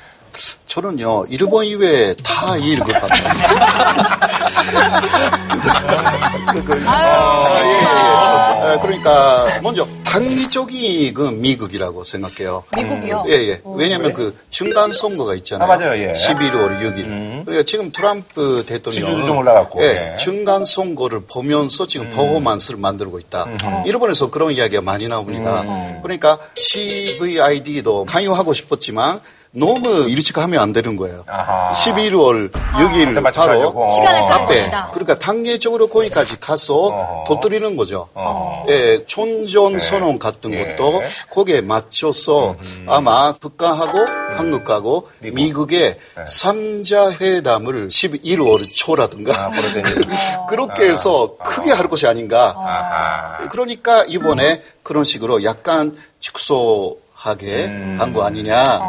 [0.67, 2.55] 저는요, 일본 이외에 다.
[6.53, 7.71] 그, 그, 아, 예, 예,
[8.69, 8.73] 예.
[8.73, 12.63] 예, 그러니까, 먼저, 단기적인 그 미국이라고 생각해요.
[12.75, 13.25] 미국이요?
[13.29, 13.61] 예, 예.
[13.63, 15.71] 왜냐면 그 중간 선거가 있잖아요.
[15.71, 16.13] 아, 맞아요, 예.
[16.13, 17.45] 11월 6일.
[17.45, 20.17] 그러니까 지금 트럼프 대통령은 좀 올라갔고, 예, 예.
[20.17, 23.45] 중간 선거를 보면서 지금 퍼포먼스를 만들고 있다.
[23.85, 25.63] 일본에서 그런 이야기가 많이 나옵니다.
[26.03, 29.19] 그러니까 CVID도 강요하고 싶었지만
[29.53, 31.25] 너무 일찍 하면 안 되는 거예요.
[31.25, 33.73] 11월 6일 그때 맞춰가지고.
[33.73, 34.89] 바로 시간을 앞에 것이다.
[34.91, 38.07] 그러니까 단계적으로 거기까지 가서 도뜨리는 거죠.
[38.69, 42.55] 예, 촌전 선언 같은 것도 거기에 맞춰서
[42.87, 43.99] 아마 북한하고
[44.37, 45.97] 한국하고 미국의
[46.27, 49.51] 삼자 회담을 11월 초라든가
[50.47, 52.55] 그렇게 해서 크게 할 것이 아닌가.
[53.51, 57.67] 그러니까 이번에 그런 식으로 약간 축소 하게
[57.99, 58.79] 한거 아니냐.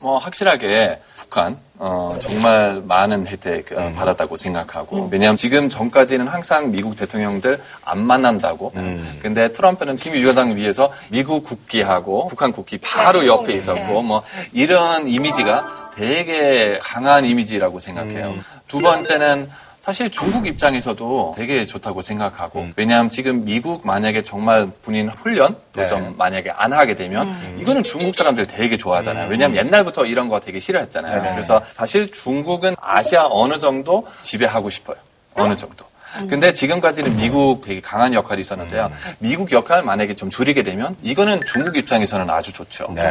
[0.00, 5.08] 뭐 확실하게 북한 어, 정말 많은 혜택 어, 받았다고 생각하고.
[5.12, 8.72] 왜냐하면 지금 전까지는 항상 미국 대통령들 안 만난다고.
[9.20, 14.22] 근데 트럼프는 김 위원장 위해서 미국 국기하고 북한 국기 바로 옆에 있었고 뭐
[14.52, 18.34] 이런 이미지가 되게 강한 이미지라고 생각해요.
[18.68, 19.50] 두 번째는
[19.82, 25.88] 사실 중국 입장에서도 되게 좋다고 생각하고 왜냐하면 지금 미국 만약에 정말 군인 훈련도 네.
[25.88, 29.28] 좀 만약에 안 하게 되면 이거는 중국 사람들 되게 좋아하잖아요.
[29.28, 31.20] 왜냐하면 옛날부터 이런 거 되게 싫어했잖아요.
[31.20, 31.32] 네네.
[31.32, 34.98] 그래서 사실 중국은 아시아 어느 정도 지배하고 싶어요.
[35.34, 35.84] 어느 정도.
[36.28, 38.90] 근데 지금까지는 미국 되게 강한 역할이 있었는데요.
[39.18, 42.86] 미국 역할 만약에 좀 줄이게 되면 이거는 중국 입장에서는 아주 좋죠.
[42.94, 43.02] 네.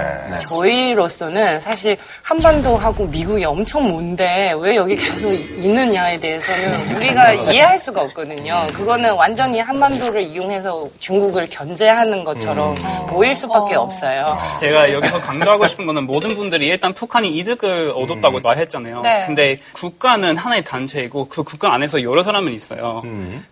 [0.42, 8.68] 저희로서는 사실 한반도하고 미국이 엄청 먼데 왜 여기 계속 있느냐에 대해서는 우리가 이해할 수가 없거든요.
[8.74, 12.76] 그거는 완전히 한반도를 이용해서 중국을 견제하는 것처럼
[13.08, 14.38] 보일 수밖에 없어요.
[14.60, 19.02] 제가 여기서 강조하고 싶은 거는 모든 분들이 일단 북한이 이득을 얻었다고 말했잖아요.
[19.02, 19.24] 네.
[19.26, 22.91] 근데 국가는 하나의 단체이고 그 국가 안에서 여러 사람은 있어요.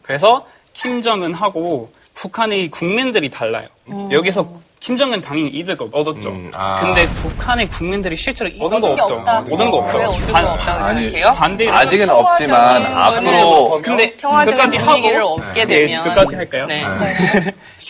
[0.02, 3.68] 그래서 김정은하고 북한의 국민들이 달라요.
[4.12, 4.48] 여기서
[4.80, 6.34] 김정은 당연히 이득을 얻었죠.
[6.54, 6.80] 아.
[6.82, 9.16] 근데 북한의 국민들이 실제로 얻은 거 없죠.
[9.16, 9.40] 없다.
[9.40, 10.00] 얻은 거 없죠.
[10.00, 11.34] 아니, 생각해요?
[11.36, 16.66] 반대로 아직은 없지만 앞으로 근데 평화적인 끝까지 분위기를 하고 얻게 네, 되면 끝까지 할까요?
[16.68, 16.84] 네.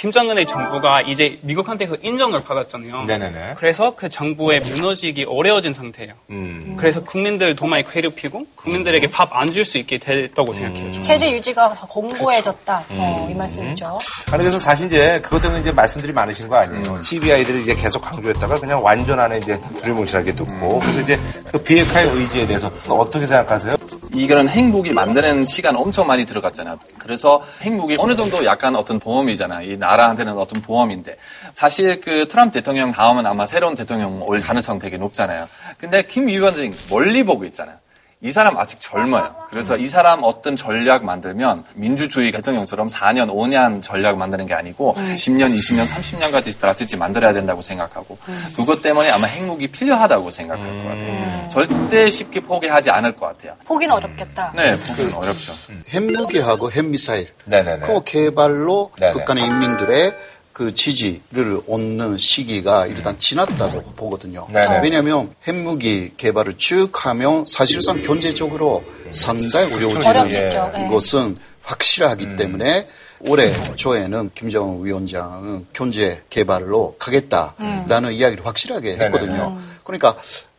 [0.04, 3.04] 김정은의 정부가 이제 미국한테서 인정을 받았잖아요.
[3.04, 3.56] 네네네.
[3.58, 6.14] 그래서 그 정부에 무너지기 어려워진 상태예요.
[6.30, 6.76] 음.
[6.80, 10.86] 그래서 국민들 도 많이 괴롭히고 국민들에게 밥 안 줄 수 있게 됐다고 생각해요.
[10.91, 11.04] 저는.
[11.04, 12.84] 체제 유지가 더 공고해졌다.
[12.88, 13.02] 그렇죠.
[13.04, 13.32] 어, 음.
[13.32, 14.00] 이 말씀이죠.
[14.32, 17.02] 아니 그래서 사실 이제 그것 때문에 이제 말씀들이 많으신 거 아니에요.
[17.02, 21.20] TBI들이 이제 계속 강조했다가 그냥 완전 안에 이제 두리뭉실하게 듣고 그래서 이제
[21.52, 23.76] 그 비핵화의 의지에 대해서 어떻게 생각하세요?
[24.14, 26.80] 이거는 핵무기 만드는 시간 엄청 많이 들어갔잖아요.
[26.97, 29.70] 그래서 핵무기 어느 정도 약간 어떤 보험이잖아요.
[29.72, 31.17] 이 나라한테는 어떤 보험인데
[31.53, 35.47] 사실 그 트럼프 대통령 다음은 아마 새로운 대통령 올 가능성 되게 높잖아요.
[35.77, 37.77] 근데 김 위원장이 멀리 보고 있잖아요.
[38.22, 39.34] 이 사람 아직 젊어요.
[39.49, 45.55] 그래서 이 사람 어떤 전략 만들면 민주주의 대통령처럼 4년, 5년 전략 만드는 게 아니고 10년,
[45.55, 48.17] 20년, 30년까지 스트라테지 만들어야 된다고 생각하고
[48.57, 51.47] 그것 때문에 아마 핵무기 필요하다고 생각할 것 같아요.
[51.47, 53.55] 절대 쉽게 포기하지 않을 것 같아요.
[53.63, 54.51] 포기는 어렵겠다.
[54.53, 55.53] 네, 포기는 어렵죠.
[55.88, 57.88] 핵무기하고 핵미사일 네네네.
[57.88, 59.13] 그 개발로 네네.
[59.13, 60.13] 북한의 인민들의
[60.60, 64.45] 그 지지를 얻는 시기가 일단 지났다고 보거든요.
[64.51, 64.82] 네네.
[64.84, 70.34] 왜냐하면 핵무기 개발을 쭉 하면 사실상 경제적으로 상당히 어려워지는.
[70.34, 70.88] 예.
[70.89, 72.89] 것은 확실하기 때문에
[73.22, 79.57] 올해 초에는 김정은 위원장은 경제 개발로 가겠다라는 이야기를 확실하게 했거든요.
[79.86, 80.18] 그러니까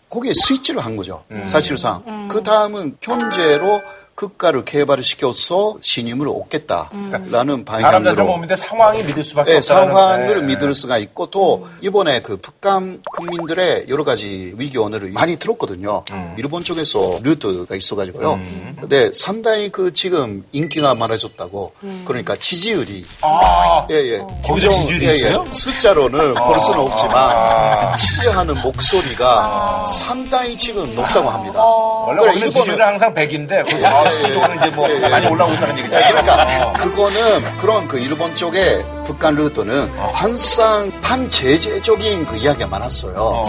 [0.09, 1.25] 거기에 스위치를 한 거죠.
[1.45, 2.29] 사실상.
[2.29, 3.83] 그 다음은 경제로
[4.25, 10.75] 국가를 개발을 시켜서 신임을 얻겠다라는 사람들 방향으로 몸인데 상황이 믿을 수밖에 네, 없다는 상황을 믿을
[10.75, 16.05] 수가 있고 또 이번에 그 북한 국민들의 여러 가지 위기 원어를 많이 들었거든요.
[16.37, 18.39] 일본 쪽에서 루트가 있어가지고요.
[18.79, 21.73] 근데 상당히 그 지금 인기가 많아졌다고.
[22.05, 23.07] 그러니까 지지율이.
[23.23, 24.21] 아, 예, 예.
[24.45, 25.39] 김정- 지지율이 예, 예.
[25.51, 26.83] 숫자로는 볼 수는 아.
[26.83, 31.65] 없지만 지지하는 목소리가 상당히 지금 높다고 합니다.
[31.65, 33.65] 원래 그래, 우리는 일본은- 지지율은 항상 100인데
[34.11, 35.97] 그 아, 수도는 이제 뭐 많이 올라오고 있다는 얘기죠.
[36.09, 43.43] 그러니까 그거는 그런 그 일본 쪽에 북한 루트는 항상 반제재적인 그 이야기가 많았어요.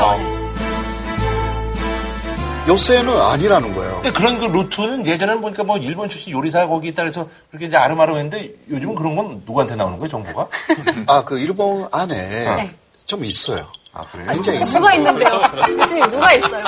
[2.67, 3.93] 요새는 아니라는 거예요.
[4.03, 7.75] 근데 그런 그 루트는 예전에는 보니까 뭐 일본 출신 요리사 거기 있다 그래서 그렇게 이제
[7.75, 10.47] 아름아름 했는데 요즘은 그런 건 누구한테 나오는 거예요, 정보가?
[11.07, 12.71] 아, 그 일본 안에 네.
[13.05, 13.65] 좀 있어요.
[13.93, 14.27] 아, 그래요?
[14.31, 14.93] 굉장히 누가 있습니다.
[14.93, 15.41] 있는데요?
[15.77, 16.63] 교수님 누가 있어요?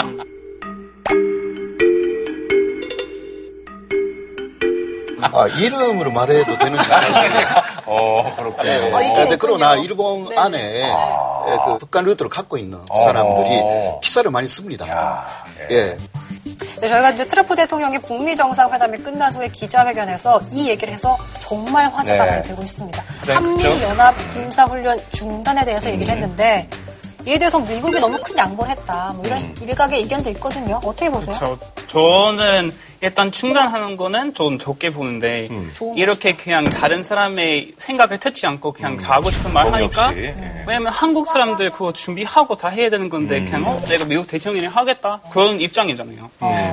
[5.32, 6.90] 아, 이름으로 말해도 되는지
[7.86, 8.64] 어, 그렇군요.
[8.64, 8.92] 네.
[8.92, 9.76] 어, 있긴 근데 그러나.
[9.76, 10.36] 일본 네.
[10.38, 13.62] 안에 예, 그 북한 루트를 갖고 있는 사람들이
[14.02, 14.86] 기사를 많이 씁니다.
[15.70, 15.98] 예.
[16.82, 22.26] 네, 저희가 이제 트럼프 대통령의 북미 정상회담이 끝난 후에 기자회견에서 이 얘기를 해서 정말 화제가
[22.26, 22.32] 네.
[22.32, 23.04] 많이 되고 있습니다.
[23.28, 23.84] 네, 한미 그렇죠.
[23.84, 26.68] 연합 군사훈련 중단에 대해서 얘기를 했는데
[27.26, 29.14] 이에 대해서 미국이 너무 큰 양보를 했다.
[29.16, 30.80] 뭐 이런 일각의 의견도 있거든요.
[30.84, 31.36] 어떻게 보세요?
[31.36, 32.74] 저, 저는
[33.04, 35.50] 일단 중단하는 거는 좀 좋게 보는데
[35.98, 40.34] 이렇게 그냥 다른 사람의 생각을 듣지 않고 그냥 다 하고 싶은 말 하니까 예.
[40.66, 45.20] 왜냐면 한국 사람들 그거 준비하고 다 해야 되는 건데 그냥 어, 내가 미국 대통령이 하겠다
[45.32, 46.30] 그런 입장이잖아요.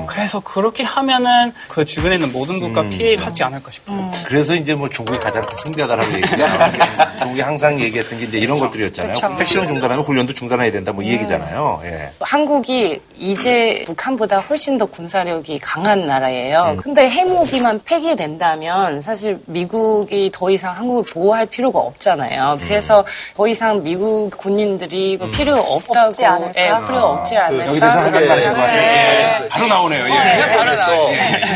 [0.06, 4.09] 그래서 그렇게 하면은 그 주변에 있는 모든 국가 피해하지 않을까 싶어요.
[4.24, 6.70] 그래서 이제 뭐 중국이 가장 큰 승자다라고 얘기가
[7.18, 9.14] 중국이 항상 얘기했던 게 이제 이런 것들이었잖아요.
[9.14, 9.27] 그쵸.
[9.27, 11.80] 핵실험 중단하면 훈련도 중단해야 된다 뭐 이 얘기잖아요.
[11.84, 12.10] 예.
[12.20, 16.72] 한국이 이제 북한보다 훨씬 더 군사력이 강한 나라예요.
[16.72, 16.76] 음.
[16.76, 22.58] 근데 핵무기만 폐기된다면 사실 미국이 더 이상 한국을 보호할 필요가 없잖아요.
[22.60, 22.66] 음.
[22.66, 23.04] 그래서
[23.36, 26.52] 더 이상 미국 군인들이 뭐 필요 없다고 없지 않을까?
[26.60, 27.66] 예, 필요 없지 않을까?
[27.66, 29.48] 여기서 하는 말씀 네.
[29.48, 30.04] 바로 나오네요.
[30.04, 30.38] 예.
[30.40, 31.12] 일본에서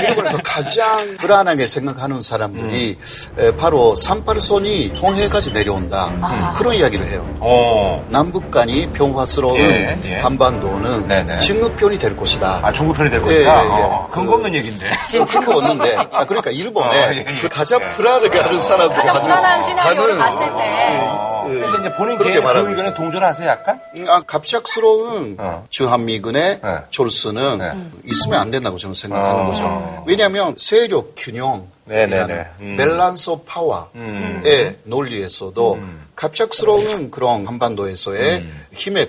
[0.09, 2.99] 일본에서 가장 불안하게 생각하는 사람들이
[3.39, 6.55] 에, 바로 38선이 통해까지 내려온다 아.
[6.57, 7.27] 그런 이야기를 해요.
[7.41, 8.05] 어.
[8.09, 10.21] 남북 간이 평화스러운 예, 예.
[10.21, 11.39] 한반도는 네네.
[11.39, 12.61] 중국편이 될 것이다.
[12.63, 13.65] 아, 중국 편이 될 예, 것이다.
[13.65, 13.83] 예, 예.
[13.83, 14.91] 어, 근거 없는 얘기인데.
[15.31, 17.25] 근거 없는데 아, 그러니까 일본에 어, 예, 예.
[17.41, 22.43] 그 가장 불안하게 하는 사람들 가장 불안한 시나리오를 봤을 때 근데 이제 본인 그렇게 개인
[22.65, 22.95] 그 의견에.
[22.95, 23.81] 동조하세요, 약간?
[23.97, 25.37] 음, 아, 갑작스러운
[25.69, 26.79] 주한미군의 네.
[26.91, 27.73] 철수는 네.
[28.05, 29.51] 있으면 안 된다고 저는 생각하는 어.
[29.51, 30.05] 거죠.
[30.07, 32.47] 왜냐하면 세력 균형, 네네네.
[32.61, 32.77] 음.
[32.77, 35.79] balance of 파워의 논리에서도
[36.17, 39.09] 갑작스러운 그런 한반도에서의 힘의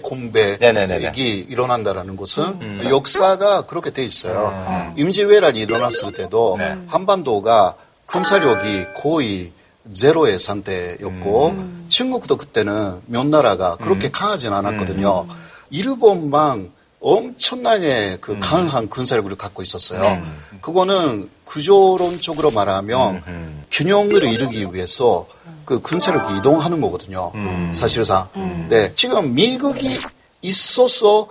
[0.59, 0.97] 네네네네.
[0.99, 4.93] 공백이 일어난다라는 것은 역사가 그렇게 돼 있어요.
[4.97, 6.57] 임진왜란이 일어났을 때도
[6.87, 7.75] 한반도가
[8.05, 9.51] 군사력이 거의
[9.91, 11.55] 제로의 상태였고
[11.89, 15.27] 중국도 그때는 몇 나라가 그렇게 강하진 않았거든요.
[15.69, 16.71] 일본만
[17.05, 20.21] 엄청나게 그 강한 군사력을 갖고 있었어요.
[20.61, 25.27] 그거는 구조론적으로 말하면 균형을 이루기 위해서
[25.65, 27.31] 그 군사력이 이동하는 거거든요.
[27.73, 28.27] 사실상.
[28.69, 28.91] 네.
[28.95, 29.99] 지금 미국이
[30.41, 31.27] 있어서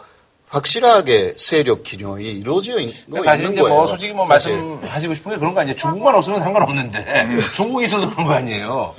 [0.48, 2.94] 확실하게 세력 균형이 이루어져 있-
[3.24, 3.74] 사실 있는 이제 거예요.
[3.74, 4.56] 뭐 솔직히 뭐 사실.
[4.56, 5.76] 말씀하시고 싶은 게 그런 거 아니에요.
[5.76, 7.26] 중국만 없으면 상관없는데
[7.56, 8.94] 중국이 있어서 그런 거 아니에요.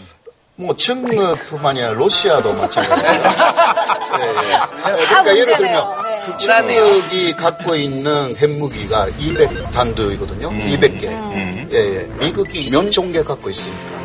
[0.58, 3.22] 뭐 중국뿐만이 아니라 러시아도 마찬가지예요.
[4.20, 5.06] 예, 예.
[5.06, 5.58] 그러니까 예를 문제네요.
[5.58, 6.32] 들면 네.
[6.32, 10.50] 그 중국이 갖고 있는 핵무기가 200 단두이거든요.
[10.50, 11.04] 200개.
[11.72, 12.10] 예, 예.
[12.20, 14.04] 미국이 몇 종개 갖고 있으니까.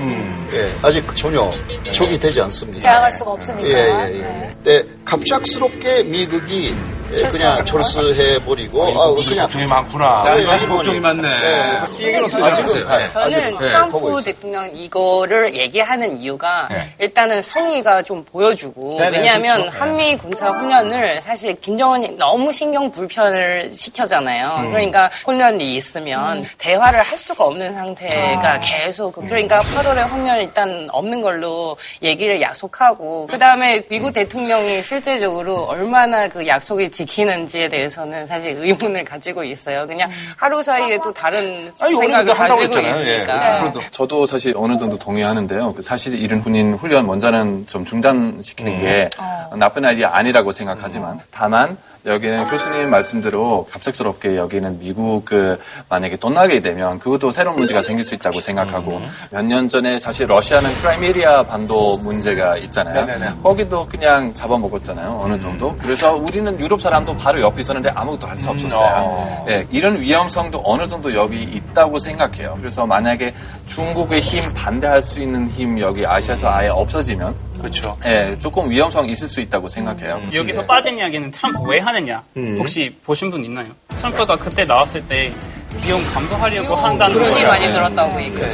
[0.52, 1.51] 예, 아직 전혀
[1.92, 2.80] 적이 되지 않습니다.
[2.80, 3.68] 대항할 수가 없으니까.
[3.68, 4.56] 예, 예, 예.
[4.64, 6.72] 네, 갑작스럽게 미국이
[7.12, 9.46] 예, 그냥 철수해 버리고, 아, 그냥.
[9.46, 10.24] 걱정이 많구나.
[10.26, 10.76] 예, 아, 일본이.
[10.76, 11.28] 걱정이 많네.
[11.28, 11.78] 예.
[11.98, 13.02] 이 얘기는 어떻게 생각하세요?
[13.02, 13.58] 예, 저는
[13.88, 14.22] 보고 트럼프.
[14.24, 16.88] 대통령 이거를 얘기하는 이유가 네.
[17.00, 19.78] 일단은 성의가 좀 보여주고 네네, 왜냐하면 그렇죠.
[19.78, 24.58] 한미 군사 훈련을 사실 김정은이 너무 신경 불편을 시켜잖아요.
[24.60, 24.70] 음.
[24.70, 28.60] 그러니까 훈련이 있으면 대화를 할 수가 없는 상태가 아.
[28.60, 35.64] 계속 그러니까 8월에 훈련 일단 없는 걸로 얘기를 약속하고 그 다음에 미국 대통령이 실 제적으로
[35.64, 39.86] 얼마나 그 약속을 지키는지에 대해서는 사실 의문을 가지고 있어요.
[39.86, 42.97] 그냥 하루 사이에 또 다른 아니, 생각을 가지고 했잖아요.
[43.06, 43.12] 예.
[43.14, 43.72] 있으니까.
[43.90, 45.74] 저도 사실 어느 정도 동의하는데요.
[45.74, 49.10] 그 사실 이런 군인 훈련 먼저는 좀 중단시키는 게
[49.56, 55.59] 나쁜 아이디어 아니라고 생각하지만 다만 여기는 교수님 말씀대로 갑작스럽게 여기는 미국 그
[55.89, 61.43] 만약에 떠나게 되면 그것도 새로운 문제가 생길 수 있다고 생각하고 몇년 전에 사실 러시아는 크라이메리아
[61.44, 63.05] 반도 문제가 있잖아요.
[63.05, 63.35] 네네네.
[63.43, 65.20] 거기도 그냥 잡아먹었잖아요.
[65.22, 65.77] 어느 정도.
[65.77, 69.44] 그래서 우리는 유럽 사람도 바로 옆에 있었는데 아무것도 할 수 없었어요.
[69.48, 72.56] 예, 이런 위험성도 어느 정도 여기 있다고 생각해요.
[72.59, 73.35] 그래서 만약에
[73.66, 77.96] 중국의 힘 반대할 수 있는 힘 여기 아시아에서 아예 없어지면 그렇죠.
[78.06, 80.22] 예, 조금 위험성 있을 수 있다고 생각해요.
[80.32, 82.56] 여기서 빠진 이야기는 트럼프 왜 하느냐 음.
[82.58, 83.68] 혹시 보신 분 있나요?
[83.96, 85.32] 트럼프가 그때 나왔을 때
[85.82, 87.32] 비용 감소하려고 한다는 그런.
[87.46, 87.72] 많이 네.
[87.72, 88.50] 들었다고 얘기해요.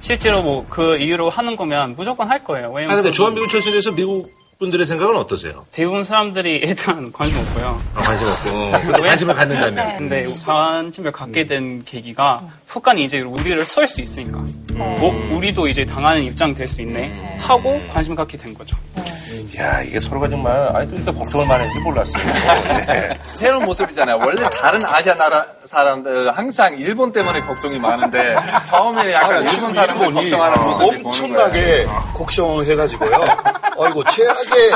[0.00, 2.68] 실제로 뭐 그 이유로 하는 거면 무조건 할 거예요.
[2.68, 4.30] 아, 왜냐면 근데 그 주한미군 철수에 대해서 미국
[4.60, 5.64] 분들의 생각은 어떠세요?
[5.72, 7.82] 대부분 사람들이 일단 관심 없고요.
[7.94, 8.70] 아, 관심 없고.
[8.92, 9.96] 근데 관심을 갖는다면.
[9.96, 14.44] 근데 관심을 갖게 된 계기가 북한이 이제 우리를 쏠수 있으니까
[14.76, 18.76] 어, 우리도 이제 당하는 입장 될 수 있네 하고 관심 갖게 된 거죠.
[19.58, 22.16] 야, 이게 서로가 정말, 아니, 또 이렇게 걱정을 많이 했는지 몰랐어요.
[22.86, 23.18] 네.
[23.34, 24.18] 새로운 모습이잖아요.
[24.18, 28.36] 원래 다른 아시아 나라 사람들 항상 일본 때문에 걱정이 많은데
[28.66, 31.86] 처음에는 약간 아, 일본 사람들 걱정하는 모습이 보는 엄청나게.
[32.14, 33.10] 걱정해가지고요.
[33.82, 34.70] 아이고 최악의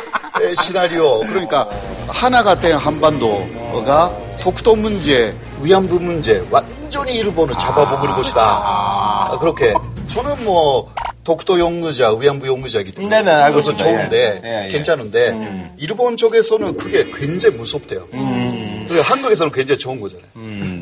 [0.50, 1.20] 에, 시나리오.
[1.20, 1.66] 그러니까
[2.08, 6.44] 하나가 된 한반도가 독도 문제, 위안부 문제
[6.84, 8.40] 완전히 일본을 잡아먹을 것이다.
[8.42, 9.72] 아, 그렇게
[10.06, 10.92] 저는 뭐
[11.24, 13.98] 독도 용의자, 위안부 용의자이기 때문에 네네, 알고 그것은 있습니다.
[13.98, 14.48] 좋은데 예.
[14.48, 14.68] 예, 예.
[14.68, 18.06] 괜찮은데 일본 쪽에서는 그게 굉장히 무섭대요.
[18.10, 20.26] 그리고 한국에서는 굉장히 좋은 거잖아요.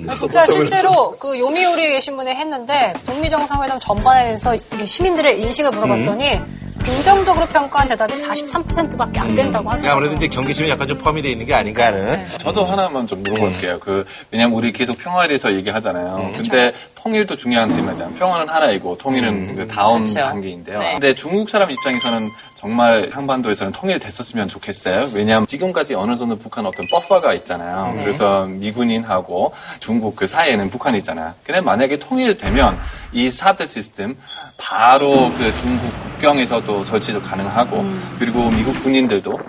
[0.08, 6.40] 아, 진짜 실제로 그 요미우리 신문에 했는데 북미 정상회담 전반에 대해서 이게 시민들의 인식을 물어봤더니
[6.82, 9.92] 긍정적으로 평가한 대답이 43%밖에 안 된다고 하더라고요.
[9.92, 12.26] 아무래도 이제 경계심이 약간 좀 포함이 되어 있는 게 아닌가 하는.
[12.26, 13.78] 저도 하나만 좀 물어볼게요.
[13.80, 16.32] 그 왜냐면 우리 계속 평화에 대해서 얘기하잖아요.
[16.36, 18.14] 근데 통일도 중요한 테마잖아요.
[18.16, 20.20] 평화는 하나이고 통일은 그 다음 그렇죠.
[20.20, 20.78] 단계인데요.
[20.78, 20.92] 네.
[20.92, 22.28] 근데 중국 사람 입장에서는
[22.58, 25.10] 정말 한반도에서는 통일됐었으면 좋겠어요.
[25.14, 27.92] 왜냐하면 지금까지 어느 정도 북한 어떤 버퍼가 있잖아요.
[27.96, 28.02] 네.
[28.02, 31.34] 그래서 미군인하고 중국 그 사이에는 북한이 있잖아요.
[31.42, 32.78] 근데 만약에 통일되면
[33.12, 34.16] 이 사드 시스템
[34.60, 37.84] 바로 그 중국 국경에서도 설치도 가능하고
[38.18, 39.40] 그리고 미국 군인들도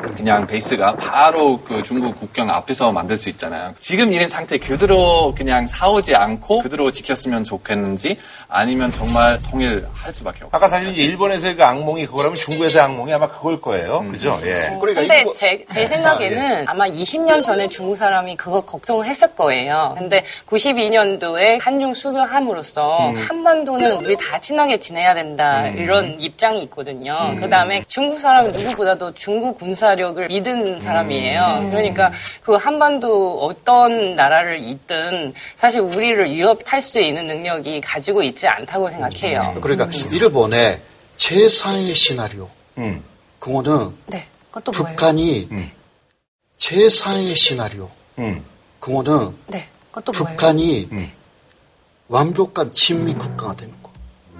[0.00, 3.72] 그냥 베이스가 바로 그 중국 국경 앞에서 만들 수 있잖아요.
[3.78, 8.18] 지금 이런 상태 그대로 그냥 싸우지 않고 그대로 지켰으면 좋겠는지
[8.48, 10.50] 아니면 정말 통일할 수밖에 없어요.
[10.50, 14.00] 아까 사실 일본에서의 그 악몽이 그거라면 중국에서의 악몽이 아마 그걸 거예요.
[14.10, 14.36] 그죠?
[14.44, 14.76] 예.
[14.80, 19.94] 근데 제, 제 생각에는 아 마 20년 전에 중국 사람이 그거 걱정을 했을 거예요.
[19.98, 23.16] 근데 92년도에 한중 수교함으로써 음.
[23.16, 25.76] 한반도는 우리 다 친하게 지내야 된다 음.
[25.76, 27.36] 이런 입장이 있거든요.
[27.38, 31.58] 그 다음에 중국 사람은 누구보다도 중국 군사 력을 믿은 사람이에요.
[31.60, 31.70] 음.
[31.70, 32.12] 그러니까
[32.42, 39.58] 그 한반도 어떤 나라를 있든 사실 우리를 위협할 수 있는 능력이 가지고 있지 않다고 생각해요.
[39.60, 40.80] 그러니까 일본의
[41.16, 42.48] 제4의 시나리오.
[42.78, 43.02] 음.
[43.38, 44.26] 그거는 네.
[44.52, 45.48] 북한이
[46.58, 47.88] 제4의 시나리오.
[48.18, 48.44] 음.
[48.80, 49.66] 그거는 네.
[49.92, 50.88] 북한이
[52.08, 53.79] 완벽한 친미 국가가 거.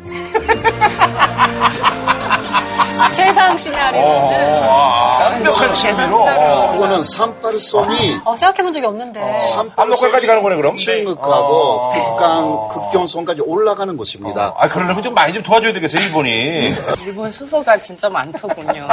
[3.13, 6.25] 최상 시나리오는 완벽한 친미로.
[6.73, 9.39] 그거는 산파르솜이 어, 생각해본 적이 없는데.
[9.77, 10.77] 한국까지 가는 거네 그럼?
[10.77, 14.55] 중국하고 북한 극경선까지 올라가는 것입니다.
[14.57, 16.75] 아 그러려면 좀 많이 좀 도와줘야 되겠어요 일본이.
[17.05, 18.89] 일본 수소가 진짜 많더군요.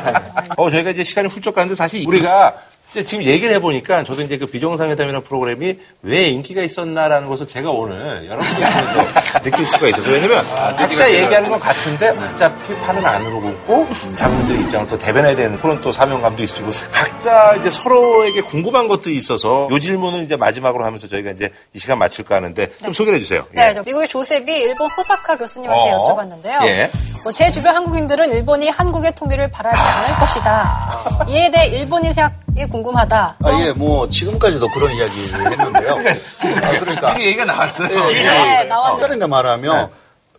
[0.56, 2.54] 어, 저희가 이제 시간이 훌쩍 가는데 사실 우리가
[2.90, 8.26] 이제 지금 얘기를 해보니까 저도 이제 그 비정상회담이라는 프로그램이 왜 인기가 있었나라는 것을 제가 오늘
[8.26, 9.02] 여러분께 통해서
[9.42, 10.44] 느낄 수가 있어서 왜냐면
[10.76, 13.86] 각자 얘기하는 건 같은데 어차피 판은 안으로 긋고
[14.16, 19.68] 자분들의 입장을 또 대변해야 되는 그런 또 사명감도 있으고 각자 이제 서로에게 궁금한 것도 있어서
[19.70, 23.46] 요 질문을 이제 마지막으로 하면서 저희가 이제 이 시간 마칠까 하는데 좀 소개해 주세요.
[23.52, 26.04] 네, 저 미국의 조셉이 일본 호사카 교수님한테 어.
[26.04, 26.66] 여쭤봤는데요.
[26.66, 26.90] 예.
[27.22, 30.90] 뭐 제 주변 한국인들은 일본이 한국의 통일을 바라지 않을 것이다.
[31.28, 33.36] 이에 대해 일본인 생각이 궁금 하다.
[33.42, 35.92] 아, 예, 뭐, 지금까지도 그런 이야기 했는데요.
[36.62, 37.14] 아, 그러니까.
[37.14, 37.88] 그 얘기가 나왔어요.
[38.12, 38.22] 예, 예.
[38.22, 39.00] 네, 나왔네.
[39.00, 39.90] 다른 데 말하면,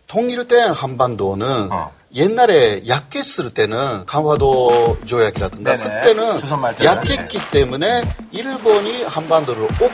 [0.06, 1.70] 통일 된 한반도는
[2.14, 6.00] 옛날에 약했을 때는 강화도 조약이라든가 네네.
[6.00, 6.40] 그때는.
[6.84, 8.02] 약했기 때문에
[8.32, 9.88] 일본이 한반도를 얻고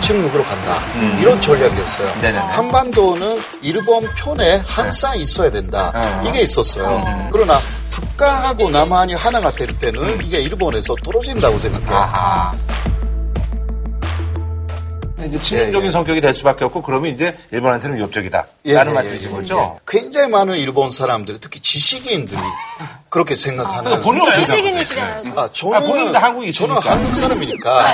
[0.00, 0.78] 중국으로 간다.
[0.96, 1.18] 음.
[1.20, 2.08] 이런 전략이었어요.
[2.20, 2.38] 네네네.
[2.38, 5.92] 한반도는 일본 편에 항상 있어야 된다.
[5.94, 6.24] 어.
[6.28, 7.28] 이게 있었어요.
[7.30, 7.60] 그러나
[8.16, 12.65] 북한하고 남한이 하나가 될 때는 이게 일본에서 떨어진다고 생각해요.
[15.26, 18.46] 이제 친인적인 성격이 될 수밖에 없고 그러면 이제 일본한테는 위협적이다.
[18.64, 19.78] 라는 말씀이신 거죠?
[19.86, 22.38] 굉장히 많은 일본 사람들이 특히 지식인들이
[23.08, 24.02] 그렇게 생각하는.
[24.02, 25.22] 본인은 어떻게 지식인이시잖아요.
[25.36, 26.74] 아, 아, 저는, 본인도 한국에 저는.
[26.76, 27.84] 한국 사람이니까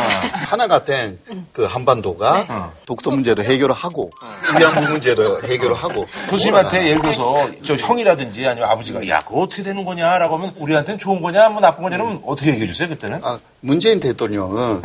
[0.47, 4.11] 하나가 된그 한반도가 독도 문제를 해결을 하고
[4.59, 7.37] 위안부 문제를 해결을 하고 교수님한테 예를 들어서
[7.67, 11.83] 저 형이라든지 아니면 아버지가 야 그거 어떻게 되는 거냐라고 하면 우리한테는 좋은 거냐 뭐 나쁜
[11.85, 13.21] 거냐면 어떻게 얘기해 주세요 그때는?
[13.23, 14.83] 아, 문재인 대통령은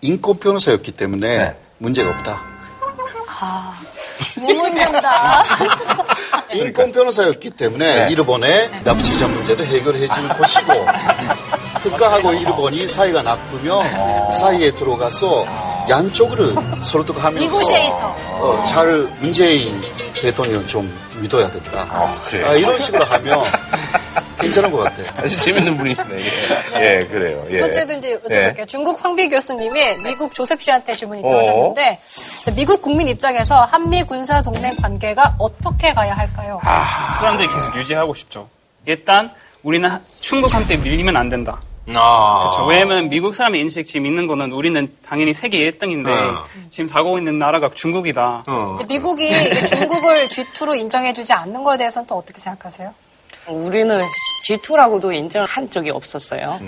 [0.00, 2.40] 인권 변호사였기 때문에 문제가 없다.
[3.38, 3.80] 아,
[4.36, 5.44] 무문정다.
[6.54, 10.72] 인권 변호사였기 때문에 일본의 납치자 문제도 해결해 줄 것이고
[11.82, 15.46] 국가하고 일본이 사이가 나쁘면 사이에 들어가서
[15.88, 18.06] 양쪽을 설득하면서 니고시에이터.
[18.06, 18.86] 어, 잘
[19.20, 19.80] 문재인
[20.14, 22.18] 대통령 좀 믿어야 된다.
[22.28, 22.46] 그래요?
[22.46, 23.38] 아, 이런 식으로 하면
[24.40, 25.06] 괜찮은 것 같아요.
[25.16, 26.16] 아주 재밌는 분이시네.
[26.76, 27.44] 예, 예, 그래요.
[27.46, 27.50] 예.
[27.50, 28.58] 두 번째도 이제 여쭤볼게요.
[28.60, 28.66] 예.
[28.66, 31.28] 중국 황비 교수님이 미국 조셉 씨한테 질문이 어.
[31.28, 32.00] 들어오셨는데
[32.44, 36.60] 자, 미국 국민 입장에서 한미 군사 동맹 관계가 어떻게 가야 할까요?
[37.20, 38.48] 사람들이 계속 유지하고 싶죠.
[38.84, 39.32] 일단
[39.62, 41.60] 우리는 하- 중국한테 밀리면 안 된다.
[41.94, 42.50] 아.
[42.50, 42.66] 그렇죠.
[42.68, 46.44] 왜냐면 미국 사람의 인식 지금 있는 거는 우리는 당연히 세계 1등인데 어.
[46.70, 48.42] 지금 다가오고 있는 나라가 중국이다.
[48.44, 49.30] 근데 미국이
[49.66, 52.92] 중국을 G2로 인정해주지 않는 거에 대해서는 또 어떻게 생각하세요?
[53.48, 54.02] 우리는
[54.48, 56.60] G2라고도 인정을 한 적이 없었어요.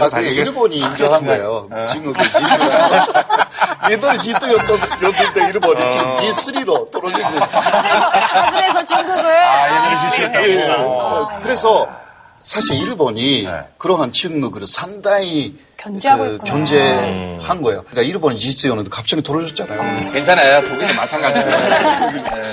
[0.00, 1.68] 아, 그게 일본이 인정한 거예요.
[1.90, 3.90] 중국이 G2.
[3.92, 7.28] 옛날에 G2였는데 일본이 지금 G3로 떨어지고.
[7.28, 9.24] 아, 그래서 중국을
[10.48, 11.86] 예, 어, 그래서
[12.42, 13.46] 사실 일본이
[13.78, 16.50] 그러한 중국을 상당히 견제하고 그 있구나.
[16.52, 17.82] 견제한 거예요.
[17.82, 20.10] 그러니까 일본이 G2였는데 갑자기 떨어졌잖아요.
[20.12, 20.62] 괜찮아요.
[20.62, 21.46] 독일도 마찬가지예요.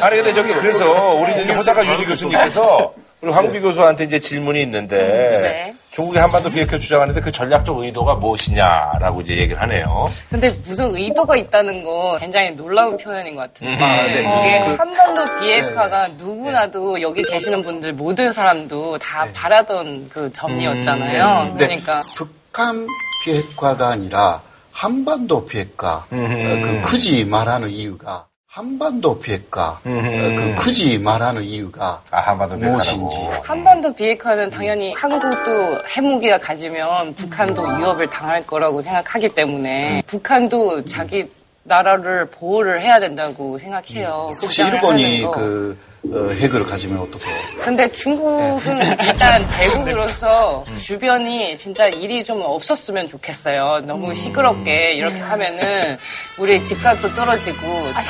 [0.02, 6.18] 아니 근데 저기 그래서 우리 호사카 유지 교수님께서 우리 황비 교수한테 이제 질문이 있는데 중국이
[6.18, 10.12] 한반도 비핵화 주장하는데 그 전략적 의도가 무엇이냐라고 이제 얘기를 하네요.
[10.30, 13.84] 근데 무슨 의도가 있다는 거 굉장히 놀라운 표현인 것 같은데 음.
[13.84, 14.12] 아, 네.
[14.22, 21.54] 이게 그- 한반도 비핵화가 누구나도 여기 계시는 분들 모든 사람도 다 바라던 그 점이었잖아요.
[21.58, 21.66] 네.
[21.66, 22.88] 그러니까 북한
[23.24, 24.42] 비핵화가 아니라
[24.72, 32.04] 한반도 비핵화 어, 그 굳이 말하는 이유가 한반도 비핵화 어, 그 굳이 말하는 이유가
[32.58, 33.16] 무엇인지.
[33.44, 41.32] 한반도 비핵화는 당연히 한국도 핵무기가 가지면 북한도 위협을 당할 거라고 생각하기 때문에 북한도 자기
[41.64, 44.34] 나라를 보호를 해야 된다고 생각해요.
[44.42, 45.22] 혹시 주장을 일본이.
[45.32, 47.36] 그 어, 핵을 가지면 어떡해요?
[47.64, 53.82] 근데 중국은 일단 대국으로서 주변이 진짜 일이 좀 없었으면 좋겠어요.
[53.86, 55.98] 너무 시끄럽게 이렇게 하면은
[56.40, 57.62] 우리 집값도 떨어지고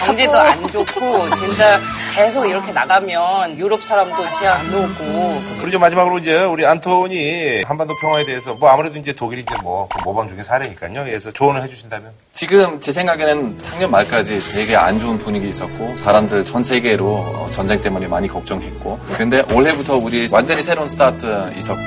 [0.06, 1.82] 경제도 안 좋고 진짜
[2.16, 8.24] 계속 이렇게 나가면 유럽 사람도 지하 안 오고 이제 마지막으로 이제 우리 안토니 한반도 평화에
[8.24, 9.54] 대해서 뭐 아무래도 이제 독일이 이제
[10.06, 11.04] 모범 중에 사례니까요.
[11.04, 16.64] 그래서 조언을 해주신다면 지금 제 생각에는 작년 말까지 되게 안 좋은 분위기 있었고 사람들 전
[16.64, 21.82] 세계로 어, 전쟁 때문에 많이 걱정했고 근데 올해부터 우리 완전히 새로운 스타트 있었고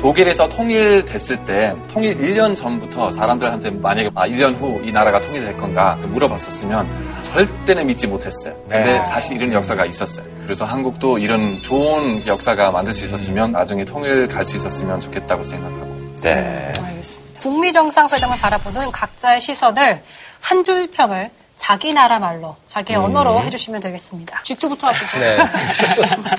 [0.00, 5.96] 독일에서 통일됐을 때 통일 1년 전부터 사람들한테 만약에 아 1년 후 이 나라가 통일될 건가
[6.02, 6.86] 물어봤었으면
[7.22, 8.54] 절대는 믿지 못했어요.
[8.68, 9.04] 근데 네.
[9.04, 10.24] 사실 이런 역사가 있었어요.
[10.44, 15.98] 그래서 한국도 이런 좋은 역사가 만들 수 있었으면 나중에 통일 갈 수 있었으면 좋겠다고 생각하고
[16.22, 16.72] 네.
[17.40, 20.02] 북미 정상회담을 바라보는 각자의 시선을
[20.40, 23.05] 한 줄 평을 자기 나라 말로, 자기 의 음.
[23.05, 24.41] 언어로 해주시면 되겠습니다.
[24.43, 25.17] G2부터 하시죠.
[25.19, 25.37] 네.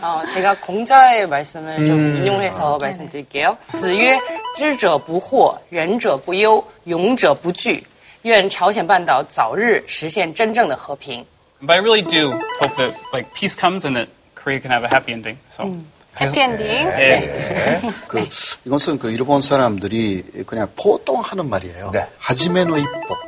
[0.03, 2.17] 어, 제가 공자의 말씀을 좀 음.
[2.17, 3.57] 인용해서 말씀드릴게요.
[3.77, 4.21] 子曰：“
[4.57, 7.83] 知者不惑，仁者不忧，勇者不惧。
[8.23, 11.25] 愿朝鲜半岛早日实现真正的和平。”
[11.63, 14.89] But I really do hope that like peace comes and that Korea can have a
[14.89, 15.39] happy ending.
[15.51, 15.75] So
[16.21, 16.83] 해피엔딩.
[16.83, 17.81] 네.
[18.07, 18.29] 그
[18.67, 21.93] 이것은 그 일본 사람들이 그냥 보통 하는 말이에요.
[22.19, 23.28] 하지메노 입법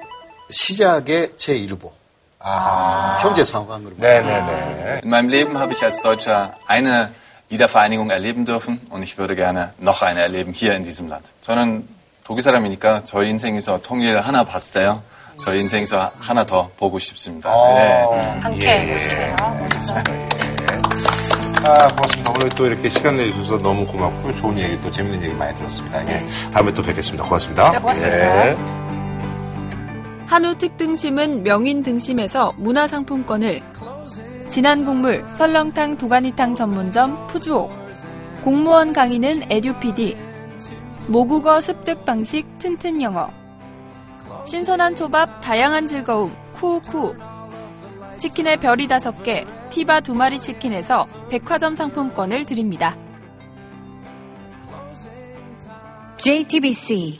[0.51, 1.91] 시작의 제 일보.
[3.21, 7.09] 현재 상황을 In meinem Leben habe ich als Deutscher eine
[7.49, 11.25] Wiedervereinigung erleben dürfen und ich würde gerne noch eine erleben hier in diesem Land.
[11.43, 11.87] 저는
[12.23, 15.03] 독일 사람이니까 저희 인생에서 통일 하나 봤어요.
[15.43, 17.49] 저희 인생에서 하나 더 보고 싶습니다.
[17.51, 18.39] 네.
[18.41, 19.35] 함께 해주세요.
[21.63, 22.31] 아, 고맙습니다.
[22.35, 26.07] 오늘 또 이렇게 시간 내주셔서 너무 고맙고 좋은 얘기 또 재밌는 얘기 많이 들었습니다.
[26.07, 26.27] 예.
[26.51, 27.23] 다음에 또 뵙겠습니다.
[27.23, 27.71] 고맙습니다.
[27.71, 28.47] 네, 고맙습니다.
[28.47, 28.80] 예.
[30.31, 33.61] 한우 특등심은 명인 등심에서 문화상품권을.
[34.47, 37.69] 진한 국물 설렁탕 도가니탕 전문점 푸주옥.
[38.41, 40.15] 공무원 강의는 에듀피디.
[41.09, 43.29] 모국어 습득 방식 튼튼 영어.
[44.45, 47.13] 신선한 초밥 다양한 즐거움 쿠우쿠.
[48.17, 52.95] 치킨의 별이 다섯 개 티바 두 마리 치킨에서 백화점 상품권을 드립니다.
[56.15, 57.19] JTBC